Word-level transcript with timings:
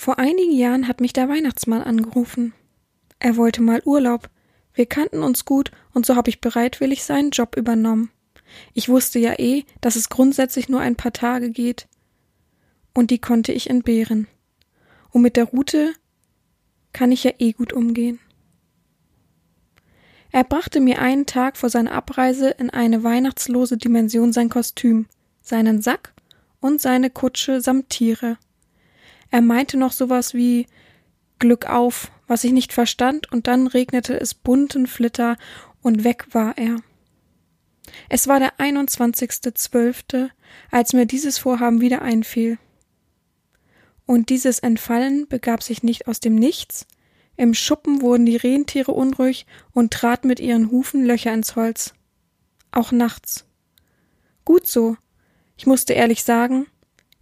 Vor 0.00 0.18
einigen 0.18 0.52
Jahren 0.52 0.88
hat 0.88 1.02
mich 1.02 1.12
der 1.12 1.28
Weihnachtsmann 1.28 1.82
angerufen. 1.82 2.54
Er 3.18 3.36
wollte 3.36 3.60
mal 3.60 3.82
Urlaub. 3.84 4.30
Wir 4.72 4.86
kannten 4.86 5.22
uns 5.22 5.44
gut 5.44 5.72
und 5.92 6.06
so 6.06 6.16
habe 6.16 6.30
ich 6.30 6.40
bereitwillig 6.40 7.04
seinen 7.04 7.32
Job 7.32 7.54
übernommen. 7.54 8.10
Ich 8.72 8.88
wusste 8.88 9.18
ja 9.18 9.38
eh, 9.38 9.64
dass 9.82 9.96
es 9.96 10.08
grundsätzlich 10.08 10.70
nur 10.70 10.80
ein 10.80 10.96
paar 10.96 11.12
Tage 11.12 11.50
geht. 11.50 11.86
Und 12.94 13.10
die 13.10 13.18
konnte 13.18 13.52
ich 13.52 13.68
entbehren. 13.68 14.26
Und 15.10 15.20
mit 15.20 15.36
der 15.36 15.44
Route 15.44 15.92
kann 16.94 17.12
ich 17.12 17.24
ja 17.24 17.32
eh 17.38 17.52
gut 17.52 17.74
umgehen. 17.74 18.20
Er 20.30 20.44
brachte 20.44 20.80
mir 20.80 21.02
einen 21.02 21.26
Tag 21.26 21.58
vor 21.58 21.68
seiner 21.68 21.92
Abreise 21.92 22.48
in 22.48 22.70
eine 22.70 23.04
weihnachtslose 23.04 23.76
Dimension 23.76 24.32
sein 24.32 24.48
Kostüm, 24.48 25.08
seinen 25.42 25.82
Sack 25.82 26.14
und 26.58 26.80
seine 26.80 27.10
Kutsche 27.10 27.60
samt 27.60 27.90
Tiere. 27.90 28.38
Er 29.30 29.42
meinte 29.42 29.76
noch 29.76 29.92
sowas 29.92 30.34
wie 30.34 30.66
Glück 31.38 31.66
auf, 31.66 32.10
was 32.26 32.44
ich 32.44 32.52
nicht 32.52 32.72
verstand, 32.72 33.30
und 33.32 33.46
dann 33.46 33.66
regnete 33.66 34.18
es 34.18 34.34
bunten 34.34 34.86
Flitter 34.86 35.36
und 35.82 36.04
weg 36.04 36.26
war 36.32 36.56
er. 36.58 36.76
Es 38.08 38.28
war 38.28 38.38
der 38.38 38.58
21.12., 38.58 40.30
als 40.70 40.92
mir 40.92 41.06
dieses 41.06 41.38
Vorhaben 41.38 41.80
wieder 41.80 42.02
einfiel. 42.02 42.58
Und 44.06 44.28
dieses 44.28 44.58
Entfallen 44.58 45.28
begab 45.28 45.62
sich 45.62 45.82
nicht 45.82 46.08
aus 46.08 46.20
dem 46.20 46.34
Nichts. 46.34 46.86
Im 47.36 47.54
Schuppen 47.54 48.02
wurden 48.02 48.26
die 48.26 48.36
Rentiere 48.36 48.92
unruhig 48.92 49.46
und 49.72 49.92
traten 49.92 50.26
mit 50.26 50.40
ihren 50.40 50.70
Hufen 50.70 51.04
Löcher 51.04 51.32
ins 51.32 51.56
Holz. 51.56 51.94
Auch 52.72 52.92
nachts. 52.92 53.46
Gut 54.44 54.66
so. 54.66 54.96
Ich 55.56 55.66
musste 55.66 55.92
ehrlich 55.92 56.24
sagen, 56.24 56.66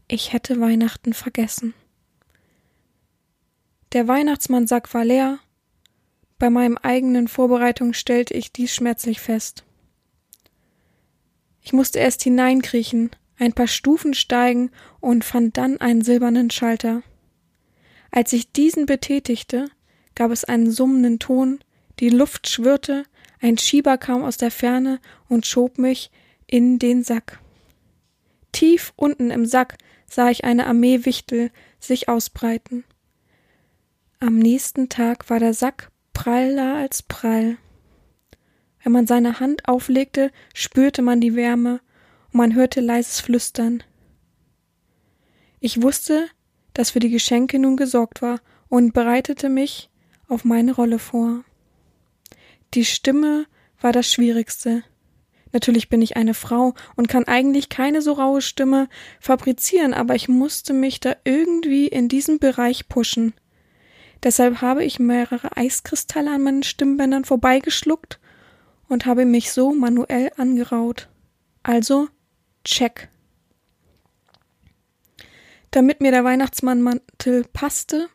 ich 0.08 0.32
hätte 0.32 0.60
Weihnachten 0.60 1.12
vergessen. 1.12 1.74
Der 3.92 4.06
Weihnachtsmannsack 4.06 4.92
war 4.92 5.04
leer. 5.04 5.38
Bei 6.38 6.50
meinem 6.50 6.76
eigenen 6.76 7.26
Vorbereitung 7.26 7.94
stellte 7.94 8.34
ich 8.34 8.52
dies 8.52 8.74
schmerzlich 8.74 9.20
fest. 9.20 9.64
Ich 11.62 11.72
musste 11.72 11.98
erst 11.98 12.22
hineinkriechen, 12.22 13.10
ein 13.38 13.52
paar 13.52 13.66
Stufen 13.66 14.14
steigen 14.14 14.70
und 15.00 15.24
fand 15.24 15.56
dann 15.56 15.80
einen 15.80 16.02
silbernen 16.02 16.50
Schalter. 16.50 17.02
Als 18.10 18.32
ich 18.32 18.52
diesen 18.52 18.86
betätigte, 18.86 19.70
gab 20.14 20.30
es 20.30 20.44
einen 20.44 20.70
summenden 20.70 21.18
Ton, 21.18 21.60
die 21.98 22.10
Luft 22.10 22.48
schwirrte, 22.48 23.04
ein 23.40 23.58
Schieber 23.58 23.98
kam 23.98 24.22
aus 24.22 24.36
der 24.36 24.50
Ferne 24.50 25.00
und 25.28 25.46
schob 25.46 25.78
mich 25.78 26.10
in 26.46 26.78
den 26.78 27.04
Sack. 27.04 27.40
Tief 28.52 28.92
unten 28.96 29.30
im 29.30 29.46
Sack 29.46 29.76
sah 30.06 30.30
ich 30.30 30.44
eine 30.44 30.66
Armee 30.66 31.04
Wichtel 31.04 31.50
sich 31.80 32.08
ausbreiten. 32.08 32.84
Am 34.20 34.36
nächsten 34.36 34.88
Tag 34.88 35.30
war 35.30 35.38
der 35.38 35.54
Sack 35.54 35.92
praller 36.12 36.74
als 36.74 37.04
prall. 37.04 37.56
Wenn 38.82 38.90
man 38.90 39.06
seine 39.06 39.38
Hand 39.38 39.68
auflegte, 39.68 40.32
spürte 40.52 41.02
man 41.02 41.20
die 41.20 41.36
Wärme 41.36 41.80
und 42.32 42.38
man 42.38 42.54
hörte 42.56 42.80
leises 42.80 43.20
Flüstern. 43.20 43.84
Ich 45.60 45.82
wusste, 45.82 46.26
dass 46.74 46.90
für 46.90 46.98
die 46.98 47.10
Geschenke 47.10 47.60
nun 47.60 47.76
gesorgt 47.76 48.20
war 48.20 48.40
und 48.68 48.92
bereitete 48.92 49.48
mich 49.48 49.88
auf 50.26 50.44
meine 50.44 50.72
Rolle 50.72 50.98
vor. 50.98 51.44
Die 52.74 52.84
Stimme 52.84 53.46
war 53.80 53.92
das 53.92 54.10
Schwierigste. 54.10 54.82
Natürlich 55.52 55.88
bin 55.88 56.02
ich 56.02 56.16
eine 56.16 56.34
Frau 56.34 56.74
und 56.96 57.06
kann 57.06 57.22
eigentlich 57.28 57.68
keine 57.68 58.02
so 58.02 58.14
raue 58.14 58.42
Stimme 58.42 58.88
fabrizieren, 59.20 59.94
aber 59.94 60.16
ich 60.16 60.28
musste 60.28 60.72
mich 60.72 60.98
da 60.98 61.14
irgendwie 61.22 61.86
in 61.86 62.08
diesem 62.08 62.40
Bereich 62.40 62.88
pushen. 62.88 63.32
Deshalb 64.22 64.60
habe 64.60 64.84
ich 64.84 64.98
mehrere 64.98 65.56
Eiskristalle 65.56 66.32
an 66.32 66.42
meinen 66.42 66.62
Stimmbändern 66.62 67.24
vorbeigeschluckt 67.24 68.18
und 68.88 69.06
habe 69.06 69.24
mich 69.24 69.52
so 69.52 69.72
manuell 69.72 70.32
angeraut. 70.36 71.08
Also 71.62 72.08
check. 72.64 73.08
Damit 75.70 76.00
mir 76.00 76.10
der 76.10 76.24
Weihnachtsmannmantel 76.24 77.44
passte, 77.52 78.08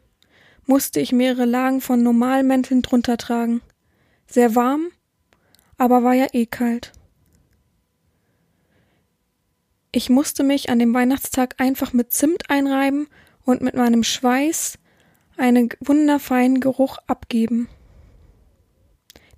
musste 0.65 0.99
ich 0.99 1.11
mehrere 1.11 1.45
Lagen 1.45 1.81
von 1.81 2.01
Normalmänteln 2.01 2.81
drunter 2.81 3.17
tragen. 3.17 3.61
Sehr 4.27 4.55
warm, 4.55 4.87
aber 5.77 6.03
war 6.03 6.13
ja 6.13 6.27
eh 6.33 6.45
kalt. 6.45 6.91
Ich 9.91 10.09
musste 10.09 10.43
mich 10.43 10.69
an 10.69 10.79
dem 10.79 10.93
Weihnachtstag 10.93 11.55
einfach 11.59 11.93
mit 11.93 12.11
Zimt 12.11 12.49
einreiben 12.49 13.07
und 13.45 13.61
mit 13.61 13.75
meinem 13.75 14.03
Schweiß 14.03 14.79
einen 15.37 15.69
wunderfeinen 15.79 16.59
Geruch 16.59 16.97
abgeben. 17.07 17.67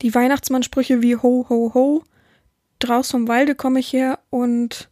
Die 0.01 0.13
Weihnachtsmannsprüche 0.13 1.01
wie 1.01 1.15
Ho, 1.15 1.45
ho, 1.49 1.73
ho, 1.73 2.03
draus 2.79 3.11
vom 3.11 3.27
Walde 3.27 3.55
komme 3.55 3.79
ich 3.79 3.93
her 3.93 4.19
und 4.29 4.89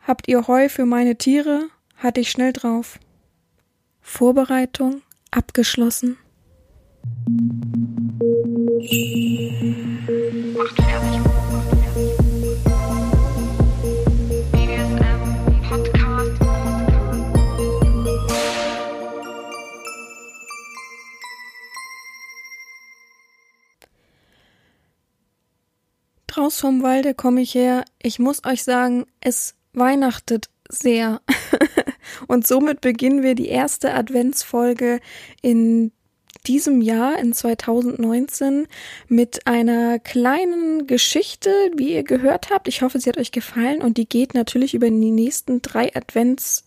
habt 0.00 0.28
ihr 0.28 0.46
Heu 0.46 0.68
für 0.68 0.86
meine 0.86 1.16
Tiere, 1.16 1.68
hatte 1.96 2.20
ich 2.20 2.30
schnell 2.30 2.52
drauf. 2.52 2.98
Vorbereitung 4.00 5.02
abgeschlossen. 5.30 6.16
Macht 10.56 10.82
fertig. 10.82 11.43
Draus 26.34 26.58
vom 26.58 26.82
Walde 26.82 27.14
komme 27.14 27.42
ich 27.42 27.54
her. 27.54 27.84
Ich 28.02 28.18
muss 28.18 28.44
euch 28.44 28.64
sagen, 28.64 29.06
es 29.20 29.54
weihnachtet 29.72 30.46
sehr. 30.68 31.20
Und 32.26 32.44
somit 32.44 32.80
beginnen 32.80 33.22
wir 33.22 33.36
die 33.36 33.46
erste 33.46 33.94
Adventsfolge 33.94 34.98
in 35.42 35.92
diesem 36.44 36.80
Jahr, 36.80 37.20
in 37.20 37.34
2019, 37.34 38.66
mit 39.06 39.46
einer 39.46 40.00
kleinen 40.00 40.88
Geschichte, 40.88 41.50
wie 41.76 41.92
ihr 41.92 42.02
gehört 42.02 42.50
habt. 42.50 42.66
Ich 42.66 42.82
hoffe, 42.82 42.98
sie 42.98 43.10
hat 43.10 43.18
euch 43.18 43.30
gefallen 43.30 43.80
und 43.80 43.96
die 43.96 44.08
geht 44.08 44.34
natürlich 44.34 44.74
über 44.74 44.90
die 44.90 45.12
nächsten 45.12 45.62
drei 45.62 45.94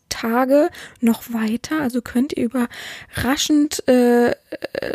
Adventstage 0.07 0.69
noch 1.01 1.23
weiter. 1.33 1.81
Also 1.81 2.01
könnt 2.01 2.33
ihr 2.33 2.45
überraschend 2.45 3.87
äh, 3.87 4.35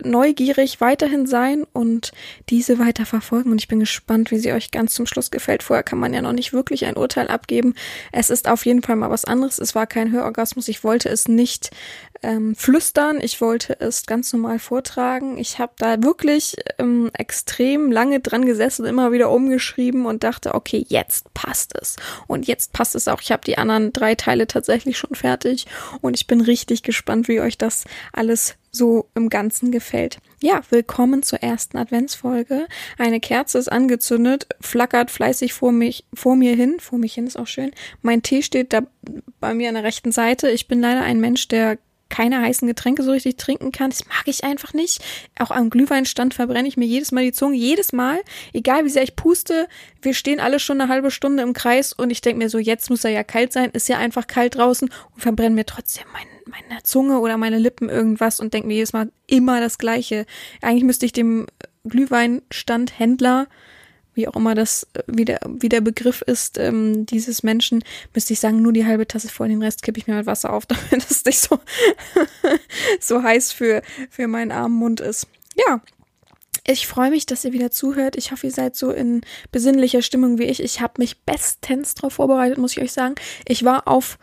neugierig 0.05 0.81
weiterhin 0.81 1.27
sein 1.27 1.65
und 1.73 2.12
diese 2.49 2.78
weiter 2.78 3.06
verfolgen. 3.06 3.51
Und 3.51 3.61
ich 3.61 3.69
bin 3.69 3.81
gespannt, 3.81 4.31
wie 4.31 4.39
sie 4.39 4.53
euch 4.53 4.71
ganz 4.71 4.95
zum 4.95 5.06
Schluss 5.06 5.31
gefällt. 5.31 5.62
Vorher 5.62 5.83
kann 5.83 5.99
man 5.99 6.15
ja 6.15 6.22
noch 6.22 6.33
nicht 6.33 6.53
wirklich 6.53 6.87
ein 6.87 6.97
Urteil 6.97 7.28
abgeben. 7.28 7.75
Es 8.11 8.31
ist 8.31 8.49
auf 8.49 8.67
jeden 8.67 8.83
Fall 8.83 8.97
mal 8.97 9.11
was 9.11 9.25
anderes. 9.25 9.59
Es 9.59 9.75
war 9.75 9.87
kein 9.87 10.12
Hörorgasmus. 10.12 10.69
Ich 10.69 10.84
wollte 10.84 11.09
es 11.09 11.28
nicht 11.28 11.71
ähm, 12.22 12.55
flüstern. 12.55 13.19
Ich 13.21 13.41
wollte 13.41 13.78
es 13.81 14.06
ganz 14.06 14.33
normal 14.33 14.59
vortragen. 14.59 15.39
Ich 15.39 15.59
habe 15.59 15.72
da 15.78 16.03
wirklich 16.03 16.56
ähm, 16.78 17.11
extrem 17.15 17.91
lange 17.91 18.21
dran 18.21 18.47
gesessen, 18.47 18.87
immer 18.87 19.12
wieder 19.12 19.31
umgeschrieben 19.31 20.06
und 20.06 20.25
dachte, 20.25 20.55
okay, 20.55 20.84
jetzt 20.89 21.33
passt 21.34 21.75
es. 21.81 21.97
Und 22.27 22.47
jetzt 22.47 22.72
passt 22.72 22.95
es 22.95 23.09
auch. 23.09 23.21
Ich 23.21 23.33
habe 23.33 23.43
die 23.45 23.59
anderen 23.59 23.93
drei 23.93 24.15
Teile 24.15 24.47
tatsächlich 24.47 25.02
schon 25.03 25.15
fertig 25.15 25.67
und 26.01 26.17
ich 26.17 26.27
bin 26.27 26.41
richtig 26.41 26.83
gespannt, 26.83 27.29
wie 27.29 27.41
euch 27.41 27.59
das 27.59 27.85
alles 28.13 28.57
so 28.71 29.09
im 29.15 29.29
Ganzen 29.29 29.71
gefällt. 29.71 30.19
Ja, 30.41 30.63
willkommen 30.71 31.23
zur 31.23 31.43
ersten 31.43 31.77
Adventsfolge. 31.77 32.67
Eine 32.99 33.21
Kerze 33.21 33.59
ist 33.59 33.71
angezündet, 33.71 34.47
flackert 34.61 35.11
fleißig 35.11 35.53
vor 35.53 35.73
mich, 35.73 36.05
vor 36.15 36.37
mir 36.37 36.57
hin. 36.57 36.77
Vor 36.81 36.99
mich 36.99 37.15
hin 37.15 37.27
ist 37.27 37.39
auch 37.39 37.47
schön. 37.47 37.73
Mein 38.01 38.23
Tee 38.23 38.43
steht 38.43 38.73
da 38.73 38.83
bei 39.41 39.53
mir 39.55 39.69
an 39.69 39.75
der 39.75 39.85
rechten 39.85 40.11
Seite. 40.11 40.51
Ich 40.51 40.69
bin 40.69 40.81
leider 40.81 41.03
ein 41.03 41.21
Mensch, 41.21 41.49
der 41.49 41.79
keine 42.12 42.42
heißen 42.42 42.69
Getränke 42.69 43.03
so 43.03 43.10
richtig 43.10 43.39
trinken 43.39 43.72
kann. 43.72 43.89
Das 43.89 44.07
mag 44.07 44.25
ich 44.27 44.45
einfach 44.45 44.75
nicht. 44.75 45.03
Auch 45.39 45.51
am 45.51 45.71
Glühweinstand 45.71 46.34
verbrenne 46.34 46.69
ich 46.69 46.77
mir 46.77 46.84
jedes 46.84 47.10
Mal 47.10 47.25
die 47.25 47.33
Zunge. 47.33 47.57
Jedes 47.57 47.92
Mal, 47.92 48.21
egal 48.53 48.84
wie 48.84 48.91
sehr 48.91 49.03
ich 49.03 49.16
puste, 49.16 49.66
wir 50.03 50.13
stehen 50.13 50.39
alle 50.39 50.60
schon 50.60 50.78
eine 50.78 50.92
halbe 50.92 51.10
Stunde 51.10 51.42
im 51.42 51.54
Kreis 51.54 51.95
und 51.95 52.10
ich 52.10 52.21
denke 52.21 52.39
mir 52.39 52.51
so, 52.51 52.59
jetzt 52.59 52.91
muss 52.91 53.04
er 53.04 53.13
ja 53.13 53.25
kalt 53.25 53.54
sein, 53.54 53.71
ist 53.71 53.89
ja 53.89 53.97
einfach 53.97 54.27
kalt 54.27 54.57
draußen 54.57 54.91
und 55.15 55.21
verbrenne 55.21 55.54
mir 55.54 55.65
trotzdem 55.65 56.04
mein, 56.13 56.27
meine 56.45 56.83
Zunge 56.83 57.19
oder 57.19 57.39
meine 57.39 57.59
Lippen 57.59 57.89
irgendwas 57.89 58.41
und 58.41 58.53
denke 58.53 58.69
mir 58.69 58.75
jedes 58.75 58.92
Mal 58.92 59.10
immer 59.27 59.60
das 59.60 59.78
Gleiche. 59.78 60.27
Eigentlich 60.60 60.84
müsste 60.84 61.07
ich 61.07 61.13
dem 61.13 61.47
Glühweinstandhändler 61.84 63.48
wie 64.14 64.28
auch 64.28 64.36
immer 64.36 64.54
das, 64.54 64.86
äh, 64.94 65.03
wie 65.06 65.24
der, 65.24 65.41
wie 65.47 65.68
der 65.68 65.80
Begriff 65.80 66.22
ist, 66.22 66.59
ähm, 66.59 67.06
dieses 67.06 67.42
Menschen, 67.42 67.84
müsste 68.14 68.32
ich 68.32 68.41
sagen, 68.41 68.62
nur 68.62 68.72
die 68.72 68.86
halbe 68.86 69.06
Tasse 69.06 69.28
voll, 69.28 69.48
den 69.48 69.62
Rest 69.62 69.82
kippe 69.82 69.98
ich 69.98 70.06
mir 70.06 70.14
halt 70.14 70.26
Wasser 70.26 70.53
auf, 70.53 70.66
damit 70.91 71.10
es 71.10 71.24
nicht 71.24 71.41
so, 71.41 71.60
so 73.00 73.22
heiß 73.22 73.53
für, 73.53 73.82
für 74.10 74.28
meinen 74.28 74.53
armen 74.53 74.76
Mund 74.76 75.00
ist. 75.00 75.26
Ja. 75.56 75.80
Ich 76.64 76.86
freue 76.86 77.10
mich, 77.10 77.26
dass 77.26 77.44
ihr 77.44 77.53
wieder 77.53 77.72
zuhört. 77.72 78.14
Ich 78.14 78.30
hoffe, 78.30 78.47
ihr 78.47 78.53
seid 78.53 78.76
so 78.76 78.92
in 78.92 79.22
besinnlicher 79.50 80.00
Stimmung 80.00 80.38
wie 80.38 80.44
ich. 80.44 80.62
Ich 80.62 80.80
habe 80.80 80.94
mich 80.98 81.22
bestens 81.22 81.97
darauf 81.97 82.12
vorbereitet, 82.12 82.59
muss 82.59 82.76
ich 82.76 82.80
euch 82.80 82.92
sagen. 82.92 83.16
Ich 83.48 83.64
war 83.64 83.88
auf, 83.88 84.16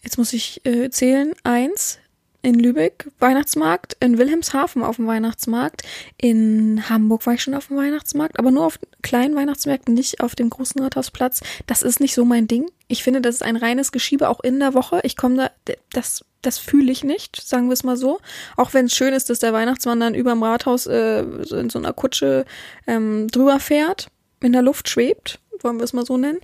jetzt 0.00 0.16
muss 0.16 0.32
ich 0.32 0.64
äh, 0.64 0.90
zählen, 0.90 1.32
eins, 1.42 1.98
in 2.42 2.58
Lübeck 2.58 3.08
Weihnachtsmarkt, 3.20 3.96
in 4.00 4.18
Wilhelmshaven 4.18 4.82
auf 4.82 4.96
dem 4.96 5.06
Weihnachtsmarkt, 5.06 5.82
in 6.16 6.88
Hamburg 6.88 7.24
war 7.24 7.34
ich 7.34 7.42
schon 7.42 7.54
auf 7.54 7.68
dem 7.68 7.76
Weihnachtsmarkt, 7.76 8.38
aber 8.38 8.50
nur 8.50 8.66
auf 8.66 8.78
kleinen 9.02 9.36
Weihnachtsmärkten, 9.36 9.94
nicht 9.94 10.20
auf 10.20 10.34
dem 10.34 10.50
großen 10.50 10.82
Rathausplatz. 10.82 11.40
Das 11.66 11.82
ist 11.82 12.00
nicht 12.00 12.14
so 12.14 12.24
mein 12.24 12.48
Ding. 12.48 12.70
Ich 12.88 13.04
finde, 13.04 13.20
das 13.20 13.36
ist 13.36 13.42
ein 13.42 13.56
reines 13.56 13.92
Geschiebe 13.92 14.28
auch 14.28 14.40
in 14.40 14.58
der 14.58 14.74
Woche. 14.74 15.00
Ich 15.04 15.16
komme 15.16 15.50
da, 15.64 15.74
das, 15.92 16.24
das 16.42 16.58
fühle 16.58 16.90
ich 16.90 17.04
nicht, 17.04 17.40
sagen 17.40 17.68
wir 17.68 17.74
es 17.74 17.84
mal 17.84 17.96
so. 17.96 18.20
Auch 18.56 18.74
wenn 18.74 18.86
es 18.86 18.94
schön 18.94 19.14
ist, 19.14 19.30
dass 19.30 19.38
der 19.38 19.52
Weihnachtsmann 19.52 20.00
dann 20.00 20.14
überm 20.14 20.42
Rathaus 20.42 20.86
äh, 20.86 21.20
in 21.22 21.70
so 21.70 21.78
einer 21.78 21.92
Kutsche 21.92 22.44
ähm, 22.88 23.28
drüber 23.28 23.60
fährt, 23.60 24.08
in 24.40 24.52
der 24.52 24.62
Luft 24.62 24.88
schwebt, 24.88 25.38
wollen 25.60 25.78
wir 25.78 25.84
es 25.84 25.92
mal 25.92 26.04
so 26.04 26.16
nennen. 26.16 26.40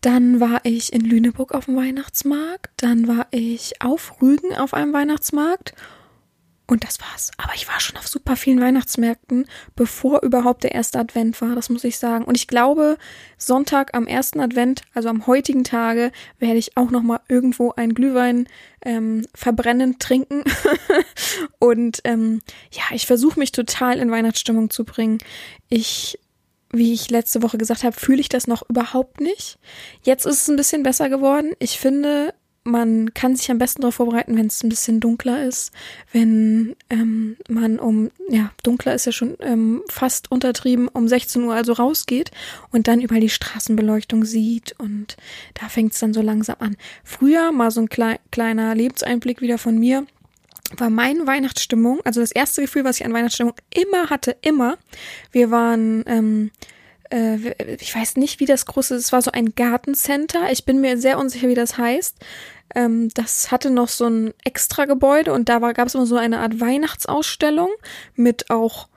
Dann 0.00 0.40
war 0.40 0.60
ich 0.64 0.92
in 0.92 1.02
Lüneburg 1.02 1.52
auf 1.52 1.66
dem 1.66 1.76
Weihnachtsmarkt. 1.76 2.70
Dann 2.76 3.06
war 3.06 3.26
ich 3.30 3.82
auf 3.82 4.20
Rügen 4.22 4.54
auf 4.54 4.72
einem 4.74 4.92
Weihnachtsmarkt. 4.92 5.74
Und 6.70 6.84
das 6.84 7.00
war's. 7.00 7.32
Aber 7.36 7.52
ich 7.56 7.66
war 7.66 7.80
schon 7.80 7.96
auf 7.96 8.06
super 8.06 8.36
vielen 8.36 8.60
Weihnachtsmärkten, 8.60 9.46
bevor 9.74 10.22
überhaupt 10.22 10.62
der 10.62 10.72
erste 10.72 11.00
Advent 11.00 11.40
war, 11.40 11.56
das 11.56 11.68
muss 11.68 11.82
ich 11.82 11.98
sagen. 11.98 12.24
Und 12.24 12.36
ich 12.36 12.46
glaube, 12.46 12.96
Sonntag 13.36 13.92
am 13.92 14.06
ersten 14.06 14.38
Advent, 14.38 14.82
also 14.94 15.08
am 15.08 15.26
heutigen 15.26 15.64
Tage, 15.64 16.12
werde 16.38 16.58
ich 16.58 16.76
auch 16.76 16.92
noch 16.92 17.02
mal 17.02 17.18
irgendwo 17.28 17.72
einen 17.72 17.92
Glühwein 17.92 18.46
ähm, 18.82 19.26
verbrennen, 19.34 19.98
trinken. 19.98 20.44
Und 21.58 22.02
ähm, 22.04 22.40
ja, 22.70 22.84
ich 22.92 23.04
versuche 23.04 23.40
mich 23.40 23.50
total 23.50 23.98
in 23.98 24.12
Weihnachtsstimmung 24.12 24.70
zu 24.70 24.84
bringen. 24.84 25.18
Ich 25.70 26.20
wie 26.72 26.92
ich 26.92 27.10
letzte 27.10 27.42
Woche 27.42 27.58
gesagt 27.58 27.84
habe, 27.84 27.98
fühle 27.98 28.20
ich 28.20 28.28
das 28.28 28.46
noch 28.46 28.68
überhaupt 28.68 29.20
nicht. 29.20 29.58
Jetzt 30.02 30.26
ist 30.26 30.42
es 30.42 30.48
ein 30.48 30.56
bisschen 30.56 30.82
besser 30.82 31.08
geworden. 31.08 31.52
Ich 31.58 31.78
finde, 31.78 32.34
man 32.62 33.14
kann 33.14 33.36
sich 33.36 33.50
am 33.50 33.58
besten 33.58 33.82
darauf 33.82 33.96
vorbereiten, 33.96 34.36
wenn 34.36 34.46
es 34.46 34.62
ein 34.62 34.68
bisschen 34.68 35.00
dunkler 35.00 35.44
ist, 35.44 35.72
wenn 36.12 36.76
ähm, 36.90 37.36
man 37.48 37.78
um, 37.78 38.10
ja, 38.28 38.52
dunkler 38.62 38.94
ist 38.94 39.06
ja 39.06 39.12
schon 39.12 39.36
ähm, 39.40 39.82
fast 39.88 40.30
untertrieben, 40.30 40.88
um 40.88 41.08
16 41.08 41.42
Uhr 41.42 41.54
also 41.54 41.72
rausgeht 41.72 42.30
und 42.70 42.86
dann 42.86 43.00
über 43.00 43.18
die 43.18 43.30
Straßenbeleuchtung 43.30 44.24
sieht 44.24 44.74
und 44.78 45.16
da 45.54 45.68
fängt 45.68 45.94
es 45.94 46.00
dann 46.00 46.12
so 46.12 46.20
langsam 46.20 46.56
an. 46.58 46.76
Früher 47.02 47.50
mal 47.50 47.70
so 47.70 47.80
ein 47.80 47.88
klei 47.88 48.20
kleiner 48.30 48.74
Lebenseinblick 48.74 49.40
wieder 49.40 49.58
von 49.58 49.78
mir 49.78 50.06
war 50.76 50.90
meine 50.90 51.26
Weihnachtsstimmung, 51.26 52.00
also 52.04 52.20
das 52.20 52.32
erste 52.32 52.62
Gefühl, 52.62 52.84
was 52.84 53.00
ich 53.00 53.06
an 53.06 53.12
Weihnachtsstimmung 53.12 53.54
immer 53.74 54.10
hatte, 54.10 54.36
immer. 54.40 54.78
Wir 55.32 55.50
waren, 55.50 56.04
ähm, 56.06 56.50
äh, 57.10 57.76
ich 57.76 57.94
weiß 57.94 58.16
nicht, 58.16 58.40
wie 58.40 58.46
das 58.46 58.66
große, 58.66 58.94
es 58.94 59.12
war 59.12 59.22
so 59.22 59.32
ein 59.32 59.54
Gartencenter. 59.54 60.50
Ich 60.50 60.64
bin 60.64 60.80
mir 60.80 60.98
sehr 60.98 61.18
unsicher, 61.18 61.48
wie 61.48 61.54
das 61.54 61.78
heißt. 61.78 62.16
Ähm, 62.74 63.08
das 63.14 63.50
hatte 63.50 63.70
noch 63.70 63.88
so 63.88 64.06
ein 64.06 64.32
extra 64.44 64.84
Gebäude 64.84 65.32
und 65.32 65.48
da 65.48 65.58
gab 65.72 65.88
es 65.88 65.94
immer 65.94 66.06
so 66.06 66.16
eine 66.16 66.38
Art 66.38 66.60
Weihnachtsausstellung 66.60 67.70
mit 68.14 68.50
auch, 68.50 68.88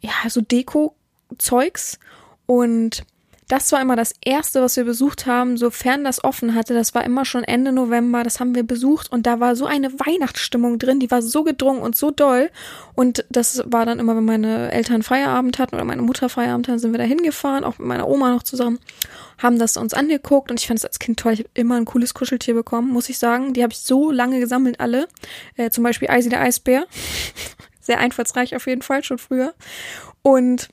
ja, 0.00 0.12
so 0.28 0.40
Deko-Zeugs 0.40 1.98
und 2.46 3.04
das 3.54 3.70
war 3.70 3.80
immer 3.80 3.94
das 3.94 4.16
erste, 4.20 4.60
was 4.60 4.76
wir 4.76 4.82
besucht 4.82 5.26
haben, 5.26 5.56
sofern 5.56 6.02
das 6.02 6.24
offen 6.24 6.56
hatte. 6.56 6.74
Das 6.74 6.92
war 6.92 7.04
immer 7.04 7.24
schon 7.24 7.44
Ende 7.44 7.70
November. 7.70 8.24
Das 8.24 8.40
haben 8.40 8.56
wir 8.56 8.64
besucht 8.64 9.12
und 9.12 9.28
da 9.28 9.38
war 9.38 9.54
so 9.54 9.64
eine 9.64 9.92
Weihnachtsstimmung 9.92 10.80
drin. 10.80 10.98
Die 10.98 11.08
war 11.12 11.22
so 11.22 11.44
gedrungen 11.44 11.80
und 11.80 11.94
so 11.94 12.10
doll. 12.10 12.50
Und 12.96 13.24
das 13.30 13.62
war 13.66 13.86
dann 13.86 14.00
immer, 14.00 14.16
wenn 14.16 14.24
meine 14.24 14.72
Eltern 14.72 15.04
Feierabend 15.04 15.60
hatten 15.60 15.76
oder 15.76 15.84
meine 15.84 16.02
Mutter 16.02 16.28
Feierabend 16.28 16.66
hatten, 16.66 16.80
sind 16.80 16.90
wir 16.90 16.98
da 16.98 17.04
hingefahren, 17.04 17.62
auch 17.62 17.78
mit 17.78 17.86
meiner 17.86 18.08
Oma 18.08 18.32
noch 18.32 18.42
zusammen, 18.42 18.80
haben 19.38 19.60
das 19.60 19.76
uns 19.76 19.94
angeguckt 19.94 20.50
und 20.50 20.58
ich 20.58 20.66
fand 20.66 20.80
es 20.80 20.84
als 20.84 20.98
Kind 20.98 21.20
toll. 21.20 21.34
Ich 21.34 21.38
habe 21.38 21.50
immer 21.54 21.76
ein 21.76 21.84
cooles 21.84 22.12
Kuscheltier 22.12 22.54
bekommen, 22.54 22.90
muss 22.90 23.08
ich 23.08 23.20
sagen. 23.20 23.52
Die 23.52 23.62
habe 23.62 23.72
ich 23.72 23.78
so 23.78 24.10
lange 24.10 24.40
gesammelt, 24.40 24.80
alle. 24.80 25.06
Äh, 25.54 25.70
zum 25.70 25.84
Beispiel 25.84 26.10
Eisi 26.10 26.28
der 26.28 26.40
Eisbär. 26.40 26.88
Sehr 27.80 28.00
einfallsreich 28.00 28.56
auf 28.56 28.66
jeden 28.66 28.82
Fall, 28.82 29.04
schon 29.04 29.18
früher. 29.18 29.54
Und 30.22 30.70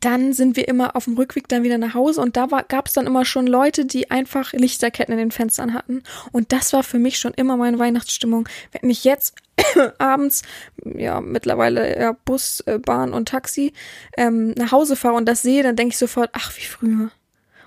dann 0.00 0.32
sind 0.32 0.56
wir 0.56 0.66
immer 0.66 0.96
auf 0.96 1.04
dem 1.04 1.16
Rückweg 1.16 1.46
dann 1.48 1.62
wieder 1.62 1.76
nach 1.76 1.92
Hause 1.92 2.22
und 2.22 2.36
da 2.36 2.46
gab 2.46 2.86
es 2.86 2.94
dann 2.94 3.06
immer 3.06 3.24
schon 3.26 3.46
Leute, 3.46 3.84
die 3.84 4.10
einfach 4.10 4.52
Lichterketten 4.52 5.12
in 5.12 5.18
den 5.18 5.30
Fenstern 5.30 5.74
hatten. 5.74 6.02
Und 6.32 6.52
das 6.52 6.72
war 6.72 6.82
für 6.82 6.98
mich 6.98 7.18
schon 7.18 7.34
immer 7.34 7.56
meine 7.58 7.78
Weihnachtsstimmung. 7.78 8.48
Wenn 8.72 8.88
ich 8.88 9.04
jetzt 9.04 9.34
abends, 9.98 10.42
ja, 10.84 11.20
mittlerweile 11.20 12.00
ja, 12.00 12.16
Bus, 12.24 12.60
äh, 12.60 12.78
Bahn 12.78 13.12
und 13.12 13.28
Taxi 13.28 13.74
ähm, 14.16 14.52
nach 14.52 14.72
Hause 14.72 14.96
fahre 14.96 15.16
und 15.16 15.26
das 15.26 15.42
sehe, 15.42 15.62
dann 15.62 15.76
denke 15.76 15.92
ich 15.92 15.98
sofort, 15.98 16.30
ach, 16.32 16.56
wie 16.56 16.64
früher. 16.64 17.10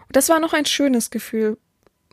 Und 0.07 0.15
das 0.15 0.29
war 0.29 0.39
noch 0.39 0.53
ein 0.53 0.65
schönes 0.65 1.11
Gefühl. 1.11 1.57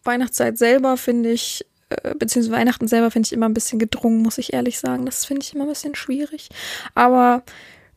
Weihnachtszeit 0.04 0.58
selber 0.58 0.98
finde 0.98 1.30
ich, 1.30 1.64
äh, 1.88 2.14
beziehungsweise 2.14 2.56
Weihnachten 2.56 2.88
selber 2.88 3.10
finde 3.10 3.26
ich 3.26 3.32
immer 3.32 3.48
ein 3.48 3.54
bisschen 3.54 3.78
gedrungen, 3.78 4.22
muss 4.22 4.36
ich 4.36 4.52
ehrlich 4.52 4.78
sagen. 4.78 5.06
Das 5.06 5.24
finde 5.24 5.42
ich 5.42 5.54
immer 5.54 5.64
ein 5.64 5.70
bisschen 5.70 5.94
schwierig. 5.94 6.50
Aber 6.94 7.42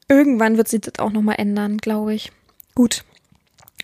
Irgendwann 0.09 0.57
wird 0.57 0.67
sich 0.67 0.81
das 0.81 0.99
auch 0.99 1.11
nochmal 1.11 1.35
ändern, 1.37 1.77
glaube 1.77 2.13
ich. 2.13 2.31
Gut. 2.75 3.03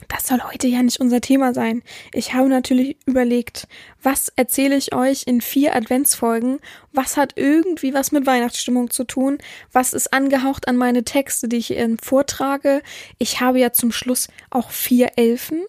Das 0.07 0.27
soll 0.27 0.41
heute 0.43 0.67
ja 0.67 0.83
nicht 0.83 0.99
unser 0.99 1.21
Thema 1.21 1.53
sein. 1.53 1.81
Ich 2.13 2.33
habe 2.33 2.49
natürlich 2.49 2.97
überlegt, 3.05 3.67
was 4.01 4.31
erzähle 4.35 4.75
ich 4.75 4.93
euch 4.93 5.23
in 5.25 5.41
vier 5.41 5.75
Adventsfolgen? 5.75 6.59
Was 6.91 7.17
hat 7.17 7.33
irgendwie 7.37 7.93
was 7.93 8.11
mit 8.11 8.25
Weihnachtsstimmung 8.25 8.89
zu 8.89 9.05
tun? 9.05 9.37
Was 9.71 9.93
ist 9.93 10.13
angehaucht 10.13 10.67
an 10.67 10.77
meine 10.77 11.03
Texte, 11.03 11.47
die 11.47 11.57
ich 11.57 11.67
hier 11.67 11.97
vortrage? 12.01 12.81
Ich 13.17 13.39
habe 13.39 13.59
ja 13.59 13.71
zum 13.71 13.91
Schluss 13.91 14.27
auch 14.49 14.71
vier 14.71 15.11
Elfen. 15.15 15.63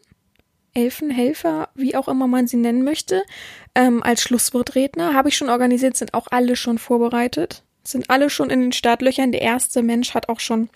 Elfenhelfer, 0.76 1.68
wie 1.76 1.94
auch 1.94 2.08
immer 2.08 2.26
man 2.26 2.48
sie 2.48 2.56
nennen 2.56 2.82
möchte, 2.82 3.22
ähm, 3.76 4.02
als 4.02 4.22
Schlusswortredner. 4.22 5.14
Habe 5.14 5.28
ich 5.28 5.36
schon 5.36 5.48
organisiert, 5.48 5.96
sind 5.96 6.14
auch 6.14 6.26
alle 6.30 6.56
schon 6.56 6.78
vorbereitet 6.78 7.63
sind 7.86 8.10
alle 8.10 8.30
schon 8.30 8.50
in 8.50 8.60
den 8.60 8.72
Startlöchern. 8.72 9.30
Der 9.32 9.42
erste 9.42 9.82
Mensch 9.82 10.14
hat 10.14 10.28
auch 10.28 10.40
schon, 10.40 10.68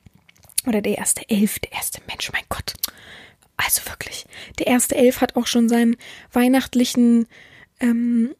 oder 0.67 0.83
der 0.83 0.99
erste 0.99 1.29
Elf, 1.29 1.59
der 1.59 1.73
erste 1.73 2.01
Mensch, 2.07 2.31
mein 2.33 2.45
Gott. 2.49 2.75
Also 3.57 3.85
wirklich, 3.87 4.27
der 4.59 4.69
erste 4.69 4.95
Elf 4.95 5.21
hat 5.21 5.35
auch 5.37 5.47
schon 5.47 5.69
seinen 5.69 5.97
weihnachtlichen 6.33 7.27
ähm, 7.81 8.35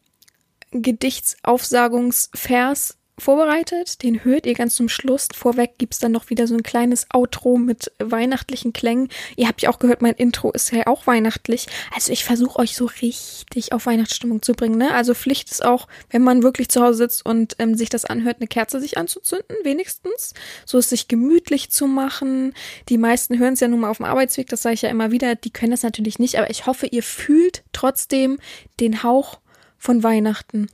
Gedichtsaufsagungsvers 0.71 2.98
vorbereitet. 3.19 4.03
Den 4.03 4.23
hört 4.23 4.45
ihr 4.45 4.53
ganz 4.53 4.75
zum 4.75 4.89
Schluss. 4.89 5.27
Vorweg 5.33 5.77
gibt's 5.77 5.99
dann 5.99 6.11
noch 6.11 6.29
wieder 6.29 6.47
so 6.47 6.55
ein 6.55 6.63
kleines 6.63 7.07
Outro 7.13 7.57
mit 7.57 7.91
weihnachtlichen 7.99 8.73
Klängen. 8.73 9.09
Ihr 9.35 9.47
habt 9.47 9.61
ja 9.61 9.69
auch 9.69 9.79
gehört, 9.79 10.01
mein 10.01 10.15
Intro 10.15 10.51
ist 10.51 10.71
ja 10.71 10.87
auch 10.87 11.07
weihnachtlich. 11.07 11.67
Also 11.93 12.11
ich 12.11 12.23
versuche 12.23 12.59
euch 12.59 12.75
so 12.75 12.85
richtig 12.85 13.73
auf 13.73 13.85
Weihnachtsstimmung 13.85 14.41
zu 14.41 14.53
bringen. 14.53 14.77
Ne? 14.77 14.93
Also 14.93 15.13
Pflicht 15.13 15.51
ist 15.51 15.63
auch, 15.63 15.87
wenn 16.09 16.21
man 16.21 16.43
wirklich 16.43 16.69
zu 16.69 16.81
Hause 16.81 16.99
sitzt 16.99 17.25
und 17.25 17.55
ähm, 17.59 17.75
sich 17.75 17.89
das 17.89 18.05
anhört, 18.05 18.37
eine 18.39 18.47
Kerze 18.47 18.79
sich 18.79 18.97
anzuzünden, 18.97 19.55
wenigstens. 19.63 20.33
So 20.65 20.77
es 20.77 20.89
sich 20.89 21.07
gemütlich 21.07 21.71
zu 21.71 21.87
machen. 21.87 22.53
Die 22.89 22.97
meisten 22.97 23.39
hören 23.39 23.53
es 23.53 23.59
ja 23.59 23.67
nun 23.67 23.81
mal 23.81 23.89
auf 23.89 23.97
dem 23.97 24.05
Arbeitsweg, 24.05 24.47
das 24.47 24.61
sage 24.61 24.75
ich 24.75 24.81
ja 24.81 24.89
immer 24.89 25.11
wieder. 25.11 25.35
Die 25.35 25.51
können 25.51 25.71
das 25.71 25.83
natürlich 25.83 26.19
nicht, 26.19 26.37
aber 26.37 26.49
ich 26.49 26.65
hoffe, 26.65 26.87
ihr 26.87 27.03
fühlt 27.03 27.63
trotzdem 27.73 28.39
den 28.79 29.03
Hauch 29.03 29.39
von 29.77 30.03
Weihnachten. 30.03 30.67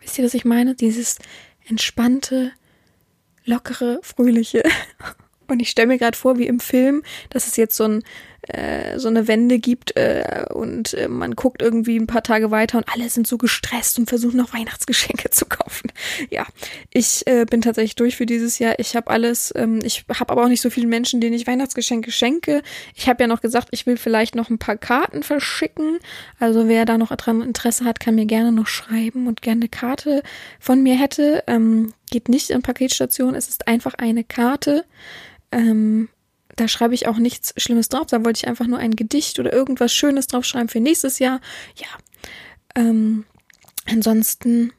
Wisst 0.00 0.18
ihr, 0.18 0.24
was 0.24 0.34
ich 0.34 0.44
meine? 0.44 0.74
Dieses 0.74 1.16
entspannte, 1.68 2.52
lockere, 3.44 4.00
fröhliche. 4.02 4.62
Und 5.46 5.60
ich 5.60 5.70
stelle 5.70 5.88
mir 5.88 5.98
gerade 5.98 6.16
vor, 6.16 6.38
wie 6.38 6.46
im 6.46 6.60
Film, 6.60 7.02
dass 7.30 7.46
es 7.46 7.56
jetzt 7.56 7.76
so 7.76 7.84
ein 7.84 8.04
äh, 8.48 8.98
so 8.98 9.08
eine 9.08 9.28
Wende 9.28 9.58
gibt 9.58 9.96
äh, 9.96 10.46
und 10.52 10.94
äh, 10.94 11.08
man 11.08 11.34
guckt 11.34 11.62
irgendwie 11.62 11.98
ein 11.98 12.06
paar 12.06 12.22
Tage 12.22 12.50
weiter 12.50 12.78
und 12.78 12.88
alle 12.92 13.08
sind 13.08 13.26
so 13.26 13.38
gestresst 13.38 13.98
und 13.98 14.08
versuchen 14.08 14.36
noch 14.36 14.54
Weihnachtsgeschenke 14.54 15.30
zu 15.30 15.46
kaufen. 15.46 15.92
Ja, 16.30 16.46
ich 16.92 17.26
äh, 17.26 17.44
bin 17.44 17.60
tatsächlich 17.60 17.96
durch 17.96 18.16
für 18.16 18.26
dieses 18.26 18.58
Jahr. 18.58 18.78
Ich 18.78 18.96
habe 18.96 19.10
alles, 19.10 19.52
ähm, 19.56 19.80
ich 19.82 20.04
habe 20.08 20.30
aber 20.30 20.44
auch 20.44 20.48
nicht 20.48 20.62
so 20.62 20.70
viele 20.70 20.86
Menschen, 20.86 21.20
denen 21.20 21.34
ich 21.34 21.46
Weihnachtsgeschenke 21.46 22.10
schenke. 22.10 22.62
Ich 22.94 23.08
habe 23.08 23.22
ja 23.22 23.26
noch 23.26 23.40
gesagt, 23.40 23.68
ich 23.72 23.86
will 23.86 23.96
vielleicht 23.96 24.34
noch 24.34 24.50
ein 24.50 24.58
paar 24.58 24.76
Karten 24.76 25.22
verschicken. 25.22 25.98
Also 26.38 26.68
wer 26.68 26.84
da 26.84 26.98
noch 26.98 27.14
dran 27.16 27.42
Interesse 27.42 27.84
hat, 27.84 28.00
kann 28.00 28.14
mir 28.14 28.26
gerne 28.26 28.52
noch 28.52 28.66
schreiben 28.66 29.26
und 29.26 29.42
gerne 29.42 29.60
eine 29.60 29.68
Karte 29.68 30.22
von 30.58 30.82
mir 30.82 30.96
hätte. 30.98 31.44
Ähm, 31.46 31.92
geht 32.10 32.28
nicht 32.28 32.50
in 32.50 32.62
Paketstation, 32.62 33.34
es 33.34 33.48
ist 33.48 33.68
einfach 33.68 33.94
eine 33.94 34.24
Karte. 34.24 34.84
Ähm, 35.52 36.08
da 36.60 36.68
schreibe 36.68 36.94
ich 36.94 37.08
auch 37.08 37.16
nichts 37.16 37.54
Schlimmes 37.56 37.88
drauf. 37.88 38.06
Da 38.06 38.22
wollte 38.22 38.38
ich 38.38 38.48
einfach 38.48 38.66
nur 38.66 38.78
ein 38.78 38.94
Gedicht 38.94 39.38
oder 39.38 39.50
irgendwas 39.50 39.94
Schönes 39.94 40.26
draufschreiben 40.26 40.68
für 40.68 40.80
nächstes 40.80 41.18
Jahr. 41.18 41.40
Ja. 41.74 41.86
Ähm, 42.74 43.24
ansonsten 43.86 44.72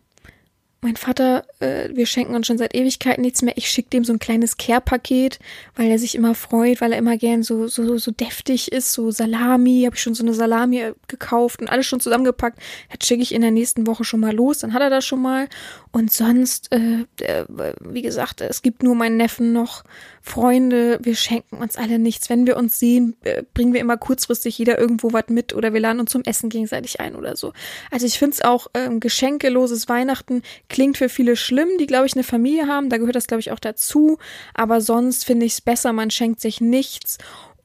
mein 0.84 0.96
Vater, 0.96 1.46
äh, 1.60 1.90
wir 1.94 2.08
schenken 2.08 2.34
uns 2.34 2.48
schon 2.48 2.58
seit 2.58 2.74
Ewigkeiten 2.74 3.22
nichts 3.22 3.44
mehr. 3.44 3.56
Ich 3.56 3.70
schicke 3.70 3.92
dem 3.92 4.04
so 4.04 4.14
ein 4.14 4.20
kleines 4.20 4.58
Care-Paket, 4.58 5.38
weil 5.76 5.92
er 5.92 6.00
sich 6.00 6.16
immer 6.16 6.34
freut, 6.34 6.82
weil 6.82 6.92
er 6.92 6.98
immer 6.98 7.18
gern 7.18 7.44
so, 7.44 7.68
so, 7.68 8.00
so 8.00 8.12
deftig 8.12 8.72
ist, 8.72 8.92
so 8.92 9.12
Salami, 9.12 9.84
habe 9.86 9.96
ich 9.96 10.02
schon 10.02 10.16
so 10.16 10.24
eine 10.24 10.34
Salami 10.34 10.82
äh, 10.82 10.94
gekauft 11.08 11.62
und 11.62 11.68
alles 11.68 11.86
schon 11.86 12.00
zusammengepackt. 12.00 12.60
Das 12.98 13.08
schicke 13.08 13.22
ich 13.22 13.32
in 13.32 13.42
der 13.42 13.52
nächsten 13.52 13.86
Woche 13.86 14.04
schon 14.04 14.22
mal 14.22 14.34
los, 14.34 14.60
dann 14.60 14.74
hat 14.74 14.82
er 14.82 14.90
das 14.90 15.06
schon 15.06 15.22
mal. 15.22 15.48
Und 15.92 16.12
sonst, 16.12 16.74
äh, 16.74 17.06
äh, 17.24 17.46
wie 17.80 18.02
gesagt, 18.02 18.42
es 18.42 18.64
gibt 18.64 18.82
nur 18.82 18.96
meinen 18.96 19.18
Neffen 19.18 19.54
noch 19.54 19.84
Freunde, 20.24 21.00
wir 21.02 21.16
schenken 21.16 21.58
uns 21.58 21.78
alle 21.78 22.00
nichts. 22.00 22.30
Wenn 22.30 22.46
wir 22.46 22.56
uns 22.56 22.80
sehen, 22.80 23.16
äh, 23.22 23.44
bringen 23.54 23.74
wir 23.74 23.82
immer 23.82 23.98
kurzfristig 23.98 24.58
jeder 24.58 24.80
irgendwo 24.80 25.14
was 25.14 25.30
mit 25.30 25.54
oder 25.54 25.74
wir 25.74 25.80
laden 25.80 26.00
uns 26.00 26.12
zum 26.12 26.24
Essen 26.24 26.50
gegenseitig 26.50 27.00
ein 27.00 27.16
oder 27.16 27.36
so. 27.36 27.54
Also 27.90 28.06
ich 28.06 28.20
finde 28.20 28.36
es 28.36 28.42
auch 28.42 28.68
ähm, 28.74 29.00
geschenkeloses 29.00 29.90
Weihnachten 29.90 30.44
klingt 30.72 30.98
für 30.98 31.10
viele 31.10 31.36
schlimm, 31.36 31.70
die, 31.80 31.86
glaube 31.86 32.08
ich, 32.08 32.14
eine 32.14 32.24
Familie 32.24 32.68
haben. 32.68 32.90
Da 32.90 32.98
gehört 32.98 33.16
das, 33.16 33.28
glaube 33.28 33.42
ich, 33.42 33.52
auch 33.52 33.60
dazu. 33.60 34.18
Aber 34.54 34.82
sonst 34.82 35.26
finde 35.26 35.46
ich 35.46 35.54
es 35.54 35.62
besser, 35.62 35.94
man 35.94 36.10
schenkt 36.10 36.42
sich 36.42 36.62
nichts 36.62 37.18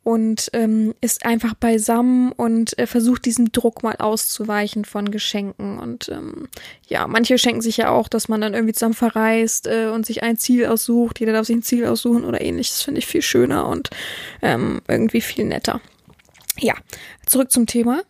und 0.07 0.51
ähm, 0.53 0.95
ist 1.01 1.25
einfach 1.25 1.55
beisammen 1.55 2.31
und 2.31 2.79
äh, 2.79 2.87
versucht 2.87 3.25
diesem 3.25 3.51
Druck 3.51 3.83
mal 3.83 3.97
auszuweichen 3.97 4.85
von 4.85 5.11
Geschenken. 5.11 5.79
Und 5.79 6.09
ähm, 6.11 6.49
ja, 6.87 7.09
manche 7.09 7.39
schenken 7.39 7.61
sich 7.61 7.79
ja 7.79 7.91
auch, 7.91 8.07
dass 8.07 8.29
man 8.29 8.41
dann 8.41 8.55
irgendwie 8.55 8.75
zusammen 8.75 8.95
verreist 8.95 9.67
äh, 9.67 9.89
und 9.93 10.07
sich 10.07 10.23
ein 10.23 10.37
Ziel 10.37 10.67
aussucht. 10.67 11.19
Jeder 11.19 11.33
darf 11.33 11.47
sich 11.47 11.57
ein 11.57 11.63
Ziel 11.63 11.87
aussuchen 11.87 12.25
oder 12.25 12.41
ähnliches. 12.41 12.83
Finde 12.83 13.01
ich 13.01 13.07
viel 13.07 13.23
schöner 13.23 13.67
und 13.67 13.91
ähm, 14.43 14.81
irgendwie 14.87 15.21
viel 15.21 15.45
netter. 15.45 15.81
Ja, 16.59 16.75
zurück 17.27 17.51
zum 17.51 17.67
Thema. 17.67 18.03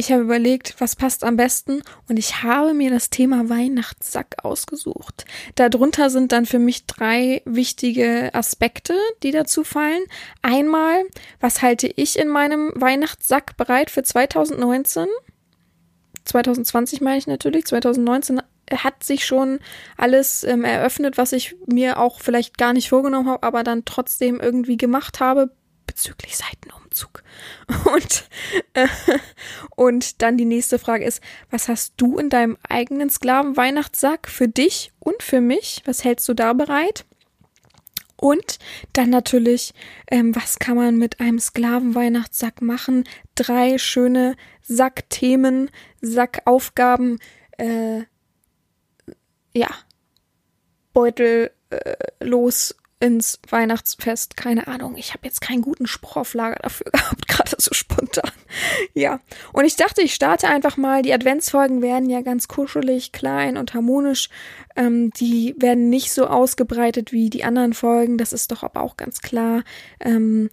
Ich 0.00 0.10
habe 0.10 0.22
überlegt, 0.22 0.76
was 0.78 0.96
passt 0.96 1.24
am 1.24 1.36
besten 1.36 1.82
und 2.08 2.18
ich 2.18 2.42
habe 2.42 2.72
mir 2.72 2.88
das 2.88 3.10
Thema 3.10 3.50
Weihnachtssack 3.50 4.36
ausgesucht. 4.42 5.26
Darunter 5.56 6.08
sind 6.08 6.32
dann 6.32 6.46
für 6.46 6.58
mich 6.58 6.86
drei 6.86 7.42
wichtige 7.44 8.32
Aspekte, 8.32 8.94
die 9.22 9.30
dazu 9.30 9.62
fallen. 9.62 10.00
Einmal, 10.40 11.02
was 11.38 11.60
halte 11.60 11.86
ich 11.86 12.18
in 12.18 12.28
meinem 12.28 12.72
Weihnachtssack 12.76 13.58
bereit 13.58 13.90
für 13.90 14.02
2019? 14.02 15.06
2020 16.24 17.02
meine 17.02 17.18
ich 17.18 17.26
natürlich. 17.26 17.66
2019 17.66 18.40
hat 18.72 19.04
sich 19.04 19.26
schon 19.26 19.58
alles 19.98 20.44
ähm, 20.44 20.64
eröffnet, 20.64 21.18
was 21.18 21.34
ich 21.34 21.56
mir 21.66 21.98
auch 21.98 22.20
vielleicht 22.20 22.56
gar 22.56 22.72
nicht 22.72 22.88
vorgenommen 22.88 23.28
habe, 23.28 23.42
aber 23.42 23.64
dann 23.64 23.84
trotzdem 23.84 24.40
irgendwie 24.40 24.78
gemacht 24.78 25.20
habe 25.20 25.50
bezüglich 26.00 26.36
Seitenumzug. 26.36 27.22
Und, 27.92 28.28
äh, 28.72 28.88
und 29.76 30.22
dann 30.22 30.36
die 30.36 30.44
nächste 30.44 30.78
Frage 30.78 31.04
ist, 31.04 31.22
was 31.50 31.68
hast 31.68 31.94
du 31.98 32.18
in 32.18 32.30
deinem 32.30 32.56
eigenen 32.66 33.10
Sklaven-Weihnachtssack 33.10 34.28
für 34.28 34.48
dich 34.48 34.92
und 34.98 35.22
für 35.22 35.40
mich? 35.40 35.82
Was 35.84 36.04
hältst 36.04 36.28
du 36.28 36.34
da 36.34 36.52
bereit? 36.52 37.04
Und 38.16 38.58
dann 38.92 39.10
natürlich, 39.10 39.72
ähm, 40.10 40.34
was 40.34 40.58
kann 40.58 40.76
man 40.76 40.96
mit 40.96 41.20
einem 41.20 41.38
Sklaven-Weihnachtssack 41.38 42.62
machen? 42.62 43.04
Drei 43.34 43.78
schöne 43.78 44.36
Sackthemen, 44.62 45.70
Sackaufgaben, 46.00 47.18
äh, 47.58 48.02
ja, 49.54 49.68
Beutel 50.92 51.50
äh, 51.70 51.94
los 52.20 52.74
ins 53.00 53.40
Weihnachtsfest. 53.48 54.36
Keine 54.36 54.68
Ahnung, 54.68 54.96
ich 54.96 55.12
habe 55.12 55.26
jetzt 55.26 55.40
keinen 55.40 55.62
guten 55.62 55.86
Spruch 55.86 56.16
auf 56.16 56.34
Lager 56.34 56.58
dafür 56.62 56.86
gehabt, 56.92 57.26
gerade 57.26 57.56
so 57.58 57.74
spontan. 57.74 58.30
Ja, 58.94 59.20
und 59.52 59.64
ich 59.64 59.76
dachte, 59.76 60.02
ich 60.02 60.14
starte 60.14 60.48
einfach 60.48 60.76
mal. 60.76 61.02
Die 61.02 61.12
Adventsfolgen 61.12 61.82
werden 61.82 62.10
ja 62.10 62.20
ganz 62.20 62.46
kuschelig, 62.46 63.12
klein 63.12 63.56
und 63.56 63.74
harmonisch. 63.74 64.28
Ähm, 64.76 65.10
die 65.10 65.54
werden 65.58 65.88
nicht 65.88 66.12
so 66.12 66.26
ausgebreitet 66.26 67.10
wie 67.10 67.30
die 67.30 67.42
anderen 67.44 67.72
Folgen, 67.72 68.18
das 68.18 68.32
ist 68.32 68.52
doch 68.52 68.62
aber 68.62 68.82
auch 68.82 68.96
ganz 68.96 69.20
klar. 69.22 69.64
Ähm, 69.98 70.50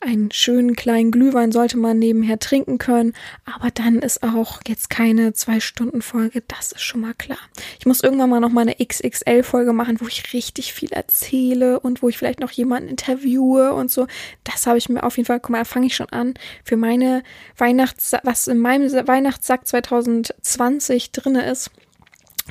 einen 0.00 0.30
schönen 0.30 0.76
kleinen 0.76 1.10
Glühwein 1.10 1.52
sollte 1.52 1.76
man 1.76 1.98
nebenher 1.98 2.38
trinken 2.38 2.78
können, 2.78 3.14
aber 3.44 3.70
dann 3.70 4.00
ist 4.00 4.22
auch 4.22 4.60
jetzt 4.66 4.90
keine 4.90 5.32
zwei 5.32 5.60
Stunden 5.60 6.02
Folge, 6.02 6.42
das 6.46 6.72
ist 6.72 6.82
schon 6.82 7.00
mal 7.00 7.14
klar. 7.14 7.38
Ich 7.78 7.86
muss 7.86 8.02
irgendwann 8.02 8.30
mal 8.30 8.40
noch 8.40 8.50
mal 8.50 8.62
eine 8.62 8.76
XXL 8.76 9.42
Folge 9.42 9.72
machen, 9.72 10.00
wo 10.00 10.06
ich 10.06 10.32
richtig 10.32 10.72
viel 10.72 10.92
erzähle 10.92 11.80
und 11.80 12.02
wo 12.02 12.08
ich 12.08 12.18
vielleicht 12.18 12.40
noch 12.40 12.50
jemanden 12.50 12.88
interviewe 12.88 13.72
und 13.72 13.90
so. 13.90 14.06
Das 14.44 14.66
habe 14.66 14.78
ich 14.78 14.88
mir 14.88 15.02
auf 15.02 15.16
jeden 15.16 15.26
Fall, 15.26 15.40
guck 15.40 15.50
mal, 15.50 15.58
da 15.58 15.64
fange 15.64 15.86
ich 15.86 15.96
schon 15.96 16.10
an 16.10 16.34
für 16.64 16.76
meine 16.76 17.22
Weihnachts 17.56 18.12
was 18.22 18.48
in 18.48 18.58
meinem 18.58 18.90
Weihnachtssack 19.06 19.66
2020 19.66 21.12
drinne 21.12 21.50
ist 21.50 21.70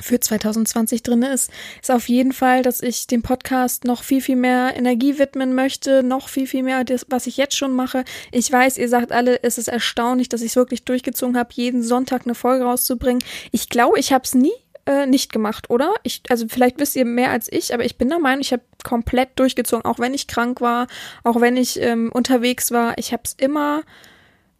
für 0.00 0.20
2020 0.20 1.02
drin 1.02 1.22
ist, 1.22 1.50
ist 1.80 1.90
auf 1.90 2.08
jeden 2.08 2.32
Fall, 2.32 2.62
dass 2.62 2.82
ich 2.82 3.06
dem 3.06 3.22
Podcast 3.22 3.84
noch 3.84 4.02
viel, 4.02 4.20
viel 4.20 4.36
mehr 4.36 4.76
Energie 4.76 5.18
widmen 5.18 5.54
möchte, 5.54 6.02
noch 6.02 6.28
viel, 6.28 6.46
viel 6.46 6.62
mehr, 6.62 6.84
das, 6.84 7.06
was 7.08 7.26
ich 7.26 7.36
jetzt 7.36 7.56
schon 7.56 7.72
mache. 7.72 8.04
Ich 8.32 8.50
weiß, 8.50 8.78
ihr 8.78 8.88
sagt 8.88 9.12
alle, 9.12 9.42
es 9.42 9.58
ist 9.58 9.68
erstaunlich, 9.68 10.28
dass 10.28 10.42
ich 10.42 10.48
es 10.48 10.56
wirklich 10.56 10.84
durchgezogen 10.84 11.36
habe, 11.36 11.50
jeden 11.52 11.82
Sonntag 11.82 12.22
eine 12.24 12.34
Folge 12.34 12.64
rauszubringen. 12.64 13.22
Ich 13.52 13.68
glaube, 13.68 13.98
ich 13.98 14.12
habe 14.12 14.24
es 14.24 14.34
nie 14.34 14.52
äh, 14.86 15.06
nicht 15.06 15.32
gemacht, 15.32 15.70
oder? 15.70 15.94
Ich, 16.02 16.22
also 16.28 16.46
vielleicht 16.48 16.78
wisst 16.78 16.96
ihr 16.96 17.04
mehr 17.04 17.30
als 17.30 17.50
ich, 17.50 17.74
aber 17.74 17.84
ich 17.84 17.96
bin 17.98 18.08
der 18.08 18.18
Meinung, 18.18 18.40
ich 18.40 18.52
habe 18.52 18.62
komplett 18.84 19.30
durchgezogen, 19.36 19.84
auch 19.84 19.98
wenn 19.98 20.14
ich 20.14 20.28
krank 20.28 20.60
war, 20.60 20.86
auch 21.24 21.40
wenn 21.40 21.56
ich 21.56 21.80
ähm, 21.80 22.10
unterwegs 22.12 22.70
war. 22.70 22.96
Ich 22.98 23.12
habe 23.12 23.22
es 23.24 23.34
immer 23.34 23.82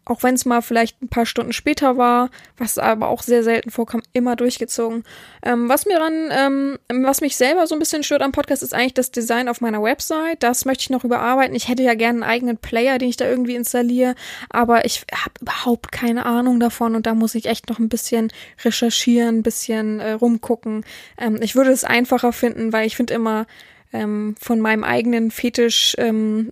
auch 0.09 0.23
wenn 0.23 0.35
es 0.35 0.45
mal 0.45 0.61
vielleicht 0.61 1.01
ein 1.01 1.09
paar 1.09 1.25
Stunden 1.25 1.53
später 1.53 1.97
war, 1.97 2.29
was 2.57 2.77
aber 2.77 3.09
auch 3.09 3.21
sehr 3.21 3.43
selten 3.43 3.71
vorkam, 3.71 4.01
immer 4.13 4.35
durchgezogen. 4.35 5.03
Ähm, 5.43 5.69
was 5.69 5.85
mir 5.85 5.99
dann, 5.99 6.29
ähm, 6.31 7.03
was 7.05 7.21
mich 7.21 7.35
selber 7.35 7.67
so 7.67 7.75
ein 7.75 7.79
bisschen 7.79 8.03
stört 8.03 8.21
am 8.21 8.31
Podcast, 8.31 8.63
ist 8.63 8.73
eigentlich 8.73 8.93
das 8.93 9.11
Design 9.11 9.49
auf 9.49 9.61
meiner 9.61 9.83
Website. 9.83 10.43
Das 10.43 10.65
möchte 10.65 10.83
ich 10.83 10.89
noch 10.89 11.03
überarbeiten. 11.03 11.55
Ich 11.55 11.67
hätte 11.67 11.83
ja 11.83 11.93
gerne 11.93 12.23
einen 12.23 12.31
eigenen 12.31 12.57
Player, 12.57 12.97
den 12.97 13.09
ich 13.09 13.17
da 13.17 13.27
irgendwie 13.27 13.55
installiere, 13.55 14.15
aber 14.49 14.85
ich 14.85 15.05
habe 15.13 15.33
überhaupt 15.41 15.91
keine 15.91 16.25
Ahnung 16.25 16.59
davon 16.59 16.95
und 16.95 17.05
da 17.05 17.13
muss 17.13 17.35
ich 17.35 17.45
echt 17.45 17.69
noch 17.69 17.79
ein 17.79 17.89
bisschen 17.89 18.31
recherchieren, 18.63 19.39
ein 19.39 19.43
bisschen 19.43 19.99
äh, 19.99 20.13
rumgucken. 20.13 20.85
Ähm, 21.17 21.39
ich 21.41 21.55
würde 21.55 21.71
es 21.71 21.83
einfacher 21.83 22.33
finden, 22.33 22.73
weil 22.73 22.87
ich 22.87 22.95
finde 22.95 23.13
immer, 23.13 23.45
ähm, 23.93 24.35
von 24.39 24.59
meinem 24.59 24.83
eigenen 24.83 25.31
Fetisch 25.31 25.95
ähm, 25.97 26.51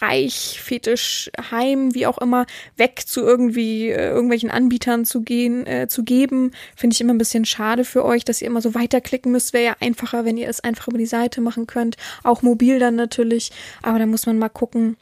Reich, 0.00 0.60
Fetisch 0.62 1.30
Heim, 1.50 1.94
wie 1.94 2.06
auch 2.06 2.18
immer, 2.18 2.46
weg 2.76 3.02
zu 3.06 3.22
irgendwie 3.22 3.90
äh, 3.90 4.08
irgendwelchen 4.08 4.50
Anbietern 4.50 5.04
zu 5.04 5.22
gehen, 5.22 5.66
äh, 5.66 5.88
zu 5.88 6.04
geben, 6.04 6.52
finde 6.74 6.94
ich 6.94 7.00
immer 7.00 7.14
ein 7.14 7.18
bisschen 7.18 7.44
schade 7.44 7.84
für 7.84 8.04
euch, 8.04 8.24
dass 8.24 8.40
ihr 8.40 8.48
immer 8.48 8.62
so 8.62 8.74
weiterklicken 8.74 9.30
müsst. 9.32 9.52
Wäre 9.52 9.64
ja 9.64 9.76
einfacher, 9.80 10.24
wenn 10.24 10.36
ihr 10.36 10.48
es 10.48 10.60
einfach 10.60 10.88
über 10.88 10.98
die 10.98 11.06
Seite 11.06 11.40
machen 11.40 11.66
könnt. 11.66 11.96
Auch 12.22 12.42
mobil 12.42 12.78
dann 12.78 12.96
natürlich, 12.96 13.50
aber 13.82 13.98
da 13.98 14.06
muss 14.06 14.26
man 14.26 14.38
mal 14.38 14.48
gucken. 14.48 14.96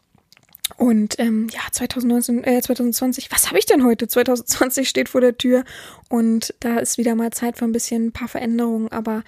Und 0.76 1.18
ähm, 1.18 1.48
ja, 1.52 1.60
2019, 1.70 2.44
äh, 2.44 2.60
2020, 2.60 3.30
was 3.30 3.48
habe 3.48 3.58
ich 3.58 3.66
denn 3.66 3.84
heute? 3.84 4.08
2020 4.08 4.88
steht 4.88 5.08
vor 5.08 5.20
der 5.20 5.36
Tür 5.36 5.64
und 6.08 6.54
da 6.60 6.78
ist 6.78 6.98
wieder 6.98 7.14
mal 7.14 7.30
Zeit 7.30 7.58
für 7.58 7.64
ein 7.64 7.72
bisschen 7.72 8.06
ein 8.06 8.12
paar 8.12 8.28
Veränderungen, 8.28 8.90
aber 8.90 9.22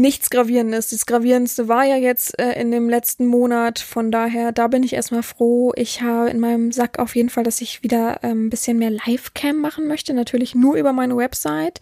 nichts 0.00 0.30
Gravierendes. 0.30 0.90
Das 0.90 1.06
Gravierendste 1.06 1.68
war 1.68 1.84
ja 1.84 1.96
jetzt 1.96 2.38
äh, 2.40 2.60
in 2.60 2.70
dem 2.70 2.88
letzten 2.88 3.26
Monat. 3.26 3.78
Von 3.78 4.10
daher, 4.10 4.52
da 4.52 4.68
bin 4.68 4.82
ich 4.82 4.94
erstmal 4.94 5.22
froh. 5.22 5.72
Ich 5.76 6.02
habe 6.02 6.30
in 6.30 6.40
meinem 6.40 6.72
Sack 6.72 6.98
auf 6.98 7.14
jeden 7.14 7.30
Fall, 7.30 7.44
dass 7.44 7.60
ich 7.60 7.82
wieder 7.82 8.20
ähm, 8.22 8.46
ein 8.46 8.50
bisschen 8.50 8.78
mehr 8.78 8.90
Livecam 8.90 9.56
machen 9.56 9.86
möchte. 9.86 10.14
Natürlich 10.14 10.54
nur 10.54 10.76
über 10.76 10.92
meine 10.92 11.16
Website. 11.16 11.80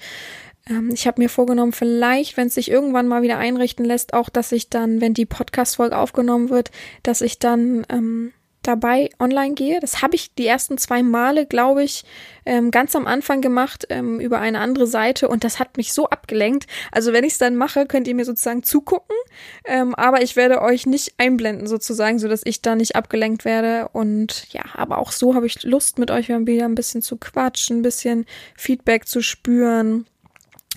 Ähm, 0.69 0.91
ich 0.93 1.07
habe 1.07 1.21
mir 1.21 1.29
vorgenommen, 1.29 1.73
vielleicht, 1.73 2.37
wenn 2.37 2.49
es 2.49 2.55
sich 2.55 2.71
irgendwann 2.71 3.09
mal 3.09 3.23
wieder 3.23 3.39
einrichten 3.39 3.85
lässt, 3.85 4.15
auch, 4.15 4.29
dass 4.29 4.53
ich 4.53 4.69
dann, 4.71 5.01
wenn 5.01 5.15
die 5.15 5.27
Podcast-Folge 5.27 5.97
aufgenommen 5.97 6.51
wird, 6.51 6.71
dass 7.03 7.21
ich 7.21 7.39
dann 7.39 7.87
ähm, 7.89 8.33
dabei 8.69 9.11
online 9.19 9.55
gehe. 9.55 9.81
Das 9.81 10.03
habe 10.03 10.15
ich 10.15 10.35
die 10.35 10.47
ersten 10.47 10.79
zwei 10.79 11.03
Male, 11.03 11.47
glaube 11.47 11.83
ich, 11.83 12.05
ähm, 12.45 12.71
ganz 12.71 12.95
am 12.95 13.07
Anfang 13.07 13.41
gemacht 13.41 13.87
ähm, 13.91 14.21
über 14.21 14.39
eine 14.39 14.61
andere 14.61 14.87
Seite 14.87 15.29
und 15.29 15.45
das 15.45 15.59
hat 15.59 15.77
mich 15.77 15.93
so 15.93 16.09
abgelenkt. 16.09 16.67
Also 16.93 17.13
wenn 17.13 17.25
ich 17.25 17.33
es 17.33 17.39
dann 17.39 17.57
mache, 17.57 17.87
könnt 17.87 18.07
ihr 18.07 18.15
mir 18.15 18.25
sozusagen 18.25 18.63
zugucken, 18.63 19.17
ähm, 19.65 19.95
aber 19.95 20.23
ich 20.23 20.37
werde 20.37 20.63
euch 20.63 20.87
nicht 20.87 21.15
einblenden 21.19 21.67
sozusagen, 21.67 22.19
so 22.19 22.29
dass 22.29 22.43
ich 22.45 22.63
da 22.63 22.75
nicht 22.75 22.97
abgelenkt 22.97 23.45
werde. 23.45 23.89
Und 23.93 24.53
ja, 24.53 24.63
aber 24.75 24.99
auch 24.99 25.13
so 25.13 25.35
habe 25.35 25.47
ich 25.47 25.63
Lust 25.63 25.99
mit 25.99 26.11
euch 26.11 26.29
wieder 26.29 26.67
ein 26.67 26.75
bisschen 26.75 27.03
zu 27.03 27.17
quatschen, 27.17 27.79
ein 27.79 27.83
bisschen 27.83 28.27
Feedback 28.57 29.07
zu 29.09 29.23
spüren. 29.23 30.07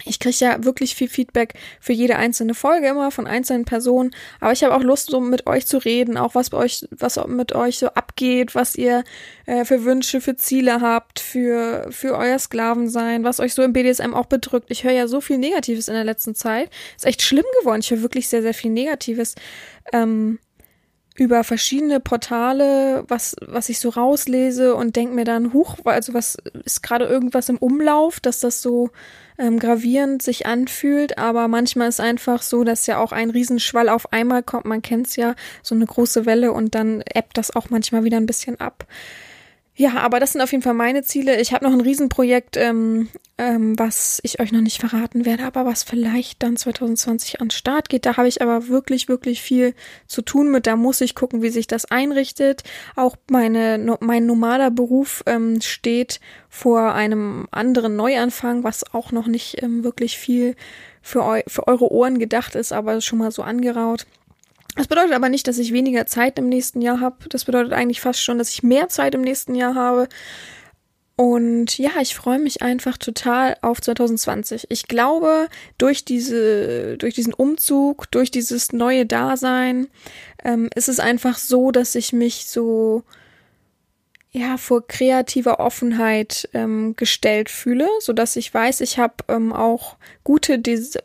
Ich 0.05 0.19
kriege 0.19 0.37
ja 0.39 0.63
wirklich 0.63 0.95
viel 0.95 1.09
Feedback 1.09 1.53
für 1.79 1.93
jede 1.93 2.15
einzelne 2.15 2.53
Folge 2.53 2.87
immer 2.87 3.11
von 3.11 3.27
einzelnen 3.27 3.65
Personen, 3.65 4.11
aber 4.39 4.51
ich 4.51 4.63
habe 4.63 4.75
auch 4.75 4.81
Lust, 4.81 5.09
so 5.11 5.19
mit 5.19 5.47
euch 5.47 5.65
zu 5.65 5.77
reden, 5.77 6.17
auch 6.17 6.35
was 6.35 6.49
bei 6.49 6.57
euch, 6.57 6.87
was 6.91 7.19
mit 7.27 7.53
euch 7.53 7.79
so 7.79 7.87
abgeht, 7.87 8.55
was 8.55 8.75
ihr 8.75 9.03
äh, 9.45 9.65
für 9.65 9.83
Wünsche, 9.83 10.21
für 10.21 10.35
Ziele 10.35 10.81
habt, 10.81 11.19
für, 11.19 11.87
für 11.91 12.17
euer 12.17 12.39
Sklavensein, 12.39 13.23
was 13.23 13.39
euch 13.39 13.53
so 13.53 13.63
im 13.63 13.73
BDSM 13.73 14.13
auch 14.13 14.25
bedrückt. 14.25 14.69
Ich 14.69 14.83
höre 14.83 14.91
ja 14.91 15.07
so 15.07 15.21
viel 15.21 15.37
Negatives 15.37 15.87
in 15.87 15.93
der 15.93 16.03
letzten 16.03 16.35
Zeit. 16.35 16.69
Ist 16.95 17.05
echt 17.05 17.21
schlimm 17.21 17.45
geworden. 17.59 17.81
Ich 17.81 17.91
höre 17.91 18.01
wirklich 18.01 18.27
sehr, 18.29 18.41
sehr 18.41 18.53
viel 18.53 18.71
Negatives. 18.71 19.35
Ähm, 19.93 20.39
über 21.15 21.43
verschiedene 21.43 21.99
Portale, 21.99 23.03
was, 23.07 23.35
was 23.45 23.69
ich 23.69 23.79
so 23.79 23.89
rauslese 23.89 24.75
und 24.75 24.95
denke 24.95 25.13
mir 25.13 25.25
dann, 25.25 25.53
huch, 25.53 25.77
also 25.83 26.13
was 26.13 26.37
ist 26.63 26.81
gerade 26.83 27.05
irgendwas 27.05 27.49
im 27.49 27.57
Umlauf, 27.57 28.19
dass 28.19 28.39
das 28.39 28.61
so 28.61 28.91
ähm, 29.37 29.59
gravierend 29.59 30.21
sich 30.21 30.45
anfühlt, 30.45 31.17
aber 31.17 31.47
manchmal 31.47 31.89
ist 31.89 31.99
einfach 31.99 32.41
so, 32.41 32.63
dass 32.63 32.87
ja 32.87 32.97
auch 32.97 33.11
ein 33.11 33.29
Riesenschwall 33.29 33.89
auf 33.89 34.13
einmal 34.13 34.41
kommt, 34.41 34.65
man 34.65 34.81
kennt's 34.81 35.17
ja, 35.17 35.35
so 35.61 35.75
eine 35.75 35.85
große 35.85 36.25
Welle 36.25 36.53
und 36.53 36.75
dann 36.75 37.03
ebbt 37.13 37.37
das 37.37 37.53
auch 37.55 37.69
manchmal 37.69 38.03
wieder 38.05 38.17
ein 38.17 38.25
bisschen 38.25 38.59
ab. 38.61 38.85
Ja, 39.81 39.95
aber 39.95 40.19
das 40.19 40.33
sind 40.33 40.41
auf 40.41 40.51
jeden 40.51 40.61
Fall 40.61 40.75
meine 40.75 41.01
Ziele. 41.01 41.41
Ich 41.41 41.53
habe 41.53 41.65
noch 41.65 41.73
ein 41.73 41.81
Riesenprojekt, 41.81 42.55
ähm, 42.55 43.09
ähm, 43.39 43.79
was 43.79 44.19
ich 44.21 44.39
euch 44.39 44.51
noch 44.51 44.61
nicht 44.61 44.79
verraten 44.79 45.25
werde, 45.25 45.43
aber 45.43 45.65
was 45.65 45.81
vielleicht 45.81 46.43
dann 46.43 46.55
2020 46.55 47.41
an 47.41 47.49
Start 47.49 47.89
geht. 47.89 48.05
Da 48.05 48.15
habe 48.15 48.27
ich 48.27 48.43
aber 48.43 48.67
wirklich, 48.67 49.09
wirklich 49.09 49.41
viel 49.41 49.73
zu 50.05 50.21
tun 50.21 50.51
mit. 50.51 50.67
Da 50.67 50.75
muss 50.75 51.01
ich 51.01 51.15
gucken, 51.15 51.41
wie 51.41 51.49
sich 51.49 51.65
das 51.65 51.85
einrichtet. 51.85 52.61
Auch 52.95 53.15
meine, 53.31 53.79
no, 53.79 53.97
mein 54.01 54.27
normaler 54.27 54.69
Beruf 54.69 55.23
ähm, 55.25 55.61
steht 55.61 56.19
vor 56.47 56.93
einem 56.93 57.47
anderen 57.49 57.95
Neuanfang, 57.95 58.63
was 58.63 58.93
auch 58.93 59.11
noch 59.11 59.25
nicht 59.25 59.63
ähm, 59.63 59.83
wirklich 59.83 60.15
viel 60.15 60.55
für, 61.01 61.23
eu 61.25 61.41
für 61.47 61.67
eure 61.67 61.91
Ohren 61.91 62.19
gedacht 62.19 62.53
ist, 62.53 62.71
aber 62.71 63.01
schon 63.01 63.17
mal 63.17 63.31
so 63.31 63.41
angeraut. 63.41 64.05
Das 64.75 64.87
bedeutet 64.87 65.13
aber 65.13 65.29
nicht, 65.29 65.47
dass 65.47 65.57
ich 65.57 65.73
weniger 65.73 66.05
Zeit 66.05 66.39
im 66.39 66.47
nächsten 66.47 66.81
Jahr 66.81 66.99
habe. 66.99 67.17
Das 67.29 67.45
bedeutet 67.45 67.73
eigentlich 67.73 68.01
fast 68.01 68.23
schon, 68.23 68.37
dass 68.37 68.49
ich 68.49 68.63
mehr 68.63 68.87
Zeit 68.87 69.15
im 69.15 69.21
nächsten 69.21 69.55
Jahr 69.55 69.75
habe. 69.75 70.07
Und 71.17 71.77
ja, 71.77 71.91
ich 72.01 72.15
freue 72.15 72.39
mich 72.39 72.61
einfach 72.61 72.97
total 72.97 73.57
auf 73.61 73.81
2020. 73.81 74.67
Ich 74.69 74.87
glaube, 74.87 75.49
durch 75.77 76.03
diese, 76.03 76.97
durch 76.97 77.13
diesen 77.13 77.33
Umzug, 77.33 78.09
durch 78.11 78.31
dieses 78.31 78.73
neue 78.73 79.05
Dasein, 79.05 79.87
ähm, 80.43 80.69
ist 80.73 80.89
es 80.89 80.99
einfach 80.99 81.37
so, 81.37 81.71
dass 81.71 81.93
ich 81.95 82.11
mich 82.13 82.47
so 82.47 83.03
ja 84.31 84.55
vor 84.55 84.87
kreativer 84.87 85.59
Offenheit 85.59 86.47
ähm, 86.53 86.95
gestellt 86.95 87.49
fühle, 87.49 87.87
so 87.99 88.13
dass 88.13 88.37
ich 88.37 88.53
weiß, 88.53 88.79
ich 88.79 88.97
habe 88.97 89.15
ähm, 89.27 89.51
auch 89.51 89.97
gute 90.23 90.57
Des 90.57 90.97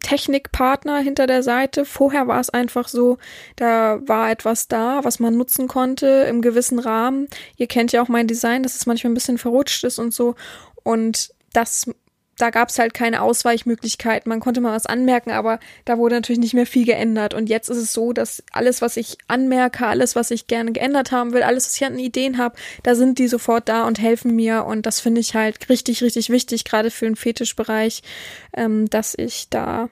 Technikpartner 0.00 0.98
hinter 0.98 1.26
der 1.26 1.42
Seite. 1.42 1.84
Vorher 1.84 2.28
war 2.28 2.38
es 2.38 2.50
einfach 2.50 2.86
so, 2.86 3.18
da 3.56 4.00
war 4.06 4.30
etwas 4.30 4.68
da, 4.68 5.00
was 5.02 5.18
man 5.18 5.36
nutzen 5.36 5.66
konnte 5.66 6.06
im 6.28 6.40
gewissen 6.40 6.78
Rahmen. 6.78 7.26
Ihr 7.56 7.66
kennt 7.66 7.90
ja 7.90 8.00
auch 8.00 8.08
mein 8.08 8.28
Design, 8.28 8.62
dass 8.62 8.76
es 8.76 8.86
manchmal 8.86 9.10
ein 9.10 9.14
bisschen 9.14 9.38
verrutscht 9.38 9.82
ist 9.82 9.98
und 9.98 10.14
so 10.14 10.36
und 10.84 11.34
das 11.52 11.90
da 12.38 12.50
gab 12.50 12.68
es 12.68 12.78
halt 12.78 12.94
keine 12.94 13.22
Ausweichmöglichkeiten. 13.22 14.28
Man 14.28 14.40
konnte 14.40 14.60
mal 14.60 14.74
was 14.74 14.86
anmerken, 14.86 15.30
aber 15.30 15.58
da 15.84 15.98
wurde 15.98 16.14
natürlich 16.14 16.40
nicht 16.40 16.54
mehr 16.54 16.66
viel 16.66 16.86
geändert. 16.86 17.34
Und 17.34 17.48
jetzt 17.48 17.68
ist 17.68 17.78
es 17.78 17.92
so, 17.92 18.12
dass 18.12 18.42
alles, 18.52 18.80
was 18.80 18.96
ich 18.96 19.18
anmerke, 19.26 19.86
alles, 19.86 20.16
was 20.16 20.30
ich 20.30 20.46
gerne 20.46 20.72
geändert 20.72 21.12
haben 21.12 21.32
will, 21.32 21.42
alles, 21.42 21.66
was 21.66 21.76
ich 21.76 21.84
an 21.84 21.98
Ideen 21.98 22.38
habe, 22.38 22.56
da 22.82 22.94
sind 22.94 23.18
die 23.18 23.28
sofort 23.28 23.68
da 23.68 23.86
und 23.86 24.00
helfen 24.00 24.34
mir. 24.34 24.64
Und 24.64 24.86
das 24.86 25.00
finde 25.00 25.20
ich 25.20 25.34
halt 25.34 25.68
richtig, 25.68 26.02
richtig 26.02 26.30
wichtig, 26.30 26.64
gerade 26.64 26.90
für 26.90 27.04
den 27.04 27.16
Fetischbereich, 27.16 28.02
ähm, 28.54 28.88
dass 28.88 29.14
ich 29.16 29.48
da 29.50 29.88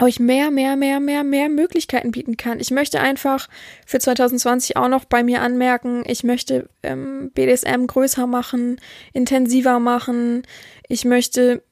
euch 0.00 0.18
mehr, 0.18 0.50
mehr, 0.50 0.76
mehr, 0.76 1.00
mehr, 1.00 1.22
mehr 1.22 1.48
Möglichkeiten 1.48 2.12
bieten 2.12 2.36
kann. 2.36 2.60
Ich 2.60 2.70
möchte 2.70 3.00
einfach 3.00 3.48
für 3.86 3.98
2020 3.98 4.76
auch 4.76 4.88
noch 4.88 5.04
bei 5.04 5.22
mir 5.22 5.42
anmerken, 5.42 6.02
ich 6.06 6.24
möchte 6.24 6.68
ähm, 6.82 7.30
BDSM 7.34 7.86
größer 7.86 8.26
machen, 8.26 8.80
intensiver 9.12 9.78
machen. 9.78 10.42
Ich 10.88 11.04
möchte 11.04 11.62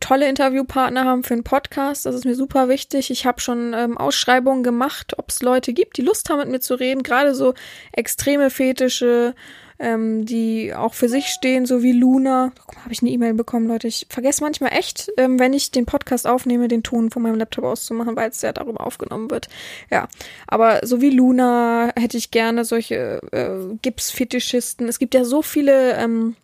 tolle 0.00 0.28
Interviewpartner 0.28 1.04
haben 1.04 1.22
für 1.22 1.34
einen 1.34 1.44
Podcast. 1.44 2.06
Das 2.06 2.14
ist 2.14 2.24
mir 2.24 2.34
super 2.34 2.68
wichtig. 2.68 3.10
Ich 3.10 3.26
habe 3.26 3.40
schon 3.40 3.74
ähm, 3.74 3.96
Ausschreibungen 3.96 4.62
gemacht, 4.62 5.18
ob 5.18 5.30
es 5.30 5.42
Leute 5.42 5.72
gibt, 5.72 5.96
die 5.96 6.02
Lust 6.02 6.28
haben, 6.30 6.38
mit 6.40 6.48
mir 6.48 6.60
zu 6.60 6.74
reden. 6.74 7.02
Gerade 7.02 7.34
so 7.34 7.54
extreme 7.92 8.50
Fetische, 8.50 9.34
ähm, 9.82 10.24
die 10.24 10.72
auch 10.74 10.94
für 10.94 11.08
sich 11.08 11.26
stehen, 11.26 11.66
so 11.66 11.82
wie 11.82 11.92
Luna. 11.92 12.52
Guck 12.58 12.76
mal, 12.76 12.84
habe 12.84 12.92
ich 12.92 13.02
eine 13.02 13.10
E-Mail 13.10 13.34
bekommen, 13.34 13.66
Leute. 13.66 13.88
Ich 13.88 14.06
vergesse 14.08 14.42
manchmal 14.42 14.72
echt, 14.72 15.10
ähm, 15.16 15.38
wenn 15.38 15.52
ich 15.52 15.72
den 15.72 15.86
Podcast 15.86 16.26
aufnehme, 16.26 16.68
den 16.68 16.84
Ton 16.84 17.10
von 17.10 17.22
meinem 17.22 17.34
Laptop 17.34 17.64
auszumachen, 17.64 18.14
weil 18.16 18.30
es 18.30 18.40
ja 18.42 18.52
darüber 18.52 18.86
aufgenommen 18.86 19.30
wird. 19.30 19.48
Ja, 19.90 20.08
aber 20.46 20.86
so 20.86 21.00
wie 21.00 21.10
Luna 21.10 21.92
hätte 21.98 22.16
ich 22.16 22.30
gerne 22.30 22.64
solche 22.64 23.20
äh, 23.32 23.74
Gipsfetischisten. 23.82 24.88
Es 24.88 25.00
gibt 25.00 25.14
ja 25.14 25.24
so 25.24 25.42
viele 25.42 25.96
ähm, 25.96 26.36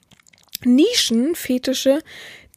Nischenfetische, 0.64 2.02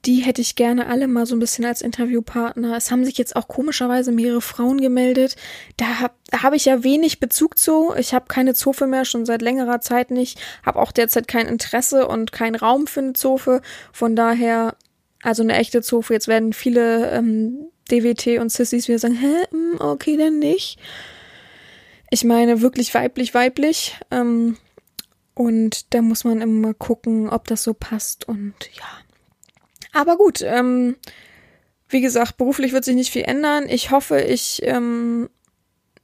die 0.05 0.21
hätte 0.21 0.41
ich 0.41 0.55
gerne 0.55 0.87
alle 0.87 1.07
mal 1.07 1.25
so 1.27 1.35
ein 1.35 1.39
bisschen 1.39 1.63
als 1.65 1.81
Interviewpartner. 1.81 2.75
Es 2.75 2.89
haben 2.89 3.05
sich 3.05 3.17
jetzt 3.17 3.35
auch 3.35 3.47
komischerweise 3.47 4.11
mehrere 4.11 4.41
Frauen 4.41 4.81
gemeldet. 4.81 5.35
Da 5.77 5.99
habe 5.99 6.13
hab 6.31 6.53
ich 6.53 6.65
ja 6.65 6.83
wenig 6.83 7.19
Bezug 7.19 7.57
zu. 7.57 7.93
Ich 7.95 8.13
habe 8.13 8.25
keine 8.27 8.55
Zofe 8.55 8.87
mehr, 8.87 9.05
schon 9.05 9.25
seit 9.25 9.43
längerer 9.43 9.79
Zeit 9.79 10.09
nicht. 10.09 10.39
Habe 10.65 10.79
auch 10.79 10.91
derzeit 10.91 11.27
kein 11.27 11.47
Interesse 11.47 12.07
und 12.07 12.31
keinen 12.31 12.55
Raum 12.55 12.87
für 12.87 13.01
eine 13.01 13.13
Zofe. 13.13 13.61
Von 13.93 14.15
daher, 14.15 14.75
also 15.21 15.43
eine 15.43 15.55
echte 15.55 15.83
Zofe. 15.83 16.13
Jetzt 16.13 16.27
werden 16.27 16.53
viele 16.53 17.11
ähm, 17.11 17.67
DWT 17.91 18.39
und 18.39 18.51
Sissys 18.51 18.87
wieder 18.87 18.99
sagen, 18.99 19.15
hä, 19.15 19.45
hm, 19.51 19.75
okay, 19.79 20.17
dann 20.17 20.39
nicht. 20.39 20.79
Ich 22.09 22.23
meine 22.23 22.61
wirklich 22.61 22.93
weiblich, 22.95 23.35
weiblich. 23.35 23.99
Ähm, 24.09 24.57
und 25.35 25.93
da 25.93 26.01
muss 26.01 26.23
man 26.23 26.41
immer 26.41 26.73
gucken, 26.73 27.29
ob 27.29 27.45
das 27.45 27.63
so 27.63 27.75
passt 27.75 28.27
und 28.27 28.55
ja. 28.73 28.85
Aber 29.93 30.17
gut, 30.17 30.41
ähm, 30.41 30.95
wie 31.89 32.01
gesagt, 32.01 32.37
beruflich 32.37 32.71
wird 32.71 32.85
sich 32.85 32.95
nicht 32.95 33.11
viel 33.11 33.23
ändern. 33.23 33.67
Ich 33.67 33.91
hoffe, 33.91 34.21
ich, 34.21 34.61
ähm, 34.63 35.29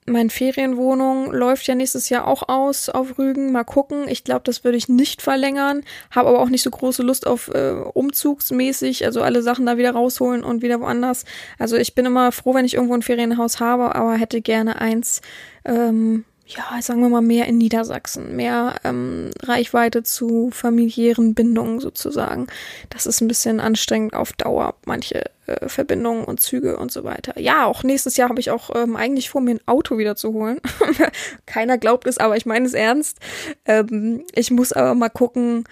meine 0.05 0.29
Ferienwohnung 0.29 1.31
läuft 1.31 1.67
ja 1.67 1.75
nächstes 1.75 2.09
Jahr 2.09 2.27
auch 2.27 2.47
aus 2.47 2.87
auf 2.89 3.17
Rügen. 3.17 3.51
Mal 3.51 3.65
gucken. 3.65 4.07
Ich 4.07 4.23
glaube, 4.23 4.41
das 4.45 4.63
würde 4.63 4.77
ich 4.77 4.87
nicht 4.87 5.21
verlängern. 5.21 5.83
Habe 6.11 6.29
aber 6.29 6.39
auch 6.39 6.49
nicht 6.49 6.63
so 6.63 6.71
große 6.71 7.03
Lust 7.03 7.27
auf 7.27 7.49
äh, 7.49 7.71
umzugsmäßig, 7.71 9.05
also 9.05 9.21
alle 9.21 9.41
Sachen 9.41 9.65
da 9.65 9.77
wieder 9.77 9.91
rausholen 9.91 10.43
und 10.43 10.61
wieder 10.61 10.79
woanders. 10.79 11.25
Also 11.59 11.75
ich 11.75 11.93
bin 11.93 12.05
immer 12.05 12.31
froh, 12.31 12.53
wenn 12.53 12.65
ich 12.65 12.75
irgendwo 12.75 12.93
ein 12.93 13.01
Ferienhaus 13.01 13.59
habe, 13.59 13.95
aber 13.95 14.15
hätte 14.15 14.41
gerne 14.41 14.79
eins, 14.79 15.21
ähm, 15.65 16.23
ja, 16.47 16.81
sagen 16.81 17.01
wir 17.01 17.09
mal, 17.09 17.21
mehr 17.21 17.45
in 17.47 17.57
Niedersachsen, 17.57 18.35
mehr 18.35 18.75
ähm, 18.85 19.31
Reichweite 19.43 20.03
zu 20.03 20.49
familiären 20.51 21.33
Bindungen 21.33 21.79
sozusagen. 21.79 22.47
Das 22.89 23.05
ist 23.05 23.21
ein 23.21 23.27
bisschen 23.27 23.59
anstrengend 23.59 24.13
auf 24.13 24.31
Dauer, 24.33 24.75
manche 24.85 25.25
äh, 25.47 25.67
Verbindungen 25.67 26.23
und 26.23 26.39
Züge 26.39 26.77
und 26.77 26.91
so 26.91 27.03
weiter. 27.03 27.37
Ja, 27.37 27.65
auch 27.65 27.83
nächstes 27.83 28.15
Jahr 28.15 28.29
habe 28.29 28.39
ich 28.39 28.49
auch 28.49 28.69
ähm, 28.75 28.95
eigentlich 28.95 29.29
vor, 29.29 29.41
mir 29.41 29.55
ein 29.55 29.67
Auto 29.67 29.97
wieder 29.97 30.15
zu 30.15 30.31
holen. 30.33 30.59
Keiner 31.45 31.77
glaubt 31.77 32.07
es, 32.07 32.17
aber 32.17 32.37
ich 32.37 32.45
meine 32.45 32.65
es 32.65 32.73
ernst. 32.73 33.19
Ähm, 33.65 34.23
ich 34.33 34.49
muss 34.49 34.71
aber 34.71 34.95
mal 34.95 35.09
gucken, 35.09 35.65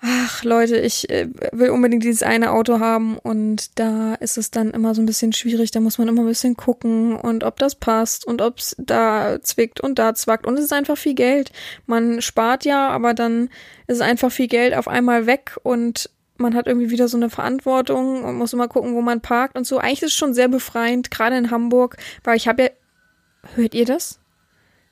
ach 0.00 0.44
Leute, 0.44 0.76
ich 0.78 1.10
äh, 1.10 1.28
will 1.52 1.70
unbedingt 1.70 2.04
dieses 2.04 2.22
eine 2.22 2.52
Auto 2.52 2.78
haben 2.78 3.18
und 3.18 3.78
da 3.78 4.14
ist 4.14 4.38
es 4.38 4.50
dann 4.50 4.70
immer 4.70 4.94
so 4.94 5.02
ein 5.02 5.06
bisschen 5.06 5.32
schwierig, 5.32 5.70
da 5.70 5.80
muss 5.80 5.98
man 5.98 6.08
immer 6.08 6.22
ein 6.22 6.28
bisschen 6.28 6.56
gucken 6.56 7.16
und 7.16 7.44
ob 7.44 7.58
das 7.58 7.74
passt 7.74 8.24
und 8.24 8.40
ob 8.40 8.58
es 8.58 8.76
da 8.78 9.38
zwickt 9.42 9.80
und 9.80 9.98
da 9.98 10.14
zwackt 10.14 10.46
und 10.46 10.54
es 10.58 10.64
ist 10.64 10.72
einfach 10.72 10.96
viel 10.96 11.14
Geld. 11.14 11.50
Man 11.86 12.22
spart 12.22 12.64
ja, 12.64 12.88
aber 12.88 13.14
dann 13.14 13.48
ist 13.86 13.96
es 13.96 14.00
einfach 14.00 14.30
viel 14.30 14.48
Geld 14.48 14.74
auf 14.74 14.88
einmal 14.88 15.26
weg 15.26 15.56
und 15.62 16.10
man 16.36 16.54
hat 16.54 16.68
irgendwie 16.68 16.90
wieder 16.90 17.08
so 17.08 17.16
eine 17.16 17.30
Verantwortung 17.30 18.24
und 18.24 18.36
muss 18.36 18.52
immer 18.52 18.68
gucken, 18.68 18.94
wo 18.94 19.02
man 19.02 19.20
parkt 19.20 19.56
und 19.56 19.66
so. 19.66 19.78
Eigentlich 19.78 20.02
ist 20.02 20.12
es 20.12 20.14
schon 20.14 20.34
sehr 20.34 20.48
befreiend, 20.48 21.10
gerade 21.10 21.36
in 21.36 21.50
Hamburg, 21.50 21.96
weil 22.22 22.36
ich 22.36 22.46
habe 22.46 22.62
ja, 22.62 22.68
hört 23.56 23.74
ihr 23.74 23.84
das? 23.84 24.20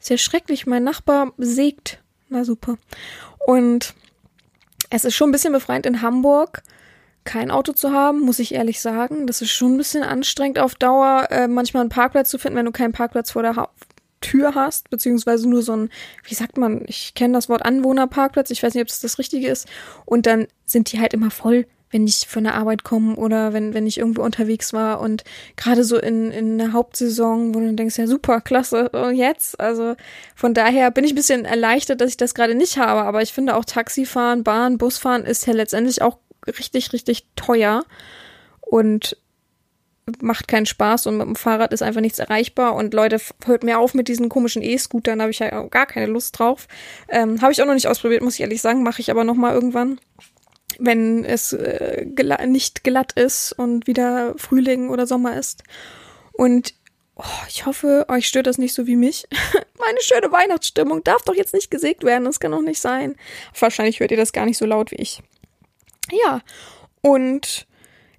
Sehr 0.01 0.19
schrecklich, 0.19 0.67
mein 0.67 0.83
Nachbar 0.83 1.33
sägt. 1.39 2.03
Na 2.29 2.45
super. 2.45 2.79
Und 3.47 3.95
es 4.91 5.05
ist 5.05 5.15
schon 5.15 5.31
ein 5.31 5.33
bisschen 5.33 5.53
befreiend 5.53 5.87
in 5.87 6.03
Hamburg 6.03 6.63
kein 7.27 7.51
Auto 7.51 7.73
zu 7.73 7.93
haben, 7.93 8.21
muss 8.21 8.39
ich 8.39 8.55
ehrlich 8.55 8.81
sagen. 8.81 9.27
Das 9.27 9.43
ist 9.43 9.51
schon 9.51 9.75
ein 9.75 9.77
bisschen 9.77 10.03
anstrengend 10.03 10.59
auf 10.59 10.75
Dauer, 10.77 11.27
äh, 11.31 11.49
manchmal 11.49 11.83
einen 11.83 11.91
Parkplatz 11.91 12.31
zu 12.31 12.39
finden, 12.39 12.57
wenn 12.57 12.65
du 12.65 12.73
keinen 12.73 12.93
Parkplatz 12.93 13.33
vor 13.33 13.43
der 13.43 13.57
ha 13.57 13.69
Tür 14.23 14.55
hast, 14.55 14.89
beziehungsweise 14.89 15.47
nur 15.47 15.63
so 15.63 15.77
ein, 15.77 15.91
wie 16.25 16.35
sagt 16.35 16.57
man, 16.57 16.83
ich 16.87 17.13
kenne 17.15 17.35
das 17.35 17.51
Wort 17.51 17.65
Anwohnerparkplatz, 17.65 18.51
ich 18.51 18.63
weiß 18.63 18.75
nicht, 18.75 18.83
ob 18.83 18.89
es 18.89 18.99
das 18.99 19.19
Richtige 19.19 19.47
ist. 19.47 19.69
Und 20.07 20.25
dann 20.25 20.47
sind 20.65 20.91
die 20.91 21.01
halt 21.01 21.13
immer 21.13 21.31
voll 21.31 21.67
wenn 21.91 22.07
ich 22.07 22.27
von 22.27 22.45
der 22.45 22.55
Arbeit 22.55 22.85
komme 22.85 23.17
oder 23.17 23.53
wenn, 23.53 23.73
wenn 23.73 23.87
ich 23.87 23.99
irgendwo 23.99 24.23
unterwegs 24.23 24.73
war 24.73 25.01
und 25.01 25.25
gerade 25.57 25.85
so 25.85 25.99
in, 25.99 26.33
in 26.33 26.59
der 26.59 26.73
Hauptsaison, 26.73 27.55
wo 27.55 27.61
du 27.61 27.73
denkst, 27.75 27.99
ja 27.99 28.07
super, 28.07 28.41
klasse, 28.41 28.91
jetzt? 29.15 29.59
Also 29.61 29.95
von 30.35 30.53
daher 30.53 30.91
bin 30.91 31.05
ich 31.05 31.13
ein 31.13 31.17
bisschen 31.17 31.45
erleichtert, 31.45 32.01
dass 32.01 32.11
ich 32.11 32.17
das 32.17 32.35
gerade 32.35 32.55
nicht 32.55 32.77
habe, 32.77 33.03
aber 33.03 33.23
ich 33.23 33.33
finde 33.33 33.57
auch 33.57 33.65
Taxifahren, 33.65 34.43
Bahn, 34.43 34.79
Busfahren 34.79 35.25
ist 35.25 35.47
ja 35.47 35.53
letztendlich 35.53 36.03
auch 36.03 36.19
richtig, 36.47 36.93
richtig 36.93 37.27
teuer 37.37 37.85
und 38.61 39.17
macht 40.21 40.47
keinen 40.47 40.67
Spaß 40.67 41.07
und 41.07 41.17
mit 41.17 41.27
dem 41.27 41.37
Fahrrad 41.37 41.73
ist 41.73 41.83
einfach 41.83 42.01
nichts 42.01 42.19
erreichbar 42.19 42.75
und 42.75 42.95
Leute, 42.95 43.21
hört 43.45 43.65
mir 43.65 43.79
auf 43.79 43.95
mit 43.95 44.09
diesen 44.09 44.29
komischen 44.29 44.63
E-Scootern, 44.63 45.21
habe 45.21 45.33
ich 45.33 45.41
ja 45.41 45.63
gar 45.65 45.87
keine 45.87 46.07
Lust 46.07 46.39
drauf. 46.39 46.69
Ähm, 47.09 47.43
habe 47.43 47.53
ich 47.53 47.61
auch 47.61 47.67
noch 47.67 47.75
nicht 47.75 47.89
ausprobiert, 47.89 48.23
muss 48.23 48.35
ich 48.35 48.41
ehrlich 48.41 48.63
sagen, 48.63 48.85
mache 48.85 49.01
ich 49.01 49.11
aber 49.11 49.25
noch 49.25 49.35
mal 49.35 49.53
irgendwann 49.53 49.99
wenn 50.79 51.25
es 51.25 51.53
äh, 51.53 52.07
gla 52.15 52.45
nicht 52.47 52.85
glatt 52.85 53.13
ist 53.13 53.53
und 53.53 53.87
wieder 53.87 54.35
Frühling 54.37 54.91
oder 54.91 55.07
Sommer 55.07 55.37
ist. 55.37 55.63
Und 56.33 56.75
oh, 57.17 57.25
ich 57.49 57.67
hoffe, 57.67 58.07
euch 58.09 58.27
stört 58.27 58.47
das 58.47 58.59
nicht 58.59 58.75
so 58.75 58.87
wie 58.87 58.97
mich. 58.97 59.27
Meine 59.79 60.01
schöne 60.01 60.33
Weihnachtsstimmung 60.33 61.05
darf 61.05 61.23
doch 61.23 61.35
jetzt 61.35 61.55
nicht 61.55 61.71
gesägt 61.71 62.05
werden, 62.05 62.25
das 62.25 62.41
kann 62.41 62.53
doch 62.53 62.63
nicht 62.63 62.81
sein. 62.81 63.17
Wahrscheinlich 63.59 64.01
hört 64.01 64.11
ihr 64.11 64.17
das 64.17 64.33
gar 64.33 64.47
nicht 64.47 64.59
so 64.59 64.67
laut 64.67 64.91
wie 64.91 64.97
ich. 64.97 65.23
Ja, 66.25 66.41
und 67.03 67.67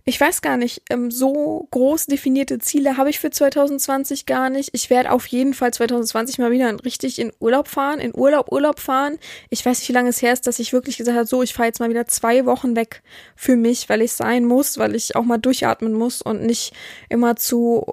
ich 0.10 0.22
weiß 0.22 0.42
gar 0.42 0.56
nicht, 0.56 0.84
ähm, 0.90 1.12
so 1.12 1.68
groß 1.70 2.06
definierte 2.06 2.60
Ziele 2.60 2.96
habe 2.96 3.10
ich 3.10 3.20
für 3.20 3.30
2020 3.30 4.26
gar 4.26 4.50
nicht. 4.50 4.70
Ich 4.72 4.90
werde 4.90 5.12
auf 5.12 5.28
jeden 5.28 5.54
Fall 5.54 5.74
2020 5.74 6.40
mal 6.40 6.50
wieder 6.50 6.74
richtig 6.86 7.20
in 7.20 7.34
Urlaub 7.42 7.68
fahren, 7.68 8.00
in 8.00 8.16
Urlaub, 8.16 8.50
Urlaub 8.50 8.80
fahren. 8.80 9.18
Ich 9.50 9.66
weiß 9.66 9.80
nicht, 9.80 9.90
wie 9.90 9.94
lange 9.94 10.08
es 10.08 10.22
her 10.22 10.32
ist, 10.32 10.48
dass 10.48 10.60
ich 10.60 10.72
wirklich 10.72 10.96
gesagt 10.96 11.18
habe, 11.18 11.28
so, 11.28 11.44
ich 11.44 11.54
fahre 11.54 11.68
jetzt 11.68 11.82
mal 11.82 11.90
wieder 11.90 12.08
zwei 12.08 12.46
Wochen 12.46 12.78
weg 12.78 13.04
für 13.36 13.58
mich, 13.58 13.90
weil 13.90 14.02
ich 14.02 14.14
sein 14.14 14.46
muss, 14.46 14.78
weil 14.78 14.96
ich 14.96 15.18
auch 15.18 15.26
mal 15.26 15.40
durchatmen 15.40 15.92
muss 15.92 16.22
und 16.22 16.42
nicht 16.42 16.72
immer 17.10 17.36
zu, 17.36 17.86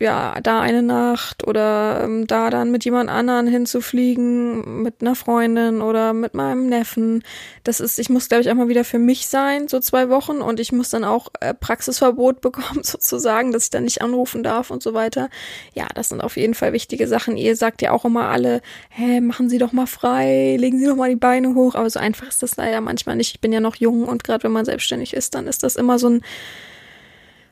ja, 0.00 0.40
da 0.40 0.62
eine 0.62 0.82
Nacht 0.82 1.46
oder 1.46 2.00
ähm, 2.02 2.26
da 2.26 2.48
dann 2.48 2.70
mit 2.70 2.86
jemand 2.86 3.10
anderen 3.10 3.46
hinzufliegen, 3.46 4.80
mit 4.80 5.02
einer 5.02 5.14
Freundin 5.14 5.82
oder 5.82 6.14
mit 6.14 6.32
meinem 6.32 6.70
Neffen. 6.70 7.22
Das 7.62 7.80
ist, 7.80 7.98
ich 7.98 8.08
muss, 8.08 8.30
glaube 8.30 8.40
ich, 8.40 8.50
auch 8.50 8.54
mal 8.54 8.68
wieder 8.68 8.84
für 8.84 8.98
mich 8.98 9.26
sein, 9.26 9.68
so 9.68 9.80
zwei 9.80 10.08
Wochen 10.08 10.38
und 10.38 10.60
ich 10.60 10.72
muss 10.72 10.88
dann 10.88 11.04
auch 11.04 11.28
äh, 11.40 11.52
Praxisverbot 11.60 12.40
bekommen, 12.42 12.82
sozusagen, 12.82 13.52
dass 13.52 13.64
ich 13.64 13.70
dann 13.70 13.84
nicht 13.84 14.02
anrufen 14.02 14.42
darf 14.42 14.70
und 14.70 14.82
so 14.82 14.94
weiter. 14.94 15.28
Ja, 15.74 15.86
das 15.94 16.10
sind 16.10 16.20
auf 16.20 16.36
jeden 16.36 16.54
Fall 16.54 16.72
wichtige 16.72 17.06
Sachen. 17.06 17.36
Ihr 17.36 17.56
sagt 17.56 17.82
ja 17.82 17.92
auch 17.92 18.04
immer 18.04 18.28
alle, 18.28 18.60
hä, 18.90 19.20
machen 19.20 19.48
Sie 19.48 19.58
doch 19.58 19.72
mal 19.72 19.86
frei, 19.86 20.56
legen 20.58 20.78
Sie 20.78 20.86
doch 20.86 20.96
mal 20.96 21.10
die 21.10 21.16
Beine 21.16 21.54
hoch. 21.54 21.74
Aber 21.74 21.88
so 21.90 21.98
einfach 21.98 22.28
ist 22.28 22.42
das 22.42 22.56
leider 22.56 22.80
manchmal 22.80 23.16
nicht. 23.16 23.34
Ich 23.34 23.40
bin 23.40 23.52
ja 23.52 23.60
noch 23.60 23.76
jung 23.76 24.04
und 24.04 24.24
gerade 24.24 24.44
wenn 24.44 24.52
man 24.52 24.64
selbstständig 24.64 25.14
ist, 25.14 25.34
dann 25.34 25.46
ist 25.46 25.62
das 25.62 25.76
immer 25.76 25.98
so 25.98 26.08
ein 26.08 26.22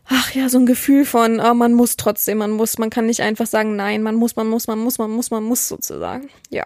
ach 0.08 0.32
ja, 0.32 0.48
so 0.48 0.58
ein 0.58 0.66
Gefühl 0.66 1.04
von, 1.04 1.40
oh, 1.40 1.54
man 1.54 1.74
muss 1.74 1.96
trotzdem, 1.96 2.38
man 2.38 2.52
muss, 2.52 2.78
man 2.78 2.90
kann 2.90 3.06
nicht 3.06 3.20
einfach 3.20 3.46
sagen, 3.46 3.76
nein, 3.76 4.02
man 4.02 4.14
muss, 4.14 4.36
man 4.36 4.46
muss, 4.46 4.66
man 4.66 4.78
muss, 4.78 4.98
man 4.98 5.10
muss, 5.10 5.30
man 5.30 5.42
muss 5.42 5.68
sozusagen. 5.68 6.28
Ja. 6.50 6.64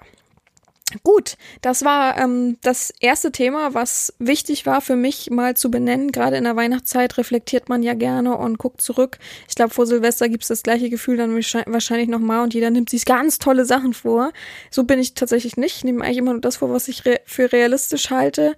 Gut, 1.05 1.37
das 1.61 1.85
war 1.85 2.18
ähm, 2.18 2.59
das 2.62 2.92
erste 3.00 3.31
Thema, 3.31 3.74
was 3.74 4.12
wichtig 4.18 4.66
war 4.66 4.81
für 4.81 4.96
mich 4.96 5.31
mal 5.31 5.57
zu 5.57 5.70
benennen. 5.70 6.11
Gerade 6.11 6.37
in 6.37 6.44
der 6.44 6.57
Weihnachtszeit 6.57 7.16
reflektiert 7.16 7.68
man 7.68 7.83
ja 7.83 7.94
gerne 7.94 8.37
und 8.37 8.59
guckt 8.59 8.81
zurück. 8.81 9.18
Ich 9.48 9.55
glaube, 9.55 9.72
vor 9.72 9.87
Silvester 9.87 10.29
gibt's 10.29 10.48
das 10.48 10.62
gleiche 10.62 10.90
Gefühl 10.90 11.16
dann 11.16 11.33
wahrscheinlich 11.33 12.09
nochmal 12.09 12.42
und 12.42 12.55
jeder 12.55 12.70
nimmt 12.70 12.90
sich 12.90 13.05
ganz 13.05 13.38
tolle 13.38 13.64
Sachen 13.64 13.94
vor. 13.94 14.33
So 14.70 14.85
bin 14.85 14.98
ich 14.98 15.14
tatsächlich 15.14 15.57
nicht. 15.57 15.76
Ich 15.76 15.85
nehme 15.85 16.05
eigentlich 16.05 16.18
immer 16.18 16.33
nur 16.33 16.40
das 16.40 16.57
vor, 16.57 16.70
was 16.70 16.88
ich 16.88 17.05
re 17.05 17.20
für 17.24 17.53
realistisch 17.53 18.11
halte. 18.11 18.57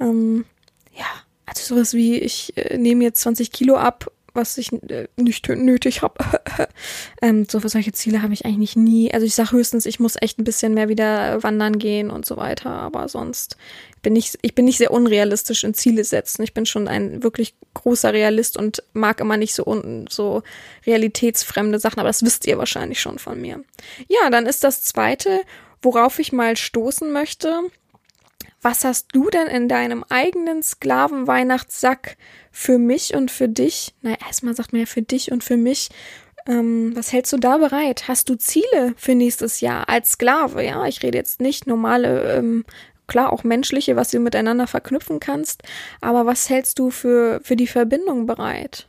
Ähm, 0.00 0.44
ja, 0.94 1.06
also 1.46 1.74
sowas 1.74 1.94
wie, 1.94 2.18
ich 2.18 2.56
äh, 2.56 2.78
nehme 2.78 3.04
jetzt 3.04 3.20
20 3.22 3.50
Kilo 3.52 3.76
ab 3.76 4.10
was 4.38 4.56
ich 4.56 4.72
äh, 4.72 5.08
nicht 5.16 5.48
nötig 5.48 6.02
habe. 6.02 6.14
ähm, 7.22 7.46
so 7.50 7.60
für 7.60 7.68
solche 7.68 7.92
Ziele 7.92 8.22
habe 8.22 8.32
ich 8.32 8.46
eigentlich 8.46 8.76
nie. 8.76 9.12
Also 9.12 9.26
ich 9.26 9.34
sage 9.34 9.52
höchstens, 9.52 9.84
ich 9.84 10.00
muss 10.00 10.16
echt 10.20 10.38
ein 10.38 10.44
bisschen 10.44 10.74
mehr 10.74 10.88
wieder 10.88 11.42
wandern 11.42 11.78
gehen 11.78 12.10
und 12.10 12.24
so 12.24 12.36
weiter. 12.36 12.70
Aber 12.70 13.08
sonst 13.08 13.56
bin 14.00 14.14
ich, 14.16 14.38
ich 14.42 14.54
bin 14.54 14.64
nicht 14.64 14.78
sehr 14.78 14.92
unrealistisch 14.92 15.64
in 15.64 15.74
Ziele 15.74 16.04
setzen. 16.04 16.42
Ich 16.42 16.54
bin 16.54 16.66
schon 16.66 16.88
ein 16.88 17.22
wirklich 17.22 17.54
großer 17.74 18.12
Realist 18.12 18.56
und 18.56 18.82
mag 18.92 19.20
immer 19.20 19.36
nicht 19.36 19.54
so, 19.54 19.66
un, 19.66 20.06
so 20.08 20.42
realitätsfremde 20.86 21.80
Sachen. 21.80 21.98
Aber 21.98 22.08
das 22.08 22.24
wisst 22.24 22.46
ihr 22.46 22.58
wahrscheinlich 22.58 23.00
schon 23.00 23.18
von 23.18 23.40
mir. 23.40 23.62
Ja, 24.06 24.30
dann 24.30 24.46
ist 24.46 24.62
das 24.62 24.82
zweite, 24.84 25.40
worauf 25.82 26.18
ich 26.20 26.32
mal 26.32 26.56
stoßen 26.56 27.10
möchte. 27.12 27.60
Was 28.60 28.84
hast 28.84 29.08
du 29.12 29.30
denn 29.30 29.46
in 29.46 29.68
deinem 29.68 30.04
eigenen 30.08 30.62
Sklavenweihnachtssack 30.62 32.16
für 32.50 32.78
mich 32.78 33.14
und 33.14 33.30
für 33.30 33.48
dich? 33.48 33.94
Na, 34.02 34.16
erstmal 34.26 34.56
sagt 34.56 34.72
man 34.72 34.80
ja 34.80 34.86
für 34.86 35.02
dich 35.02 35.30
und 35.30 35.44
für 35.44 35.56
mich. 35.56 35.90
Ähm, 36.46 36.96
was 36.96 37.12
hältst 37.12 37.32
du 37.32 37.36
da 37.36 37.58
bereit? 37.58 38.08
Hast 38.08 38.28
du 38.28 38.34
Ziele 38.34 38.94
für 38.96 39.14
nächstes 39.14 39.60
Jahr 39.60 39.88
als 39.88 40.12
Sklave? 40.12 40.64
Ja, 40.64 40.86
ich 40.86 41.02
rede 41.02 41.18
jetzt 41.18 41.40
nicht 41.40 41.66
normale, 41.66 42.34
ähm, 42.34 42.64
klar 43.06 43.32
auch 43.32 43.44
menschliche, 43.44 43.94
was 43.96 44.10
du 44.10 44.18
miteinander 44.18 44.66
verknüpfen 44.66 45.20
kannst. 45.20 45.62
Aber 46.00 46.26
was 46.26 46.50
hältst 46.50 46.78
du 46.80 46.90
für, 46.90 47.40
für 47.44 47.54
die 47.54 47.66
Verbindung 47.66 48.26
bereit? 48.26 48.88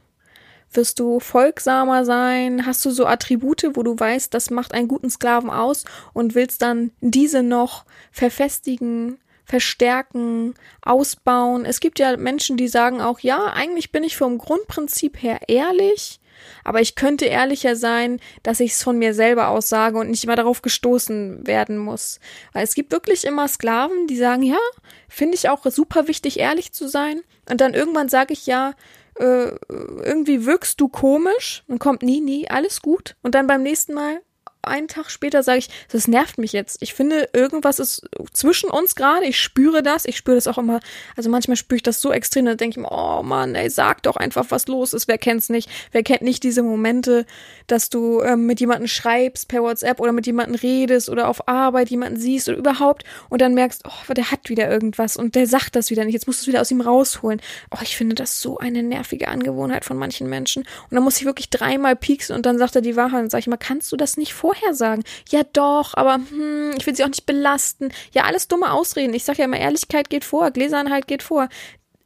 Wirst 0.72 1.00
du 1.00 1.20
folgsamer 1.20 2.06
sein? 2.06 2.66
Hast 2.66 2.86
du 2.86 2.92
so 2.92 3.06
Attribute, 3.06 3.72
wo 3.74 3.84
du 3.84 4.00
weißt, 4.00 4.34
das 4.34 4.50
macht 4.50 4.74
einen 4.74 4.88
guten 4.88 5.10
Sklaven 5.10 5.50
aus 5.50 5.84
und 6.14 6.36
willst 6.36 6.62
dann 6.62 6.92
diese 7.02 7.44
noch 7.44 7.86
verfestigen, 8.12 9.18
verstärken, 9.50 10.54
ausbauen. 10.82 11.66
Es 11.66 11.80
gibt 11.80 11.98
ja 11.98 12.16
Menschen, 12.18 12.56
die 12.56 12.68
sagen 12.68 13.02
auch, 13.02 13.20
ja, 13.20 13.48
eigentlich 13.48 13.92
bin 13.92 14.04
ich 14.04 14.16
vom 14.16 14.38
Grundprinzip 14.38 15.22
her 15.22 15.40
ehrlich, 15.48 16.20
aber 16.64 16.82
ich 16.82 16.96
könnte 16.96 17.26
ehrlicher 17.26 17.76
sein, 17.76 18.20
dass 18.44 18.60
ich 18.60 18.74
es 18.74 18.84
von 18.84 19.00
mir 19.00 19.16
selber 19.16 19.50
aus 19.50 19.68
sage 19.68 19.98
und 19.98 20.12
nicht 20.12 20.24
immer 20.24 20.36
darauf 20.36 20.62
gestoßen 20.62 21.48
werden 21.48 21.80
muss. 21.80 22.20
Weil 22.54 22.64
es 22.64 22.76
gibt 22.76 22.92
wirklich 22.92 23.26
immer 23.26 23.48
Sklaven, 23.48 24.06
die 24.06 24.18
sagen, 24.18 24.44
ja, 24.44 24.60
finde 25.08 25.36
ich 25.36 25.50
auch 25.50 25.66
super 25.66 26.08
wichtig, 26.08 26.40
ehrlich 26.40 26.72
zu 26.72 26.88
sein. 26.88 27.22
Und 27.50 27.60
dann 27.60 27.74
irgendwann 27.74 28.08
sage 28.08 28.34
ich 28.34 28.46
ja, 28.46 28.76
äh, 29.16 29.52
irgendwie 29.68 30.46
wirkst 30.46 30.80
du 30.80 30.88
komisch 30.88 31.64
und 31.68 31.80
kommt 31.80 32.04
nie, 32.04 32.22
nie, 32.22 32.50
alles 32.50 32.82
gut. 32.82 33.16
Und 33.24 33.36
dann 33.36 33.48
beim 33.48 33.64
nächsten 33.64 33.94
Mal, 33.94 34.22
einen 34.62 34.88
Tag 34.88 35.10
später 35.10 35.44
sage 35.44 35.60
ich, 35.60 35.70
das 35.92 36.08
nervt 36.08 36.38
mich 36.38 36.54
jetzt. 36.54 36.78
Ich 36.82 36.94
finde, 36.94 37.30
irgendwas 37.34 37.80
ist 37.80 38.08
zwischen 38.34 38.70
uns 38.70 38.96
gerade. 38.96 39.26
Ich 39.26 39.40
spüre 39.40 39.82
das. 39.82 40.06
Ich 40.06 40.18
spüre 40.18 40.36
das 40.36 40.48
auch 40.48 40.58
immer. 40.58 40.80
Also 41.16 41.30
manchmal 41.30 41.58
spüre 41.58 41.78
ich 41.78 41.84
das 41.84 42.02
so 42.02 42.12
extrem, 42.12 42.46
da 42.46 42.56
denke 42.56 42.80
ich 42.80 42.84
mir, 42.84 42.92
oh 42.92 43.24
Mann, 43.24 43.56
ey, 43.56 43.70
sag 43.70 44.04
doch 44.04 44.18
einfach, 44.18 44.46
was 44.50 44.68
los 44.68 44.94
ist. 44.94 45.08
Wer 45.08 45.18
kennt's 45.18 45.50
nicht? 45.50 45.70
Wer 45.92 46.04
kennt 46.04 46.22
nicht 46.22 46.44
diese 46.44 46.64
Momente, 46.64 47.26
dass 47.68 47.90
du 47.90 48.22
ähm, 48.22 48.46
mit 48.46 48.60
jemandem 48.60 48.88
schreibst 48.88 49.48
per 49.48 49.62
WhatsApp 49.62 50.00
oder 50.00 50.12
mit 50.12 50.26
jemandem 50.26 50.56
redest 50.56 51.10
oder 51.10 51.30
auf 51.30 51.48
Arbeit 51.48 51.90
jemanden 51.90 52.20
siehst 52.20 52.50
oder 52.50 52.58
überhaupt 52.58 53.04
und 53.30 53.42
dann 53.42 53.54
merkst, 53.54 53.84
oh, 53.86 54.14
der 54.14 54.32
hat 54.32 54.50
wieder 54.50 54.70
irgendwas 54.70 55.16
und 55.16 55.36
der 55.36 55.48
sagt 55.48 55.76
das 55.76 55.90
wieder 55.90 56.04
nicht. 56.04 56.14
Jetzt 56.14 56.28
musst 56.28 56.40
du 56.40 56.44
es 56.44 56.48
wieder 56.48 56.62
aus 56.62 56.72
ihm 56.72 56.82
rausholen. 56.82 57.42
Oh, 57.72 57.80
ich 57.82 57.96
finde 57.96 58.16
das 58.16 58.42
so 58.42 58.58
eine 58.58 58.84
nervige 58.84 59.28
Angewohnheit 59.28 59.86
von 59.86 59.98
manchen 59.98 60.28
Menschen. 60.28 60.64
Und 60.64 60.96
dann 60.96 61.04
muss 61.04 61.18
ich 61.18 61.26
wirklich 61.26 61.50
dreimal 61.50 61.96
pieksen 61.96 62.36
und 62.36 62.46
dann 62.46 62.58
sagt 62.58 62.76
er 62.76 62.82
die 62.82 62.96
Wahrheit 62.96 63.24
und 63.24 63.32
sag 63.32 63.40
ich 63.40 63.48
mal, 63.48 63.58
kannst 63.58 63.92
du 63.92 63.98
das 63.98 64.18
nicht 64.18 64.34
vor 64.34 64.49
vorher 64.50 64.74
sagen. 64.74 65.04
Ja, 65.30 65.44
doch, 65.54 65.94
aber 65.94 66.16
hm, 66.16 66.74
ich 66.78 66.88
will 66.88 66.96
sie 66.96 67.04
auch 67.04 67.10
nicht 67.10 67.28
belasten. 67.28 67.92
Ja, 68.12 68.24
alles 68.24 68.48
dumme 68.48 68.72
Ausreden. 68.72 69.14
Ich 69.14 69.24
sage 69.24 69.40
ja 69.40 69.46
immer, 69.46 69.60
Ehrlichkeit 69.60 70.10
geht 70.10 70.24
vor, 70.24 70.50
Gläsernheit 70.50 71.08
geht 71.08 71.22
vor. 71.22 71.50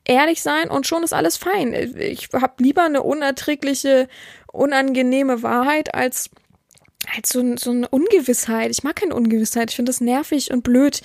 Ehrlich 0.04 0.42
sein 0.44 0.70
und 0.70 0.86
schon 0.86 1.04
ist 1.04 1.14
alles 1.14 1.38
fein. 1.38 1.74
Ich 1.98 2.28
habe 2.34 2.62
lieber 2.62 2.84
eine 2.84 3.04
unerträgliche, 3.04 4.10
unangenehme 4.52 5.42
Wahrheit 5.42 5.96
als 5.96 6.30
als 7.16 7.30
so, 7.30 7.56
so 7.58 7.72
eine 7.72 7.88
Ungewissheit. 7.88 8.72
Ich 8.72 8.84
mag 8.84 8.98
keine 8.98 9.16
Ungewissheit. 9.16 9.70
Ich 9.70 9.76
finde 9.76 9.90
das 9.90 10.02
nervig 10.02 10.52
und 10.52 10.64
blöd. 10.64 11.02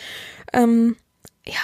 Ähm, 0.53 0.97
ja, 1.45 1.55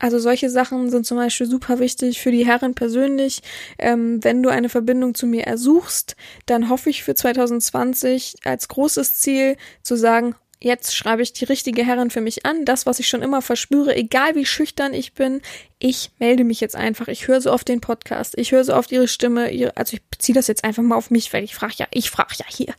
also 0.00 0.18
solche 0.18 0.48
Sachen 0.50 0.90
sind 0.90 1.06
zum 1.06 1.18
Beispiel 1.18 1.46
super 1.46 1.78
wichtig 1.78 2.20
für 2.20 2.32
die 2.32 2.46
Herren 2.46 2.74
persönlich. 2.74 3.42
Ähm, 3.78 4.24
wenn 4.24 4.42
du 4.42 4.48
eine 4.48 4.70
Verbindung 4.70 5.14
zu 5.14 5.26
mir 5.26 5.46
ersuchst, 5.46 6.16
dann 6.46 6.70
hoffe 6.70 6.90
ich 6.90 7.04
für 7.04 7.14
2020 7.14 8.36
als 8.44 8.68
großes 8.68 9.16
Ziel 9.16 9.56
zu 9.82 9.96
sagen, 9.96 10.34
jetzt 10.62 10.94
schreibe 10.94 11.22
ich 11.22 11.32
die 11.34 11.44
richtige 11.44 11.84
Herrin 11.84 12.10
für 12.10 12.22
mich 12.22 12.46
an. 12.46 12.64
Das, 12.64 12.86
was 12.86 12.98
ich 12.98 13.08
schon 13.08 13.22
immer 13.22 13.42
verspüre, 13.42 13.94
egal 13.94 14.34
wie 14.34 14.46
schüchtern 14.46 14.94
ich 14.94 15.12
bin, 15.12 15.42
ich 15.78 16.10
melde 16.18 16.44
mich 16.44 16.60
jetzt 16.60 16.76
einfach. 16.76 17.08
Ich 17.08 17.28
höre 17.28 17.40
so 17.42 17.52
oft 17.52 17.68
den 17.68 17.80
Podcast, 17.80 18.38
ich 18.38 18.52
höre 18.52 18.64
so 18.64 18.74
oft 18.74 18.90
ihre 18.92 19.08
Stimme. 19.08 19.50
Ihre, 19.50 19.76
also 19.76 19.94
ich 19.94 20.02
beziehe 20.04 20.34
das 20.34 20.46
jetzt 20.46 20.64
einfach 20.64 20.82
mal 20.82 20.96
auf 20.96 21.10
mich, 21.10 21.32
weil 21.32 21.44
ich 21.44 21.54
frage 21.54 21.74
ja, 21.76 21.86
ich 21.92 22.10
frage 22.10 22.34
ja 22.38 22.46
hier. 22.48 22.74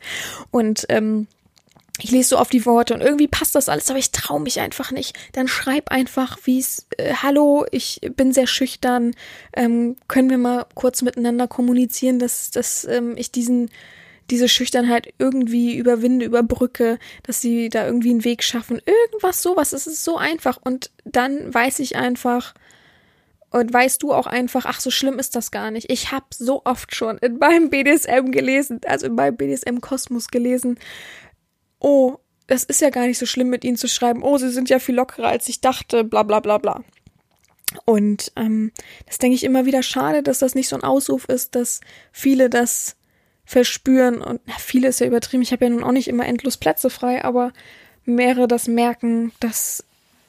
Und 0.50 0.86
ähm, 0.90 1.28
ich 2.00 2.12
lese 2.12 2.30
so 2.30 2.40
oft 2.40 2.54
die 2.54 2.66
Worte 2.66 2.94
und 2.94 3.02
irgendwie 3.02 3.28
passt 3.28 3.54
das 3.54 3.70
alles, 3.70 3.90
aber 3.90 4.00
ich 4.00 4.12
traue 4.12 4.40
mich 4.40 4.60
einfach 4.60 4.92
nicht. 4.92 5.18
Dann 5.34 5.48
schreib 5.48 5.92
einfach, 5.92 6.40
wie 6.46 6.60
es, 6.60 6.88
äh, 6.98 7.14
hallo, 7.14 7.66
ich 7.72 8.00
bin 8.16 8.34
sehr 8.34 8.48
schüchtern, 8.48 9.14
ähm, 9.56 9.98
können 10.08 10.30
wir 10.30 10.38
mal 10.38 10.66
kurz 10.74 11.02
miteinander 11.02 11.48
kommunizieren, 11.48 12.18
dass, 12.18 12.52
dass 12.52 12.86
ähm, 12.86 13.16
ich 13.18 13.32
diesen, 13.32 13.70
diese 14.30 14.48
Schüchternheit 14.48 15.14
irgendwie 15.20 15.76
überwinde, 15.76 16.26
überbrücke, 16.26 16.98
dass 17.24 17.42
sie 17.42 17.70
da 17.70 17.86
irgendwie 17.86 18.12
einen 18.12 18.24
Weg 18.24 18.44
schaffen. 18.44 18.82
Irgendwas 18.86 19.42
sowas, 19.42 19.74
es 19.74 19.86
ist 19.86 20.04
so 20.04 20.18
einfach. 20.18 20.58
Und 20.64 20.92
dann 21.04 21.54
weiß 21.54 21.80
ich 21.80 21.98
einfach, 21.98 22.54
und 23.52 23.74
weißt 23.74 24.02
du 24.02 24.14
auch 24.14 24.28
einfach, 24.28 24.66
ach, 24.66 24.80
so 24.80 24.90
schlimm 24.90 25.20
ist 25.20 25.36
das 25.36 25.52
gar 25.52 25.72
nicht. 25.72 25.92
Ich 25.92 26.14
habe 26.14 26.26
so 26.34 26.62
oft 26.64 26.96
schon 26.96 27.18
in 27.18 27.38
meinem 27.38 27.70
BDSM 27.70 28.32
gelesen, 28.32 28.80
also 28.86 29.08
in 29.08 29.16
meinem 29.16 29.36
BDSM-Kosmos 29.36 30.30
gelesen, 30.30 30.80
oh, 31.82 32.18
das 32.48 32.64
ist 32.64 32.82
ja 32.82 32.90
gar 32.90 33.08
nicht 33.08 33.18
so 33.18 33.26
schlimm, 33.26 33.50
mit 33.50 33.64
ihnen 33.64 33.78
zu 33.78 33.88
schreiben, 33.88 34.24
oh, 34.24 34.38
sie 34.38 34.50
sind 34.50 34.70
ja 34.70 34.80
viel 34.80 34.96
lockerer, 34.96 35.28
als 35.28 35.50
ich 35.50 35.62
dachte, 35.62 36.04
bla 36.04 36.24
bla 36.24 36.40
bla 36.40 36.58
bla. 36.58 36.84
Und 37.86 38.32
ähm, 38.36 38.72
das 39.06 39.18
denke 39.18 39.36
ich 39.36 39.44
immer 39.44 39.66
wieder 39.66 39.84
schade, 39.84 40.24
dass 40.24 40.40
das 40.40 40.56
nicht 40.56 40.68
so 40.68 40.76
ein 40.76 40.84
Ausruf 40.84 41.26
ist, 41.26 41.56
dass 41.56 41.82
viele 42.12 42.50
das 42.50 42.98
verspüren 43.46 44.22
und 44.22 44.42
na, 44.46 44.54
viele 44.60 44.88
ist 44.88 45.00
ja 45.00 45.08
übertrieben. 45.08 45.44
Ich 45.44 45.52
habe 45.52 45.66
ja 45.66 45.72
nun 45.72 45.84
auch 45.84 45.92
nicht 45.92 46.08
immer 46.08 46.26
endlos 46.26 46.58
Plätze 46.58 46.90
frei, 46.90 47.24
aber 47.24 47.54
mehrere 48.06 48.48
das 48.48 48.68
merken, 48.68 49.32
dass 49.40 49.84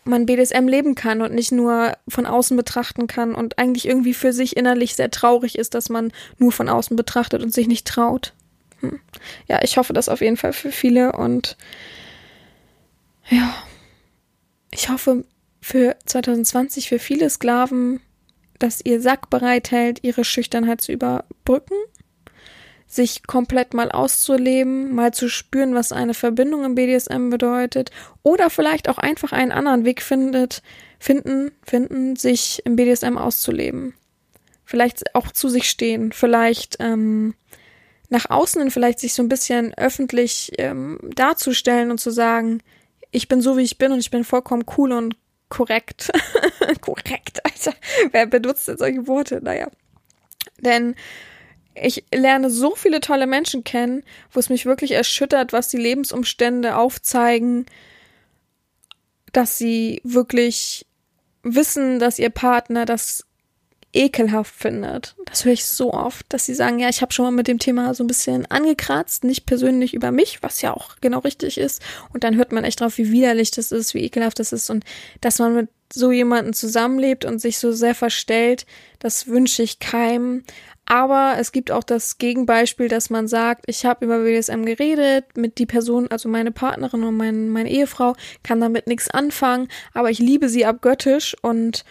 man 0.05 0.27
BDSM 0.27 0.67
leben 0.67 0.95
kann 0.95 1.23
und 1.23 1.33
nicht 1.33 1.53
nur 1.53 1.93
von 2.09 2.27
außen 2.27 2.57
betrachten 2.57 3.07
kann 3.07 3.35
und 3.35 3.59
eigentlich 3.59 3.87
irgendwie 3.87 4.15
für 4.15 4.33
sich 4.33 4.57
innerlich 4.57 4.97
sehr 4.97 5.11
traurig 5.11 5.57
ist, 5.57 5.75
dass 5.75 5.89
man 5.89 6.13
nur 6.39 6.53
von 6.53 6.69
außen 6.69 6.97
betrachtet 6.97 7.43
und 7.43 7.53
sich 7.53 7.69
nicht 7.69 7.87
traut. 7.87 8.33
Hm. 8.83 9.01
Ja, 9.49 9.61
ich 9.63 9.77
hoffe 9.79 9.93
das 9.93 10.09
auf 10.09 10.21
jeden 10.21 10.37
Fall 10.37 10.53
für 10.53 10.73
viele 10.73 11.13
und 11.13 11.57
ja, 13.29 13.55
ich 14.71 14.89
hoffe 14.89 15.25
für 15.61 15.97
2020 16.07 16.89
für 16.89 16.99
viele 16.99 17.31
Sklaven, 17.31 18.01
dass 18.59 18.85
ihr 18.85 19.01
Sack 19.01 19.31
bereithält, 19.31 20.01
ihre 20.03 20.25
Schüchternheit 20.25 20.81
zu 20.81 20.93
überbrücken, 20.93 21.77
sich 22.87 23.27
komplett 23.27 23.73
mal 23.73 23.91
auszuleben, 23.91 24.95
mal 24.95 25.15
zu 25.15 25.29
spüren, 25.29 25.75
was 25.75 25.93
eine 25.93 26.15
Verbindung 26.15 26.65
im 26.65 26.75
BDSM 26.75 27.31
bedeutet, 27.31 27.91
oder 28.23 28.51
vielleicht 28.51 28.89
auch 28.89 28.99
einfach 28.99 29.33
einen 29.33 29.53
anderen 29.53 29.85
Weg 29.85 30.03
findet, 30.03 30.63
finden, 30.99 31.53
finden, 31.63 32.17
sich 32.17 32.61
im 32.65 32.77
BDSM 32.77 33.17
auszuleben. 33.17 33.95
Vielleicht 34.65 35.15
auch 35.15 35.31
zu 35.33 35.49
sich 35.49 35.69
stehen, 35.69 36.13
vielleicht 36.13 36.77
ähm, 36.81 37.35
nach 38.13 38.29
außen 38.29 38.71
vielleicht 38.71 39.01
sich 39.01 39.15
so 39.15 39.23
ein 39.23 39.31
bisschen 39.31 39.73
öffentlich 39.79 40.53
ähm, 40.59 40.99
darzustellen 41.03 41.91
und 41.91 41.99
zu 41.99 42.11
sagen, 42.11 42.63
ich 43.11 43.27
bin 43.27 43.41
so 43.41 43.57
wie 43.57 43.63
ich 43.63 43.79
bin 43.79 43.91
und 43.91 44.01
ich 44.01 44.11
bin 44.11 44.23
vollkommen 44.23 44.67
cool 44.77 44.93
und 44.93 45.17
korrekt. 45.49 46.13
korrekt, 46.83 47.41
Alter. 47.43 47.75
Wer 48.11 48.27
benutzt 48.27 48.69
denn 48.69 48.77
solche 48.77 49.07
Worte? 49.07 49.41
Naja. 49.43 49.69
Denn 50.61 50.95
ich 51.75 52.05
lerne 52.13 52.51
so 52.51 52.75
viele 52.75 53.01
tolle 53.01 53.27
Menschen 53.27 53.65
kennen, 53.65 54.03
wo 54.31 54.41
es 54.41 54.51
mich 54.51 54.67
wirklich 54.67 54.93
erschüttert, 54.93 55.55
was 55.55 55.69
die 55.69 55.79
Lebensumstände 55.79 56.77
aufzeigen, 56.77 57.65
dass 59.33 59.57
sie 59.57 60.03
wirklich 60.05 60.85
wissen, 61.43 61.99
dass 61.99 62.19
ihr 62.19 62.29
Partner 62.29 62.85
das 62.85 63.25
ekelhaft 63.93 64.55
findet. 64.55 65.15
Das 65.27 65.45
höre 65.45 65.53
ich 65.53 65.67
so 65.67 65.93
oft, 65.93 66.25
dass 66.31 66.47
sie 66.47 66.55
sagen, 66.55 66.79
ja, 66.79 66.89
ich 66.89 67.03
habe 67.03 67.13
schon 67.13 67.27
mal 67.27 67.31
mit 67.31 67.49
dem 67.49 67.59
Thema 67.59 67.95
so 67.95 68.03
ein 68.03 68.07
bisschen 68.07 68.51
angekratzt, 68.51 69.25
nicht 69.25 69.47
persönlich 69.47 69.95
über 69.95 70.11
mich, 70.11 70.43
was 70.43 70.63
ja 70.63 70.73
auch 70.73 70.97
genau 71.01 71.19
richtig 71.19 71.59
ist. 71.59 71.83
Und 72.13 72.25
dann 72.25 72.37
hört 72.37 72.53
man 72.53 72.65
echt 72.65 72.81
drauf, 72.81 72.97
wie 72.99 73.13
widerlich 73.13 73.51
das 73.51 73.71
ist, 73.71 73.95
wie 73.95 74.05
ekelhaft 74.05 74.39
das 74.39 74.53
ist 74.53 74.71
und 74.71 74.85
dass 75.21 75.39
man 75.39 75.55
mit 75.55 75.69
so 75.93 76.11
jemanden 76.11 76.55
zusammenlebt 76.55 77.27
und 77.27 77.39
sich 77.39 77.59
so 77.59 77.73
sehr 77.73 77.95
verstellt, 77.95 78.65
das 78.99 79.27
wünsche 79.27 79.63
ich 79.63 79.79
keinem. 79.79 80.43
Aber 80.87 81.37
es 81.39 81.53
gibt 81.53 81.71
auch 81.71 81.85
das 81.85 82.19
Gegenbeispiel, 82.19 82.89
dass 82.89 83.09
man 83.09 83.29
sagt, 83.29 83.65
ich 83.67 83.85
habe 83.85 84.05
über 84.05 84.19
BDSM 84.21 84.65
geredet, 84.65 85.37
mit 85.37 85.59
die 85.59 85.67
Person, 85.67 86.09
also 86.09 86.29
meine 86.29 86.51
Partnerin 86.51 87.05
und 87.05 87.17
mein, 87.17 87.51
meine 87.51 87.71
Ehefrau, 87.71 88.15
kann 88.43 88.61
damit 88.61 88.87
nichts 88.87 89.09
anfangen, 89.11 89.69
aber 89.95 90.11
ich 90.11 90.19
liebe 90.19 90.49
sie 90.49 90.65
abgöttisch 90.65 91.37
und 91.43 91.85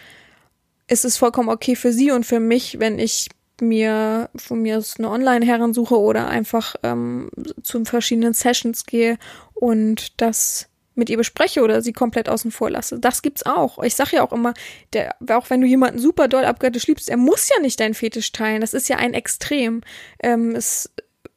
es 0.92 1.06
ist 1.06 1.16
vollkommen 1.16 1.48
okay 1.48 1.74
für 1.74 1.92
sie 1.92 2.10
und 2.10 2.26
für 2.26 2.38
mich, 2.38 2.78
wenn 2.78 2.98
ich 2.98 3.28
mir 3.62 4.28
von 4.36 4.60
mir 4.60 4.76
aus 4.76 4.98
eine 4.98 5.08
Online-Herren 5.08 5.72
suche 5.72 5.98
oder 5.98 6.28
einfach 6.28 6.74
ähm, 6.82 7.30
zu 7.62 7.82
verschiedenen 7.86 8.34
Sessions 8.34 8.84
gehe 8.84 9.18
und 9.54 10.20
das 10.20 10.68
mit 10.94 11.08
ihr 11.08 11.16
bespreche 11.16 11.62
oder 11.62 11.80
sie 11.80 11.94
komplett 11.94 12.28
außen 12.28 12.50
vor 12.50 12.68
lasse. 12.68 12.98
Das 12.98 13.22
gibt's 13.22 13.46
auch. 13.46 13.82
Ich 13.82 13.94
sage 13.94 14.16
ja 14.16 14.22
auch 14.22 14.32
immer, 14.32 14.52
der, 14.92 15.16
auch 15.30 15.48
wenn 15.48 15.62
du 15.62 15.66
jemanden 15.66 15.98
super 15.98 16.28
doll 16.28 16.44
abgöttisch 16.44 16.86
liebst, 16.86 17.08
er 17.08 17.16
muss 17.16 17.48
ja 17.48 17.58
nicht 17.62 17.80
dein 17.80 17.94
Fetisch 17.94 18.32
teilen. 18.32 18.60
Das 18.60 18.74
ist 18.74 18.90
ja 18.90 18.96
ein 18.96 19.14
Extrem. 19.14 19.80
Ähm, 20.22 20.54
es 20.54 20.90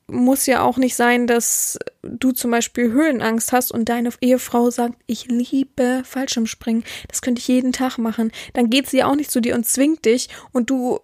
muss 0.08 0.46
ja 0.46 0.62
auch 0.62 0.78
nicht 0.78 0.96
sein, 0.96 1.26
dass 1.28 1.80
du 2.04 2.32
zum 2.32 2.52
Beispiel 2.52 2.92
Höhenangst 2.92 3.52
hast 3.52 3.72
und 3.72 3.90
deine 3.90 4.10
Ehefrau 4.22 4.70
sagt, 4.70 4.96
ich 5.08 5.28
liebe 5.28 6.04
Fallschirmspringen. 6.06 6.84
Das 7.08 7.22
könnte 7.22 7.40
ich 7.40 7.48
jeden 7.48 7.72
Tag 7.72 7.98
machen. 7.98 8.32
Dann 8.54 8.70
geht 8.70 8.88
sie 8.88 8.98
ja 8.98 9.08
auch 9.08 9.16
nicht 9.16 9.32
zu 9.32 9.42
dir 9.42 9.56
und 9.56 9.66
zwingt 9.66 10.06
dich 10.06 10.30
und 10.52 10.70
du 10.70 11.00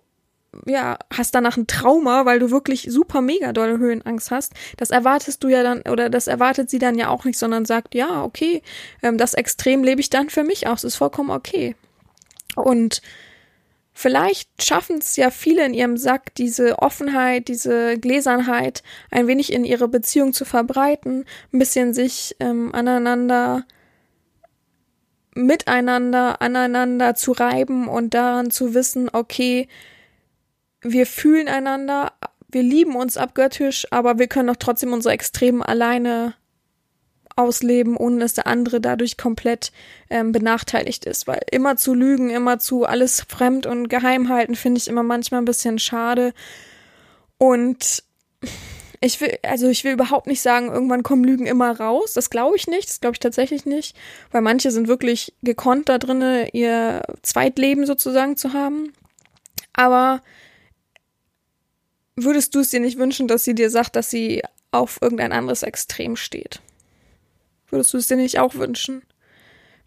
ja, 0.65 0.97
hast 1.11 1.33
danach 1.33 1.57
ein 1.57 1.67
Trauma, 1.67 2.25
weil 2.25 2.39
du 2.39 2.51
wirklich 2.51 2.87
super 2.89 3.21
mega 3.21 3.53
dolle 3.53 3.77
Höhenangst 3.77 4.31
hast. 4.31 4.53
Das 4.77 4.89
erwartest 4.89 5.43
du 5.43 5.47
ja 5.47 5.63
dann, 5.63 5.81
oder 5.83 6.09
das 6.09 6.27
erwartet 6.27 6.69
sie 6.69 6.79
dann 6.79 6.97
ja 6.97 7.07
auch 7.07 7.23
nicht, 7.23 7.39
sondern 7.39 7.65
sagt, 7.65 7.95
ja, 7.95 8.23
okay, 8.23 8.61
ähm, 9.01 9.17
das 9.17 9.33
Extrem 9.33 9.83
lebe 9.83 10.01
ich 10.01 10.09
dann 10.09 10.29
für 10.29 10.43
mich 10.43 10.67
aus, 10.67 10.83
ist 10.83 10.97
vollkommen 10.97 11.31
okay. 11.31 11.75
Und 12.55 13.01
vielleicht 13.93 14.63
schaffen 14.63 14.97
es 14.99 15.15
ja 15.15 15.29
viele 15.29 15.65
in 15.65 15.73
ihrem 15.73 15.97
Sack, 15.97 16.33
diese 16.35 16.79
Offenheit, 16.79 17.47
diese 17.47 17.97
Gläsernheit 17.97 18.83
ein 19.09 19.27
wenig 19.27 19.51
in 19.53 19.65
ihre 19.65 19.87
Beziehung 19.87 20.33
zu 20.33 20.45
verbreiten, 20.45 21.25
ein 21.53 21.59
bisschen 21.59 21.93
sich 21.93 22.35
ähm, 22.39 22.73
aneinander 22.73 23.65
miteinander, 25.33 26.41
aneinander 26.41 27.15
zu 27.15 27.31
reiben 27.31 27.87
und 27.87 28.13
daran 28.13 28.51
zu 28.51 28.73
wissen, 28.73 29.09
okay, 29.11 29.67
wir 30.81 31.05
fühlen 31.05 31.47
einander, 31.47 32.13
wir 32.49 32.63
lieben 32.63 32.95
uns 32.95 33.17
abgöttisch, 33.17 33.87
aber 33.91 34.19
wir 34.19 34.27
können 34.27 34.47
doch 34.47 34.57
trotzdem 34.57 34.93
unsere 34.93 35.13
Extremen 35.13 35.61
alleine 35.61 36.33
ausleben, 37.41 37.97
ohne 37.97 38.19
dass 38.19 38.33
der 38.33 38.47
andere 38.47 38.81
dadurch 38.81 39.17
komplett 39.17 39.71
ähm, 40.09 40.31
benachteiligt 40.31 41.05
ist. 41.05 41.27
Weil 41.27 41.41
immer 41.51 41.77
zu 41.77 41.93
lügen, 41.93 42.29
immer 42.29 42.59
zu 42.59 42.85
alles 42.85 43.25
fremd 43.27 43.65
und 43.65 43.89
geheim 43.89 44.29
halten, 44.29 44.55
finde 44.55 44.79
ich 44.79 44.87
immer 44.87 45.03
manchmal 45.03 45.41
ein 45.41 45.45
bisschen 45.45 45.79
schade. 45.79 46.33
Und 47.37 48.03
ich 49.03 49.19
will, 49.19 49.37
also 49.41 49.67
ich 49.67 49.83
will 49.83 49.93
überhaupt 49.93 50.27
nicht 50.27 50.41
sagen, 50.41 50.67
irgendwann 50.67 51.01
kommen 51.01 51.23
Lügen 51.23 51.47
immer 51.47 51.79
raus. 51.79 52.13
Das 52.13 52.29
glaube 52.29 52.55
ich 52.55 52.67
nicht. 52.67 52.87
Das 52.87 53.01
glaube 53.01 53.15
ich 53.15 53.19
tatsächlich 53.19 53.65
nicht. 53.65 53.97
Weil 54.31 54.41
manche 54.41 54.69
sind 54.69 54.87
wirklich 54.87 55.33
gekonnt 55.41 55.89
da 55.89 55.97
drinnen, 55.97 56.47
ihr 56.53 57.01
Zweitleben 57.23 57.87
sozusagen 57.87 58.37
zu 58.37 58.53
haben. 58.53 58.93
Aber 59.73 60.21
würdest 62.15 62.53
du 62.53 62.59
es 62.59 62.69
dir 62.69 62.79
nicht 62.79 62.99
wünschen, 62.99 63.27
dass 63.27 63.43
sie 63.43 63.55
dir 63.55 63.71
sagt, 63.71 63.95
dass 63.95 64.11
sie 64.11 64.43
auf 64.69 64.99
irgendein 65.01 65.31
anderes 65.31 65.63
Extrem 65.63 66.15
steht? 66.15 66.61
Würdest 67.71 67.93
du 67.93 67.97
es 67.97 68.07
dir 68.07 68.17
nicht 68.17 68.39
auch 68.39 68.55
wünschen? 68.55 69.03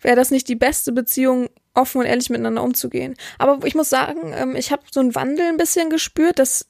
Wäre 0.00 0.16
das 0.16 0.30
nicht 0.30 0.48
die 0.48 0.56
beste 0.56 0.92
Beziehung, 0.92 1.48
offen 1.74 2.00
und 2.00 2.06
ehrlich 2.06 2.30
miteinander 2.30 2.62
umzugehen? 2.62 3.14
Aber 3.38 3.66
ich 3.66 3.74
muss 3.74 3.90
sagen, 3.90 4.32
ähm, 4.34 4.56
ich 4.56 4.72
habe 4.72 4.82
so 4.90 5.00
einen 5.00 5.14
Wandel 5.14 5.46
ein 5.46 5.56
bisschen 5.56 5.90
gespürt, 5.90 6.38
dass 6.38 6.66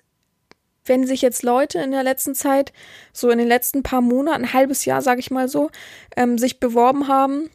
wenn 0.85 1.07
sich 1.07 1.23
jetzt 1.23 1.43
Leute 1.43 1.79
in 1.81 1.93
der 1.93 2.03
letzten 2.03 2.35
Zeit, 2.35 2.73
so 3.13 3.31
in 3.31 3.39
den 3.39 3.49
letzten 3.49 3.83
paar 3.83 4.03
Monaten, 4.03 4.45
ein 4.45 4.53
halbes 4.53 4.85
Jahr, 4.85 5.01
sage 5.01 5.21
ich 5.21 5.31
mal 5.31 5.49
so, 5.49 5.71
ähm, 6.17 6.37
sich 6.37 6.61
beworben 6.61 7.09
haben 7.09 7.49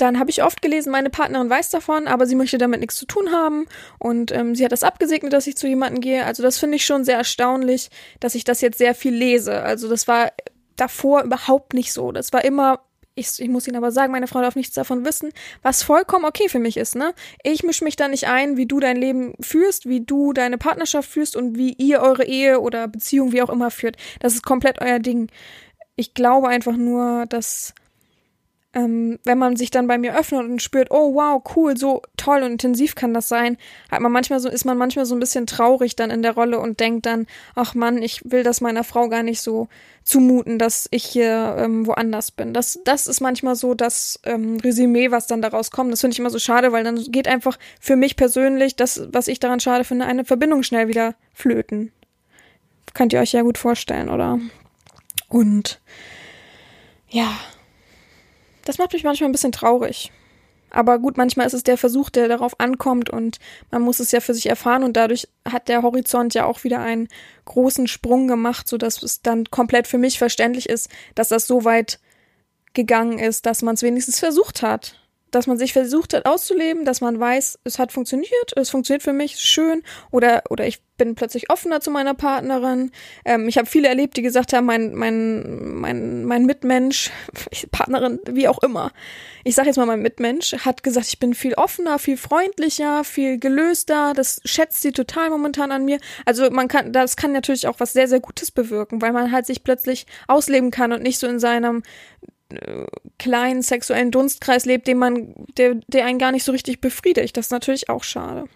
dann 0.00 0.18
habe 0.18 0.30
ich 0.30 0.42
oft 0.42 0.62
gelesen, 0.62 0.90
meine 0.90 1.10
Partnerin 1.10 1.50
weiß 1.50 1.70
davon, 1.70 2.08
aber 2.08 2.26
sie 2.26 2.34
möchte 2.34 2.58
damit 2.58 2.80
nichts 2.80 2.96
zu 2.96 3.06
tun 3.06 3.32
haben 3.32 3.66
und 3.98 4.32
ähm, 4.32 4.54
sie 4.54 4.64
hat 4.64 4.72
das 4.72 4.82
abgesegnet, 4.82 5.32
dass 5.32 5.46
ich 5.46 5.56
zu 5.56 5.66
jemandem 5.66 6.00
gehe. 6.00 6.24
Also 6.24 6.42
das 6.42 6.58
finde 6.58 6.76
ich 6.76 6.84
schon 6.84 7.04
sehr 7.04 7.16
erstaunlich, 7.16 7.90
dass 8.18 8.34
ich 8.34 8.44
das 8.44 8.60
jetzt 8.60 8.78
sehr 8.78 8.94
viel 8.94 9.14
lese. 9.14 9.62
Also 9.62 9.88
das 9.88 10.08
war 10.08 10.32
davor 10.76 11.22
überhaupt 11.22 11.74
nicht 11.74 11.92
so. 11.92 12.12
Das 12.12 12.32
war 12.32 12.44
immer 12.44 12.80
ich, 13.20 13.40
ich, 13.40 13.48
muss 13.48 13.68
Ihnen 13.68 13.76
aber 13.76 13.92
sagen, 13.92 14.12
meine 14.12 14.26
Frau 14.26 14.40
darf 14.40 14.56
nichts 14.56 14.74
davon 14.74 15.04
wissen, 15.04 15.30
was 15.62 15.82
vollkommen 15.82 16.24
okay 16.24 16.48
für 16.48 16.58
mich 16.58 16.76
ist, 16.76 16.96
ne? 16.96 17.14
Ich 17.44 17.62
mische 17.62 17.84
mich 17.84 17.96
da 17.96 18.08
nicht 18.08 18.26
ein, 18.26 18.56
wie 18.56 18.66
du 18.66 18.80
dein 18.80 18.96
Leben 18.96 19.34
führst, 19.40 19.88
wie 19.88 20.00
du 20.00 20.32
deine 20.32 20.58
Partnerschaft 20.58 21.08
führst 21.08 21.36
und 21.36 21.56
wie 21.56 21.74
ihr 21.74 22.00
eure 22.00 22.24
Ehe 22.24 22.60
oder 22.60 22.88
Beziehung, 22.88 23.32
wie 23.32 23.42
auch 23.42 23.50
immer, 23.50 23.70
führt. 23.70 23.96
Das 24.20 24.34
ist 24.34 24.42
komplett 24.42 24.80
euer 24.80 24.98
Ding. 24.98 25.28
Ich 25.96 26.14
glaube 26.14 26.48
einfach 26.48 26.76
nur, 26.76 27.26
dass 27.26 27.74
ähm, 28.72 29.18
wenn 29.24 29.38
man 29.38 29.56
sich 29.56 29.70
dann 29.70 29.88
bei 29.88 29.98
mir 29.98 30.16
öffnet 30.16 30.44
und 30.44 30.62
spürt, 30.62 30.92
oh 30.92 31.14
wow, 31.14 31.42
cool, 31.56 31.76
so 31.76 32.02
toll 32.16 32.42
und 32.42 32.52
intensiv 32.52 32.94
kann 32.94 33.12
das 33.12 33.28
sein, 33.28 33.56
hat 33.90 34.00
man 34.00 34.12
manchmal 34.12 34.38
so, 34.38 34.48
ist 34.48 34.64
man 34.64 34.78
manchmal 34.78 35.06
so 35.06 35.16
ein 35.16 35.20
bisschen 35.20 35.46
traurig 35.46 35.96
dann 35.96 36.10
in 36.10 36.22
der 36.22 36.34
Rolle 36.34 36.60
und 36.60 36.78
denkt 36.78 37.06
dann, 37.06 37.26
ach 37.56 37.74
Mann, 37.74 38.00
ich 38.00 38.22
will 38.30 38.44
das 38.44 38.60
meiner 38.60 38.84
Frau 38.84 39.08
gar 39.08 39.24
nicht 39.24 39.40
so 39.40 39.68
zumuten, 40.04 40.58
dass 40.58 40.86
ich 40.92 41.04
hier 41.04 41.56
ähm, 41.58 41.86
woanders 41.86 42.30
bin. 42.30 42.54
Das, 42.54 42.78
das 42.84 43.08
ist 43.08 43.20
manchmal 43.20 43.56
so 43.56 43.74
das 43.74 44.20
ähm, 44.24 44.58
Resümee, 44.58 45.10
was 45.10 45.26
dann 45.26 45.42
daraus 45.42 45.72
kommt. 45.72 45.92
Das 45.92 46.00
finde 46.00 46.14
ich 46.14 46.20
immer 46.20 46.30
so 46.30 46.38
schade, 46.38 46.70
weil 46.70 46.84
dann 46.84 47.02
geht 47.10 47.26
einfach 47.26 47.58
für 47.80 47.96
mich 47.96 48.16
persönlich 48.16 48.76
das, 48.76 49.02
was 49.12 49.26
ich 49.26 49.40
daran 49.40 49.58
schade 49.58 49.82
finde, 49.82 50.06
eine 50.06 50.24
Verbindung 50.24 50.62
schnell 50.62 50.86
wieder 50.86 51.16
flöten. 51.32 51.90
Könnt 52.94 53.12
ihr 53.12 53.20
euch 53.20 53.32
ja 53.32 53.42
gut 53.42 53.58
vorstellen, 53.58 54.08
oder? 54.08 54.38
Und 55.28 55.80
ja, 57.08 57.36
das 58.64 58.78
macht 58.78 58.92
mich 58.92 59.04
manchmal 59.04 59.28
ein 59.28 59.32
bisschen 59.32 59.52
traurig. 59.52 60.12
Aber 60.70 61.00
gut, 61.00 61.16
manchmal 61.16 61.46
ist 61.46 61.52
es 61.52 61.64
der 61.64 61.76
Versuch, 61.76 62.10
der 62.10 62.28
darauf 62.28 62.60
ankommt 62.60 63.10
und 63.10 63.38
man 63.70 63.82
muss 63.82 63.98
es 63.98 64.12
ja 64.12 64.20
für 64.20 64.34
sich 64.34 64.46
erfahren 64.46 64.84
und 64.84 64.96
dadurch 64.96 65.28
hat 65.44 65.68
der 65.68 65.82
Horizont 65.82 66.32
ja 66.34 66.44
auch 66.44 66.62
wieder 66.62 66.78
einen 66.80 67.08
großen 67.44 67.88
Sprung 67.88 68.28
gemacht, 68.28 68.68
so 68.68 68.78
dass 68.78 69.02
es 69.02 69.20
dann 69.20 69.46
komplett 69.50 69.88
für 69.88 69.98
mich 69.98 70.18
verständlich 70.18 70.68
ist, 70.68 70.88
dass 71.16 71.28
das 71.28 71.48
so 71.48 71.64
weit 71.64 71.98
gegangen 72.72 73.18
ist, 73.18 73.46
dass 73.46 73.62
man 73.62 73.74
es 73.74 73.82
wenigstens 73.82 74.20
versucht 74.20 74.62
hat 74.62 75.00
dass 75.30 75.46
man 75.46 75.58
sich 75.58 75.72
versucht 75.72 76.14
hat 76.14 76.26
auszuleben, 76.26 76.84
dass 76.84 77.00
man 77.00 77.18
weiß, 77.18 77.58
es 77.64 77.78
hat 77.78 77.92
funktioniert, 77.92 78.56
es 78.56 78.70
funktioniert 78.70 79.02
für 79.02 79.12
mich, 79.12 79.38
schön, 79.38 79.82
oder, 80.10 80.42
oder 80.50 80.66
ich 80.66 80.82
bin 80.96 81.14
plötzlich 81.14 81.50
offener 81.50 81.80
zu 81.80 81.90
meiner 81.90 82.12
Partnerin. 82.12 82.90
Ähm, 83.24 83.48
ich 83.48 83.56
habe 83.56 83.66
viele 83.66 83.88
erlebt, 83.88 84.18
die 84.18 84.22
gesagt 84.22 84.52
haben, 84.52 84.66
mein, 84.66 84.94
mein, 84.94 85.74
mein, 85.74 86.24
mein 86.24 86.44
Mitmensch, 86.44 87.10
Partnerin, 87.70 88.20
wie 88.30 88.48
auch 88.48 88.62
immer, 88.62 88.92
ich 89.42 89.54
sage 89.54 89.68
jetzt 89.68 89.78
mal 89.78 89.86
mein 89.86 90.02
Mitmensch, 90.02 90.52
hat 90.64 90.82
gesagt, 90.82 91.06
ich 91.08 91.18
bin 91.18 91.32
viel 91.32 91.54
offener, 91.54 91.98
viel 91.98 92.18
freundlicher, 92.18 93.04
viel 93.04 93.38
gelöster, 93.38 94.12
das 94.14 94.42
schätzt 94.44 94.82
sie 94.82 94.92
total 94.92 95.30
momentan 95.30 95.72
an 95.72 95.86
mir. 95.86 95.98
Also 96.26 96.50
man 96.50 96.68
kann, 96.68 96.92
das 96.92 97.16
kann 97.16 97.32
natürlich 97.32 97.66
auch 97.66 97.80
was 97.80 97.94
sehr, 97.94 98.06
sehr 98.06 98.20
Gutes 98.20 98.50
bewirken, 98.50 99.00
weil 99.00 99.12
man 99.12 99.32
halt 99.32 99.46
sich 99.46 99.64
plötzlich 99.64 100.06
ausleben 100.28 100.70
kann 100.70 100.92
und 100.92 101.02
nicht 101.02 101.18
so 101.18 101.26
in 101.26 101.40
seinem 101.40 101.82
kleinen 103.18 103.62
sexuellen 103.62 104.10
Dunstkreis 104.10 104.64
lebt, 104.64 104.86
den 104.86 104.98
man, 104.98 105.34
der, 105.56 105.76
der 105.88 106.06
einen 106.06 106.18
gar 106.18 106.32
nicht 106.32 106.44
so 106.44 106.52
richtig 106.52 106.80
befriedigt. 106.80 107.36
Das 107.36 107.46
ist 107.46 107.52
natürlich 107.52 107.88
auch 107.88 108.04
schade. 108.04 108.46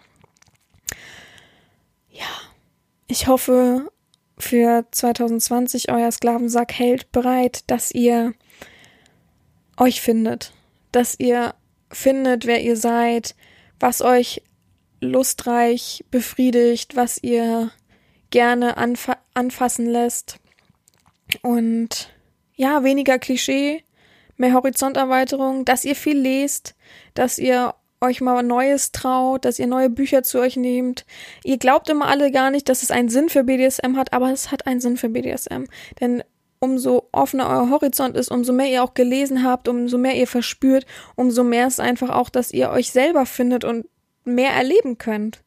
ja, 2.11 2.27
ich 3.07 3.27
hoffe, 3.27 3.91
für 4.39 4.85
2020 4.91 5.91
euer 5.91 6.11
Sklavensack 6.11 6.73
hält 6.73 7.13
bereit, 7.13 7.65
dass 7.69 7.91
ihr 7.91 8.35
euch 9.77 10.01
findet, 10.01 10.53
dass 10.93 11.19
ihr 11.19 11.55
findet, 11.91 12.47
wer 12.47 12.63
ihr 12.63 12.77
seid, 12.77 13.35
was 13.79 14.03
euch 14.03 14.43
lustreich 15.01 16.05
befriedigt, 16.11 16.97
was 16.97 17.23
ihr 17.23 17.71
gerne 18.31 18.77
anfa 18.77 19.19
anfassen 19.35 19.87
lässt. 19.87 20.39
Und 21.43 22.11
ja, 22.55 22.85
weniger 22.85 23.19
Klischee, 23.19 23.83
mehr 24.37 24.55
Horizonterweiterung, 24.55 25.65
dass 25.65 25.85
ihr 25.85 25.97
viel 25.97 26.19
lest, 26.19 26.75
dass 27.15 27.39
ihr 27.39 27.75
euch 28.01 28.21
mal 28.21 28.43
Neues 28.43 28.93
traut, 28.93 29.45
dass 29.45 29.59
ihr 29.59 29.67
neue 29.67 29.91
Bücher 29.91 30.23
zu 30.23 30.39
euch 30.39 30.57
nehmt. 30.57 31.07
Ihr 31.43 31.59
glaubt 31.59 31.89
immer 31.89 32.07
alle 32.07 32.31
gar 32.31 32.51
nicht, 32.51 32.69
dass 32.69 32.83
es 32.83 32.91
einen 32.91 33.09
Sinn 33.09 33.29
für 33.29 33.45
BDSM 33.45 33.97
hat, 33.97 34.13
aber 34.13 34.31
es 34.31 34.51
hat 34.51 34.67
einen 34.67 34.81
Sinn 34.81 34.97
für 34.97 35.09
BDSM. 35.09 35.65
Denn 36.01 36.23
umso 36.59 37.09
offener 37.13 37.49
euer 37.49 37.71
Horizont 37.71 38.17
ist, 38.17 38.31
umso 38.31 38.53
mehr 38.53 38.69
ihr 38.69 38.85
auch 38.85 38.95
gelesen 38.95 39.43
habt, 39.45 39.69
umso 39.69 39.99
mehr 39.99 40.17
ihr 40.17 40.27
verspürt, 40.27 40.87
umso 41.15 41.45
mehr 41.45 41.67
ist 41.67 41.81
einfach 41.81 42.11
auch, 42.11 42.29
dass 42.29 42.53
ihr 42.53 42.71
euch 42.71 42.91
selber 42.91 43.27
findet 43.27 43.65
und 43.65 43.87
mehr 44.25 44.51
erleben 44.51 44.99
könnt. 44.99 45.43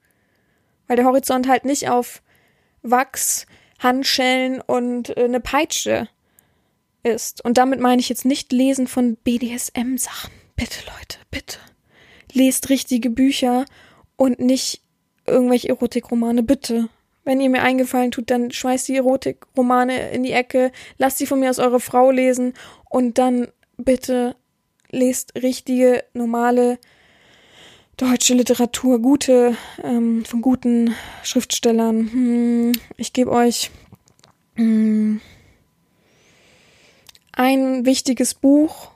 Weil 0.87 0.97
der 0.97 1.05
Horizont 1.05 1.47
halt 1.47 1.65
nicht 1.65 1.89
auf 1.89 2.21
Wachs, 2.81 3.45
Handschellen 3.79 4.61
und 4.61 5.15
äh, 5.17 5.25
eine 5.25 5.39
Peitsche 5.39 6.07
ist. 7.03 7.43
Und 7.43 7.57
damit 7.57 7.79
meine 7.79 7.99
ich 7.99 8.09
jetzt 8.09 8.25
nicht 8.25 8.51
Lesen 8.51 8.87
von 8.87 9.15
BDSM-Sachen. 9.17 10.31
Bitte, 10.55 10.79
Leute, 10.85 11.17
bitte. 11.31 11.57
Lest 12.31 12.69
richtige 12.69 13.09
Bücher 13.09 13.65
und 14.15 14.39
nicht 14.39 14.81
irgendwelche 15.25 15.69
Erotikromane, 15.69 16.43
bitte. 16.43 16.89
Wenn 17.23 17.41
ihr 17.41 17.49
mir 17.49 17.61
eingefallen 17.61 18.11
tut, 18.11 18.29
dann 18.29 18.51
schmeißt 18.51 18.87
die 18.87 18.95
Erotikromane 18.95 20.11
in 20.11 20.23
die 20.23 20.31
Ecke, 20.31 20.71
lasst 20.97 21.17
sie 21.17 21.25
von 21.25 21.39
mir 21.39 21.49
aus 21.49 21.59
eure 21.59 21.79
Frau 21.79 22.09
lesen 22.09 22.53
und 22.89 23.17
dann 23.17 23.49
bitte 23.77 24.35
lest 24.89 25.33
richtige, 25.35 26.03
normale 26.13 26.79
deutsche 27.97 28.33
Literatur, 28.33 29.01
gute, 29.01 29.57
ähm, 29.83 30.23
von 30.23 30.41
guten 30.41 30.95
Schriftstellern. 31.23 32.11
Hm, 32.11 32.71
ich 32.95 33.11
gebe 33.11 33.31
euch 33.31 33.71
hm, 34.55 35.19
ein 37.37 37.85
wichtiges 37.85 38.33
Buch. 38.33 38.91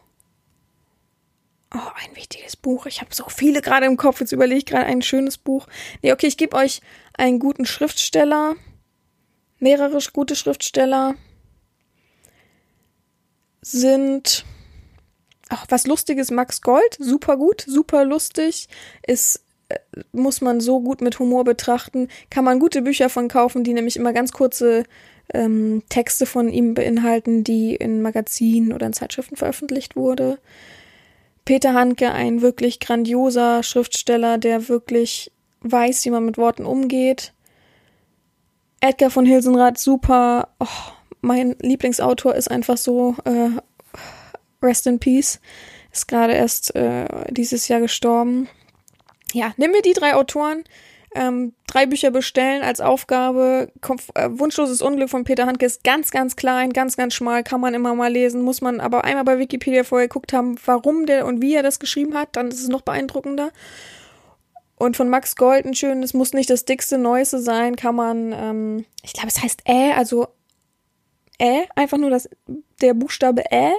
Oh, 1.74 1.92
ein 2.04 2.16
wichtiges 2.16 2.58
Buch. 2.58 2.88
Ich 2.88 3.00
habe 3.00 3.14
so 3.14 3.30
viele 3.30 3.62
gerade 3.62 3.86
im 3.86 3.98
Kopf. 3.98 4.20
Jetzt 4.20 4.32
überlege 4.32 4.58
ich 4.58 4.66
gerade 4.66 4.88
ein 4.88 5.02
schönes 5.02 5.38
Buch. 5.38 5.68
Nee, 6.02 6.12
okay, 6.12 6.28
ich 6.28 6.38
gebe 6.38 6.58
euch 6.58 6.82
einen 7.14 7.40
guten 7.40 7.66
Schriftsteller. 7.66 8.56
Mehrere 9.60 10.00
gute 10.12 10.36
Schriftsteller 10.36 11.16
sind 13.62 14.44
Ach, 15.54 15.66
was 15.68 15.86
lustiges 15.86 16.32
Max 16.32 16.62
Gold, 16.62 16.96
super 16.98 17.36
gut, 17.36 17.66
super 17.68 18.06
lustig, 18.06 18.70
ist 19.06 19.44
äh, 19.68 19.80
muss 20.14 20.40
man 20.40 20.62
so 20.62 20.80
gut 20.80 21.02
mit 21.02 21.20
Humor 21.20 21.44
betrachten, 21.44 22.08
kann 22.30 22.46
man 22.46 22.60
gute 22.60 22.82
Bücher 22.82 23.10
von 23.10 23.28
kaufen, 23.28 23.66
die 23.66 23.74
nämlich 23.74 23.98
immer 23.98 24.14
ganz 24.14 24.32
kurze 24.32 24.86
ähm, 25.34 25.84
Texte 25.90 26.26
von 26.26 26.50
ihm 26.50 26.74
beinhalten, 26.74 27.44
die 27.44 27.76
in 27.76 28.02
Magazinen 28.02 28.74
oder 28.74 28.88
in 28.88 28.94
Zeitschriften 28.94 29.36
veröffentlicht 29.36 29.96
wurde. 29.96 30.40
Peter 31.46 31.74
Handke, 31.74 32.12
ein 32.12 32.42
wirklich 32.42 32.80
grandioser 32.80 33.64
Schriftsteller, 33.64 34.38
der 34.38 34.70
wirklich 34.70 35.32
weiß, 35.62 36.06
wie 36.06 36.12
man 36.12 36.26
mit 36.26 36.38
Worten 36.38 36.66
umgeht. 36.66 37.34
Edgar 38.80 39.10
von 39.10 39.26
Hilsenrath, 39.26 39.78
super. 39.78 40.50
Oh, 40.60 40.68
mein 41.22 41.56
Lieblingsautor 41.62 42.36
ist 42.36 42.50
einfach 42.50 42.78
so 42.78 43.16
äh, 43.26 43.50
Rest 44.62 44.88
in 44.88 45.00
Peace. 45.00 45.40
Ist 45.92 46.08
gerade 46.08 46.34
erst 46.34 46.76
äh, 46.76 47.06
dieses 47.30 47.68
Jahr 47.68 47.80
gestorben. 47.80 48.48
Ja, 49.34 49.54
nimm 49.58 49.72
mir 49.72 49.82
die 49.82 49.94
drei 49.94 50.16
Autoren, 50.16 50.64
ähm, 51.14 51.54
drei 51.68 51.86
Bücher 51.86 52.12
bestellen 52.12 52.64
als 52.64 52.80
Aufgabe. 52.80 53.72
Konf 53.82 54.10
äh, 54.16 54.30
Wunschloses 54.32 54.82
Unglück 54.82 55.10
von 55.10 55.24
Peter 55.24 55.46
Handke 55.46 55.66
ist 55.66 55.84
ganz, 55.84 56.12
ganz 56.12 56.36
klein, 56.36 56.72
ganz, 56.72 56.96
ganz 56.96 57.14
schmal, 57.14 57.44
kann 57.44 57.62
man 57.62 57.74
immer 57.74 57.94
mal 57.96 58.12
lesen, 58.12 58.42
muss 58.42 58.62
man 58.62 58.80
aber 58.80 59.04
einmal 59.04 59.24
bei 59.24 59.38
Wikipedia 59.40 59.84
vorher 59.84 60.08
geguckt 60.08 60.34
haben, 60.34 60.56
warum 60.66 61.06
der 61.06 61.26
und 61.26 61.42
wie 61.42 61.56
er 61.56 61.64
das 61.64 61.80
geschrieben 61.80 62.16
hat, 62.16 62.36
dann 62.36 62.48
ist 62.48 62.62
es 62.62 62.70
noch 62.70 62.82
beeindruckender. 62.82 63.52
Und 64.78 64.98
von 64.98 65.10
Max 65.10 65.36
Gold 65.36 65.66
ein 65.66 65.76
schönes, 65.76 66.14
muss 66.14 66.34
nicht 66.34 66.50
das 66.50 66.66
dickste, 66.66 66.98
neueste 66.98 67.40
sein, 67.40 67.76
kann 67.76 67.96
man, 67.96 68.34
ähm, 68.34 68.86
ich 69.04 69.14
glaube, 69.14 69.28
es 69.28 69.44
heißt 69.44 69.68
Ä, 69.68 69.94
also 69.96 70.28
Ä, 71.40 71.68
einfach 71.76 71.98
nur 71.98 72.10
das, 72.10 72.30
der 72.82 72.94
Buchstabe 72.94 73.44
Ä 73.52 73.74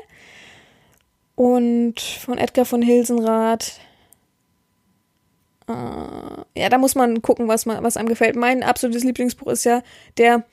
und 1.35 2.01
von 2.01 2.39
Edgar 2.39 2.65
von 2.65 2.83
Hilsenrath. 2.83 3.81
Äh, 5.67 6.22
ja, 6.57 6.69
da 6.69 6.79
muss 6.79 6.95
man 6.95 7.23
gucken, 7.23 7.49
was, 7.49 7.67
man, 7.67 7.83
was 7.83 7.97
einem 7.97 8.09
gefällt. 8.09 8.37
Mein 8.37 8.63
absolutes 8.63 9.05
Lieblingsbuch 9.05 9.49
ist 9.49 9.65
ja 9.65 9.83
der 10.19 10.45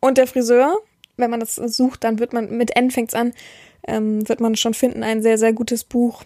und 0.00 0.18
der 0.18 0.26
Friseur. 0.26 0.78
Wenn 1.16 1.30
man 1.30 1.40
das 1.40 1.54
sucht, 1.56 2.04
dann 2.04 2.18
wird 2.18 2.32
man, 2.32 2.56
mit 2.56 2.76
N 2.76 2.90
fängt's 2.90 3.14
an, 3.14 3.32
ähm, 3.88 4.28
wird 4.28 4.40
man 4.40 4.54
schon 4.54 4.74
finden, 4.74 5.02
ein 5.02 5.22
sehr, 5.22 5.38
sehr 5.38 5.52
gutes 5.52 5.82
Buch. 5.82 6.22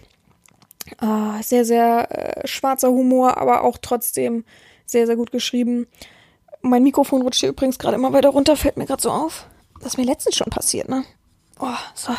Äh, 1.00 1.42
sehr, 1.42 1.64
sehr 1.64 2.42
äh, 2.42 2.46
schwarzer 2.46 2.90
Humor, 2.90 3.38
aber 3.38 3.62
auch 3.62 3.78
trotzdem 3.78 4.44
sehr, 4.86 5.06
sehr 5.06 5.16
gut 5.16 5.30
geschrieben. 5.30 5.86
Mein 6.62 6.82
Mikrofon 6.82 7.22
rutscht 7.22 7.40
hier 7.40 7.50
übrigens 7.50 7.78
gerade 7.78 7.94
immer 7.94 8.12
weiter 8.12 8.30
runter, 8.30 8.56
fällt 8.56 8.76
mir 8.76 8.86
gerade 8.86 9.02
so 9.02 9.10
auf. 9.10 9.46
Das 9.78 9.92
ist 9.92 9.98
mir 9.98 10.04
letztens 10.04 10.36
schon 10.36 10.50
passiert, 10.50 10.88
ne? 10.88 11.04
Oh, 11.58 11.68
so. 11.94 12.12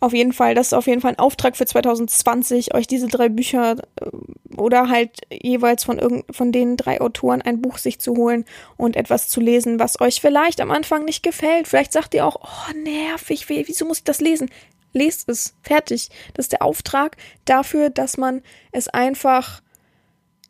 Auf 0.00 0.14
jeden 0.14 0.32
Fall, 0.32 0.54
das 0.54 0.68
ist 0.68 0.72
auf 0.72 0.86
jeden 0.86 1.02
Fall 1.02 1.12
ein 1.12 1.18
Auftrag 1.18 1.56
für 1.56 1.66
2020, 1.66 2.74
euch 2.74 2.86
diese 2.86 3.06
drei 3.06 3.28
Bücher 3.28 3.76
äh, 4.00 4.56
oder 4.56 4.88
halt 4.88 5.20
jeweils 5.30 5.84
von 5.84 5.98
irgend, 5.98 6.24
von 6.34 6.52
den 6.52 6.78
drei 6.78 7.02
Autoren 7.02 7.42
ein 7.42 7.60
Buch 7.60 7.76
sich 7.76 8.00
zu 8.00 8.16
holen 8.16 8.46
und 8.78 8.96
etwas 8.96 9.28
zu 9.28 9.40
lesen, 9.40 9.78
was 9.78 10.00
euch 10.00 10.22
vielleicht 10.22 10.62
am 10.62 10.70
Anfang 10.70 11.04
nicht 11.04 11.22
gefällt. 11.22 11.68
Vielleicht 11.68 11.92
sagt 11.92 12.14
ihr 12.14 12.24
auch, 12.24 12.36
oh, 12.42 12.76
nervig, 12.82 13.48
wieso 13.50 13.84
muss 13.84 13.98
ich 13.98 14.04
das 14.04 14.22
lesen? 14.22 14.50
Lest 14.94 15.28
es, 15.28 15.54
fertig. 15.62 16.08
Das 16.32 16.46
ist 16.46 16.52
der 16.52 16.62
Auftrag 16.62 17.18
dafür, 17.44 17.90
dass 17.90 18.16
man 18.16 18.42
es 18.72 18.88
einfach 18.88 19.60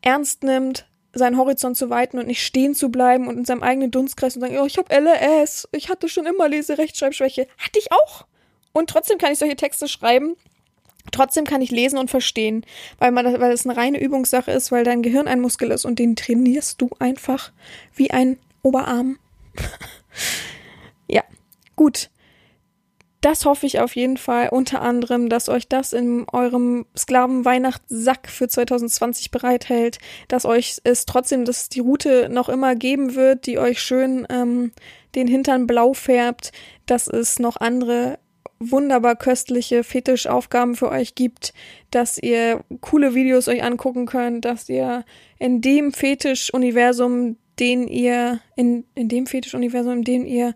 ernst 0.00 0.44
nimmt, 0.44 0.86
seinen 1.12 1.36
Horizont 1.36 1.76
zu 1.76 1.90
weiten 1.90 2.20
und 2.20 2.28
nicht 2.28 2.46
stehen 2.46 2.76
zu 2.76 2.90
bleiben 2.90 3.26
und 3.26 3.36
in 3.36 3.44
seinem 3.44 3.64
eigenen 3.64 3.90
Dunstkreis 3.90 4.36
und 4.36 4.42
sagen, 4.42 4.58
oh, 4.58 4.64
ich 4.64 4.78
habe 4.78 4.94
LRS, 4.94 5.68
ich 5.72 5.88
hatte 5.88 6.08
schon 6.08 6.26
immer 6.26 6.48
Leserechtschreibschwäche. 6.48 7.48
Hatte 7.58 7.78
ich 7.80 7.90
auch. 7.90 8.26
Und 8.72 8.90
trotzdem 8.90 9.18
kann 9.18 9.32
ich 9.32 9.38
solche 9.38 9.56
Texte 9.56 9.88
schreiben. 9.88 10.36
Trotzdem 11.12 11.44
kann 11.44 11.62
ich 11.62 11.70
lesen 11.70 11.98
und 11.98 12.10
verstehen, 12.10 12.64
weil 12.98 13.10
man, 13.10 13.40
weil 13.40 13.52
es 13.52 13.66
eine 13.66 13.76
reine 13.76 14.00
Übungssache 14.00 14.50
ist, 14.50 14.70
weil 14.70 14.84
dein 14.84 15.02
Gehirn 15.02 15.28
ein 15.28 15.40
Muskel 15.40 15.70
ist 15.70 15.84
und 15.84 15.98
den 15.98 16.14
trainierst 16.14 16.80
du 16.80 16.90
einfach 16.98 17.52
wie 17.94 18.10
ein 18.10 18.38
Oberarm. 18.62 19.18
ja, 21.08 21.22
gut. 21.74 22.10
Das 23.22 23.44
hoffe 23.44 23.66
ich 23.66 23.80
auf 23.80 23.96
jeden 23.96 24.16
Fall 24.16 24.48
unter 24.48 24.80
anderem, 24.80 25.28
dass 25.28 25.50
euch 25.50 25.68
das 25.68 25.92
in 25.92 26.24
eurem 26.32 26.86
Sklaven-Weihnachtssack 26.96 28.30
für 28.30 28.48
2020 28.48 29.30
bereithält, 29.30 29.98
dass 30.28 30.46
euch 30.46 30.80
es 30.84 31.04
trotzdem, 31.04 31.44
dass 31.44 31.68
die 31.68 31.80
Route 31.80 32.30
noch 32.30 32.48
immer 32.48 32.74
geben 32.76 33.14
wird, 33.14 33.44
die 33.44 33.58
euch 33.58 33.82
schön 33.82 34.26
ähm, 34.30 34.72
den 35.14 35.26
Hintern 35.26 35.66
blau 35.66 35.92
färbt, 35.92 36.52
dass 36.86 37.08
es 37.08 37.38
noch 37.38 37.58
andere 37.58 38.18
wunderbar 38.60 39.16
köstliche 39.16 39.82
Fetischaufgaben 39.82 40.76
für 40.76 40.90
euch 40.90 41.14
gibt, 41.14 41.54
dass 41.90 42.18
ihr 42.18 42.62
coole 42.82 43.14
Videos 43.14 43.48
euch 43.48 43.62
angucken 43.64 44.06
könnt, 44.06 44.44
dass 44.44 44.68
ihr 44.68 45.04
in 45.38 45.62
dem 45.62 45.92
Fetischuniversum, 45.92 47.36
den 47.58 47.88
ihr, 47.88 48.40
in, 48.56 48.84
in 48.94 49.08
dem 49.08 49.26
Fetischuniversum, 49.26 49.94
in 49.94 50.04
dem 50.04 50.26
ihr 50.26 50.54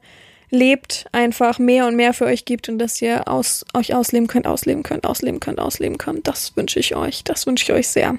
lebt, 0.50 1.06
einfach 1.12 1.58
mehr 1.58 1.86
und 1.86 1.96
mehr 1.96 2.12
für 2.12 2.26
euch 2.26 2.44
gibt 2.44 2.68
und 2.68 2.78
dass 2.78 3.00
ihr 3.00 3.26
aus, 3.26 3.64
euch 3.74 3.94
ausleben 3.94 4.28
könnt, 4.28 4.46
ausleben 4.46 4.82
könnt, 4.82 5.06
ausleben 5.06 5.40
könnt, 5.40 5.58
ausleben 5.58 5.98
könnt. 5.98 6.28
Das 6.28 6.56
wünsche 6.56 6.78
ich 6.78 6.94
euch. 6.94 7.24
Das 7.24 7.46
wünsche 7.46 7.64
ich 7.64 7.72
euch 7.72 7.88
sehr. 7.88 8.18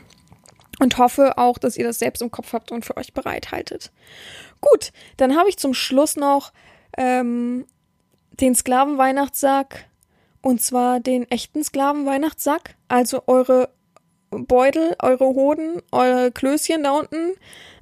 Und 0.80 0.98
hoffe 0.98 1.38
auch, 1.38 1.58
dass 1.58 1.78
ihr 1.78 1.86
das 1.86 2.00
selbst 2.00 2.22
im 2.22 2.32
Kopf 2.32 2.52
habt 2.52 2.72
und 2.72 2.84
für 2.84 2.98
euch 2.98 3.14
bereithaltet. 3.14 3.92
Gut, 4.60 4.92
dann 5.18 5.38
habe 5.38 5.48
ich 5.48 5.58
zum 5.58 5.74
Schluss 5.74 6.18
noch 6.18 6.52
ähm, 6.98 7.66
den 8.40 8.56
Sklavenweihnachtssack 8.56 9.86
und 10.42 10.62
zwar 10.62 11.00
den 11.00 11.30
echten 11.32 11.64
Sklavenweihnachtssack, 11.64 12.76
also 12.88 13.24
eure 13.28 13.70
Beutel, 14.30 14.96
eure 15.02 15.26
Hoden, 15.26 15.82
eure 15.92 16.32
Klößchen 16.32 16.84
da 16.84 16.92
unten 16.92 17.34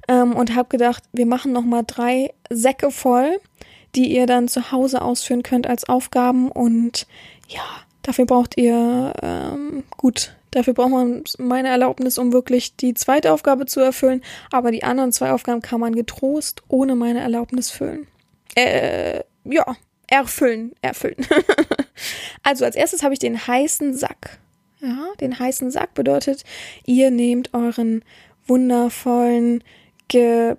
ähm, 0.08 0.34
und 0.34 0.54
habe 0.54 0.68
gedacht, 0.68 1.02
wir 1.12 1.26
machen 1.26 1.52
noch 1.52 1.64
mal 1.64 1.82
drei 1.82 2.32
Säcke 2.50 2.90
voll, 2.90 3.40
die 3.94 4.14
ihr 4.14 4.26
dann 4.26 4.48
zu 4.48 4.72
Hause 4.72 5.02
ausführen 5.02 5.42
könnt 5.42 5.66
als 5.66 5.88
Aufgaben 5.88 6.50
und 6.50 7.06
ja, 7.48 7.62
dafür 8.02 8.26
braucht 8.26 8.56
ihr 8.56 9.12
ähm, 9.22 9.84
gut 9.96 10.34
Dafür 10.54 10.72
braucht 10.72 10.90
man 10.90 11.24
meine 11.38 11.66
Erlaubnis, 11.66 12.16
um 12.16 12.32
wirklich 12.32 12.76
die 12.76 12.94
zweite 12.94 13.32
Aufgabe 13.32 13.66
zu 13.66 13.80
erfüllen. 13.80 14.22
Aber 14.52 14.70
die 14.70 14.84
anderen 14.84 15.10
zwei 15.10 15.32
Aufgaben 15.32 15.62
kann 15.62 15.80
man 15.80 15.96
getrost 15.96 16.62
ohne 16.68 16.94
meine 16.94 17.18
Erlaubnis 17.18 17.72
füllen. 17.72 18.06
Äh, 18.54 19.24
ja, 19.42 19.76
erfüllen, 20.06 20.74
erfüllen. 20.82 21.26
also 22.42 22.64
als 22.64 22.76
erstes 22.76 23.02
habe 23.02 23.14
ich 23.14 23.20
den 23.20 23.46
heißen 23.46 23.94
Sack. 23.96 24.38
Ja, 24.80 25.08
den 25.20 25.38
heißen 25.38 25.70
Sack 25.70 25.94
bedeutet, 25.94 26.44
ihr 26.84 27.10
nehmt 27.10 27.54
euren 27.54 28.04
wundervollen, 28.46 29.64
ge 30.08 30.56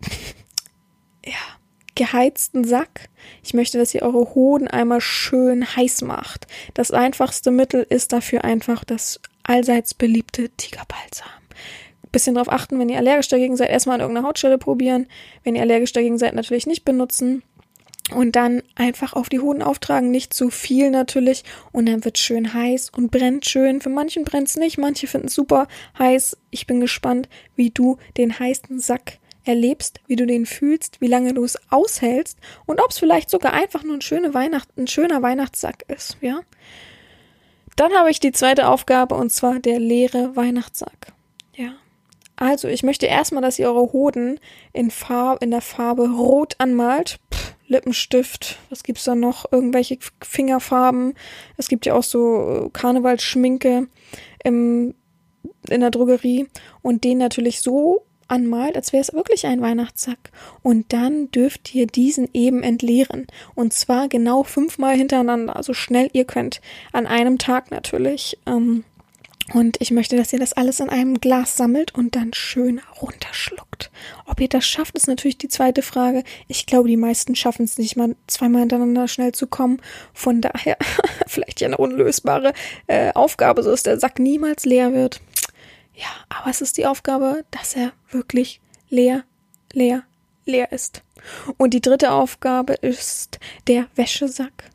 ja, 1.24 1.58
geheizten 1.94 2.64
Sack. 2.64 3.08
Ich 3.42 3.54
möchte, 3.54 3.78
dass 3.78 3.94
ihr 3.94 4.02
eure 4.02 4.34
Hoden 4.34 4.68
einmal 4.68 5.00
schön 5.00 5.76
heiß 5.76 6.02
macht. 6.02 6.46
Das 6.74 6.90
einfachste 6.90 7.50
Mittel 7.50 7.86
ist 7.88 8.12
dafür 8.12 8.44
einfach 8.44 8.84
das 8.84 9.20
allseits 9.42 9.94
beliebte 9.94 10.48
Tigerbalsam. 10.50 11.28
Bisschen 12.10 12.34
drauf 12.34 12.52
achten, 12.52 12.78
wenn 12.78 12.90
ihr 12.90 12.98
allergisch 12.98 13.28
dagegen 13.28 13.56
seid, 13.56 13.70
erstmal 13.70 13.94
an 13.94 14.00
irgendeiner 14.02 14.28
Hautstelle 14.28 14.58
probieren. 14.58 15.06
Wenn 15.44 15.54
ihr 15.54 15.62
allergisch 15.62 15.92
dagegen 15.92 16.18
seid, 16.18 16.34
natürlich 16.34 16.66
nicht 16.66 16.84
benutzen. 16.84 17.42
Und 18.10 18.36
dann 18.36 18.62
einfach 18.74 19.12
auf 19.14 19.28
die 19.28 19.40
Hoden 19.40 19.62
auftragen, 19.62 20.10
nicht 20.10 20.34
zu 20.34 20.50
viel 20.50 20.90
natürlich. 20.90 21.44
Und 21.70 21.86
dann 21.86 22.04
wird 22.04 22.18
schön 22.18 22.52
heiß 22.52 22.90
und 22.90 23.10
brennt 23.10 23.46
schön. 23.46 23.80
Für 23.80 23.90
manchen 23.90 24.24
brennt 24.24 24.48
es 24.48 24.56
nicht, 24.56 24.76
manche 24.76 25.06
finden 25.06 25.28
es 25.28 25.34
super 25.34 25.68
heiß. 25.98 26.36
Ich 26.50 26.66
bin 26.66 26.80
gespannt, 26.80 27.28
wie 27.54 27.70
du 27.70 27.98
den 28.16 28.38
heißen 28.38 28.80
Sack 28.80 29.18
erlebst, 29.44 30.00
wie 30.06 30.16
du 30.16 30.26
den 30.26 30.46
fühlst, 30.46 31.00
wie 31.00 31.06
lange 31.06 31.34
du 31.34 31.44
es 31.44 31.58
aushältst 31.70 32.38
und 32.66 32.80
ob 32.80 32.90
es 32.90 32.98
vielleicht 32.98 33.30
sogar 33.30 33.52
einfach 33.52 33.82
nur 33.82 33.94
ein, 33.94 34.00
schöne 34.02 34.34
Weihnacht, 34.34 34.68
ein 34.76 34.86
schöner 34.86 35.22
Weihnachtssack 35.22 35.84
ist, 35.88 36.16
ja. 36.20 36.40
Dann 37.76 37.92
habe 37.92 38.10
ich 38.10 38.20
die 38.20 38.32
zweite 38.32 38.68
Aufgabe 38.68 39.14
und 39.14 39.30
zwar 39.30 39.58
der 39.58 39.80
leere 39.80 40.36
Weihnachtssack. 40.36 41.12
Ja. 41.54 41.72
Also, 42.36 42.68
ich 42.68 42.82
möchte 42.82 43.06
erstmal, 43.06 43.42
dass 43.42 43.58
ihr 43.58 43.68
eure 43.68 43.92
Hoden 43.92 44.38
in, 44.72 44.90
Farb, 44.90 45.42
in 45.42 45.50
der 45.50 45.62
Farbe 45.62 46.10
rot 46.10 46.54
anmalt. 46.58 47.18
Pff, 47.32 47.54
Lippenstift, 47.72 48.58
was 48.70 48.82
gibt's 48.82 49.04
da 49.04 49.14
noch? 49.14 49.50
Irgendwelche 49.50 49.98
Fingerfarben. 50.22 51.14
Es 51.56 51.68
gibt 51.68 51.86
ja 51.86 51.94
auch 51.94 52.02
so 52.02 52.66
äh, 52.66 52.70
Karnevalsschminke 52.72 53.88
im, 54.44 54.94
in 55.68 55.80
der 55.80 55.90
Drogerie 55.90 56.48
und 56.82 57.04
den 57.04 57.18
natürlich 57.18 57.60
so 57.60 58.04
anmalt, 58.28 58.76
als 58.76 58.92
wäre 58.92 59.02
es 59.02 59.12
wirklich 59.12 59.46
ein 59.46 59.60
Weihnachtssack. 59.60 60.30
Und 60.62 60.92
dann 60.92 61.30
dürft 61.30 61.74
ihr 61.74 61.86
diesen 61.86 62.28
eben 62.32 62.62
entleeren. 62.62 63.26
Und 63.54 63.72
zwar 63.72 64.08
genau 64.08 64.42
fünfmal 64.42 64.96
hintereinander, 64.96 65.52
so 65.52 65.56
also 65.56 65.74
schnell 65.74 66.08
ihr 66.12 66.24
könnt. 66.24 66.60
An 66.92 67.06
einem 67.06 67.38
Tag 67.38 67.70
natürlich. 67.70 68.38
Ähm, 68.46 68.84
und 69.52 69.80
ich 69.80 69.90
möchte, 69.90 70.16
dass 70.16 70.32
ihr 70.32 70.38
das 70.38 70.52
alles 70.52 70.80
in 70.80 70.88
einem 70.88 71.20
Glas 71.20 71.56
sammelt 71.56 71.94
und 71.94 72.14
dann 72.14 72.32
schön 72.32 72.80
runterschluckt. 73.00 73.90
Ob 74.26 74.40
ihr 74.40 74.48
das 74.48 74.64
schafft, 74.64 74.94
ist 74.96 75.08
natürlich 75.08 75.38
die 75.38 75.48
zweite 75.48 75.82
Frage. 75.82 76.22
Ich 76.48 76.66
glaube, 76.66 76.88
die 76.88 76.96
meisten 76.96 77.34
schaffen 77.34 77.64
es 77.64 77.76
nicht 77.76 77.96
mal 77.96 78.14
zweimal 78.26 78.60
hintereinander 78.60 79.08
schnell 79.08 79.32
zu 79.32 79.46
kommen. 79.46 79.80
Von 80.14 80.40
daher 80.40 80.76
vielleicht 81.26 81.60
ja 81.60 81.68
eine 81.68 81.76
unlösbare 81.76 82.52
äh, 82.86 83.12
Aufgabe, 83.12 83.62
so 83.62 83.70
dass 83.70 83.82
der 83.82 83.98
Sack 83.98 84.18
niemals 84.18 84.64
leer 84.64 84.92
wird. 84.92 85.20
Ja, 85.94 86.08
aber 86.28 86.50
es 86.50 86.60
ist 86.60 86.78
die 86.78 86.86
Aufgabe, 86.86 87.44
dass 87.50 87.74
er 87.74 87.92
wirklich 88.10 88.60
leer, 88.88 89.24
leer, 89.72 90.04
leer 90.46 90.72
ist. 90.72 91.02
Und 91.58 91.74
die 91.74 91.82
dritte 91.82 92.12
Aufgabe 92.12 92.74
ist 92.74 93.38
der 93.66 93.86
Wäschesack. 93.96 94.70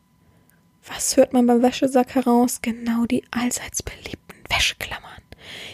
Was 0.87 1.17
hört 1.17 1.33
man 1.33 1.47
beim 1.47 1.61
Wäschesack 1.61 2.15
heraus? 2.15 2.59
Genau 2.61 3.05
die 3.05 3.23
allseits 3.31 3.83
Wäscheklammern. 4.49 5.21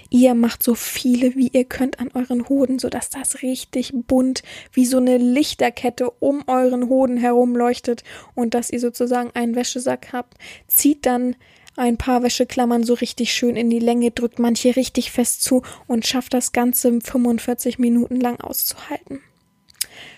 Ihr 0.10 0.36
macht 0.36 0.62
so 0.62 0.76
viele, 0.76 1.36
wie 1.36 1.48
ihr 1.48 1.66
könnt 1.66 2.00
an 2.00 2.12
euren 2.14 2.48
Hoden, 2.48 2.78
sodass 2.78 3.10
das 3.10 3.42
richtig 3.42 3.92
bunt 3.94 4.44
wie 4.72 4.86
so 4.86 4.98
eine 4.98 5.18
Lichterkette 5.18 6.12
um 6.20 6.44
euren 6.48 6.88
Hoden 6.88 7.18
herum 7.18 7.56
leuchtet 7.56 8.04
und 8.36 8.54
dass 8.54 8.70
ihr 8.70 8.80
sozusagen 8.80 9.32
einen 9.34 9.56
Wäschesack 9.56 10.14
habt. 10.14 10.38
Zieht 10.68 11.08
dann 11.08 11.36
ein 11.76 11.98
paar 11.98 12.22
Wäscheklammern 12.22 12.84
so 12.84 12.94
richtig 12.94 13.34
schön 13.34 13.56
in 13.56 13.72
die 13.72 13.80
Länge, 13.80 14.12
drückt 14.12 14.38
manche 14.38 14.76
richtig 14.76 15.12
fest 15.12 15.42
zu 15.42 15.64
und 15.88 16.06
schafft 16.06 16.36
das 16.36 16.52
Ganze 16.52 17.02
45 17.02 17.80
Minuten 17.80 18.20
lang 18.20 18.40
auszuhalten. 18.40 19.22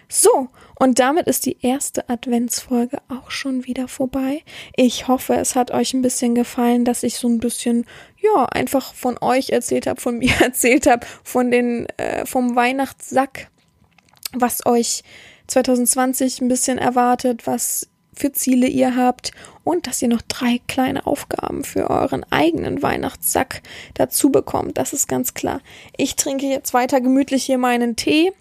So, 0.07 0.49
und 0.77 0.99
damit 0.99 1.27
ist 1.27 1.45
die 1.45 1.57
erste 1.61 2.07
Adventsfolge 2.09 2.97
auch 3.09 3.31
schon 3.31 3.65
wieder 3.65 3.87
vorbei. 3.87 4.43
Ich 4.75 5.07
hoffe, 5.07 5.35
es 5.35 5.55
hat 5.55 5.71
euch 5.71 5.93
ein 5.93 6.01
bisschen 6.01 6.35
gefallen, 6.35 6.85
dass 6.85 7.03
ich 7.03 7.15
so 7.15 7.27
ein 7.27 7.39
bisschen, 7.39 7.85
ja, 8.21 8.45
einfach 8.45 8.93
von 8.93 9.17
euch 9.21 9.49
erzählt 9.49 9.87
habe, 9.87 10.01
von 10.01 10.17
mir 10.19 10.33
erzählt 10.41 10.87
habe, 10.87 11.05
von 11.23 11.51
den, 11.51 11.87
äh, 11.97 12.25
vom 12.25 12.55
Weihnachtssack, 12.55 13.49
was 14.33 14.65
euch 14.65 15.03
2020 15.47 16.41
ein 16.41 16.47
bisschen 16.47 16.77
erwartet, 16.77 17.47
was 17.47 17.87
für 18.15 18.31
Ziele 18.31 18.67
ihr 18.67 18.95
habt 18.95 19.31
und 19.63 19.87
dass 19.87 20.01
ihr 20.01 20.07
noch 20.07 20.21
drei 20.21 20.61
kleine 20.67 21.05
Aufgaben 21.05 21.63
für 21.63 21.89
euren 21.89 22.25
eigenen 22.31 22.81
Weihnachtssack 22.81 23.61
dazu 23.93 24.31
bekommt. 24.31 24.77
Das 24.77 24.93
ist 24.93 25.07
ganz 25.07 25.33
klar. 25.33 25.61
Ich 25.97 26.15
trinke 26.15 26.45
jetzt 26.45 26.73
weiter 26.73 27.01
gemütlich 27.01 27.43
hier 27.43 27.57
meinen 27.57 27.95
Tee 27.95 28.31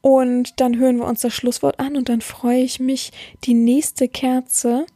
und 0.00 0.60
dann 0.60 0.78
hören 0.78 0.98
wir 0.98 1.06
uns 1.06 1.20
das 1.20 1.34
Schlusswort 1.34 1.80
an 1.80 1.96
und 1.96 2.08
dann 2.08 2.20
freue 2.20 2.62
ich 2.62 2.80
mich, 2.80 3.12
die 3.44 3.54
nächste 3.54 4.08
Kerze 4.08 4.86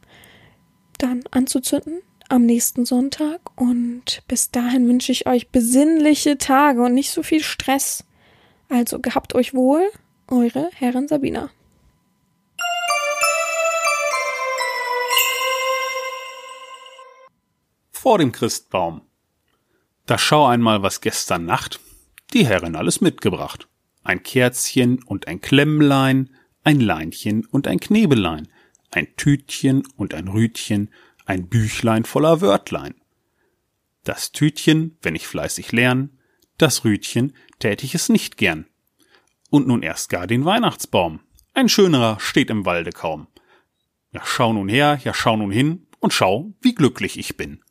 dann 0.97 1.23
anzuzünden 1.31 2.01
am 2.29 2.45
nächsten 2.45 2.85
Sonntag 2.85 3.41
und 3.55 4.23
bis 4.27 4.49
dahin 4.49 4.87
wünsche 4.87 5.11
ich 5.11 5.27
euch 5.27 5.49
besinnliche 5.49 6.37
Tage 6.37 6.81
und 6.81 6.93
nicht 6.93 7.11
so 7.11 7.21
viel 7.21 7.43
Stress. 7.43 8.05
Also 8.69 8.99
gehabt 8.99 9.35
euch 9.35 9.53
wohl, 9.53 9.83
eure 10.27 10.69
Herrin 10.73 11.07
Sabina. 11.07 11.51
vor 18.03 18.17
dem 18.17 18.33
Christbaum. 18.33 18.99
Da 20.05 20.17
schau 20.17 20.45
einmal, 20.45 20.83
was 20.83 20.99
gestern 20.99 21.45
Nacht 21.45 21.79
die 22.33 22.45
Herrin 22.45 22.75
alles 22.75 22.99
mitgebracht. 22.99 23.69
Ein 24.03 24.23
Kerzchen 24.23 25.01
und 25.03 25.27
ein 25.27 25.41
Klemmlein, 25.41 26.29
ein 26.63 26.79
Leinchen 26.79 27.45
und 27.45 27.67
ein 27.67 27.79
Knebelein, 27.79 28.47
ein 28.91 29.07
Tütchen 29.15 29.83
und 29.95 30.13
ein 30.13 30.27
Rütchen, 30.27 30.89
ein 31.25 31.47
Büchlein 31.47 32.05
voller 32.05 32.41
Wörtlein. 32.41 32.95
Das 34.03 34.31
Tütchen, 34.31 34.97
wenn 35.01 35.15
ich 35.15 35.27
fleißig 35.27 35.71
lern, 35.71 36.17
das 36.57 36.83
Rütchen 36.83 37.33
tät 37.59 37.83
ich 37.83 37.95
es 37.95 38.09
nicht 38.09 38.37
gern. 38.37 38.67
Und 39.49 39.67
nun 39.67 39.83
erst 39.83 40.09
gar 40.09 40.27
den 40.27 40.45
Weihnachtsbaum. 40.45 41.21
Ein 41.53 41.69
schönerer 41.69 42.19
steht 42.19 42.49
im 42.49 42.65
Walde 42.65 42.91
kaum. 42.91 43.27
Ja, 44.11 44.21
schau 44.25 44.53
nun 44.53 44.67
her, 44.67 44.99
ja, 45.03 45.13
schau 45.13 45.37
nun 45.37 45.51
hin 45.51 45.87
und 45.99 46.13
schau, 46.13 46.53
wie 46.61 46.75
glücklich 46.75 47.17
ich 47.17 47.37
bin. 47.37 47.63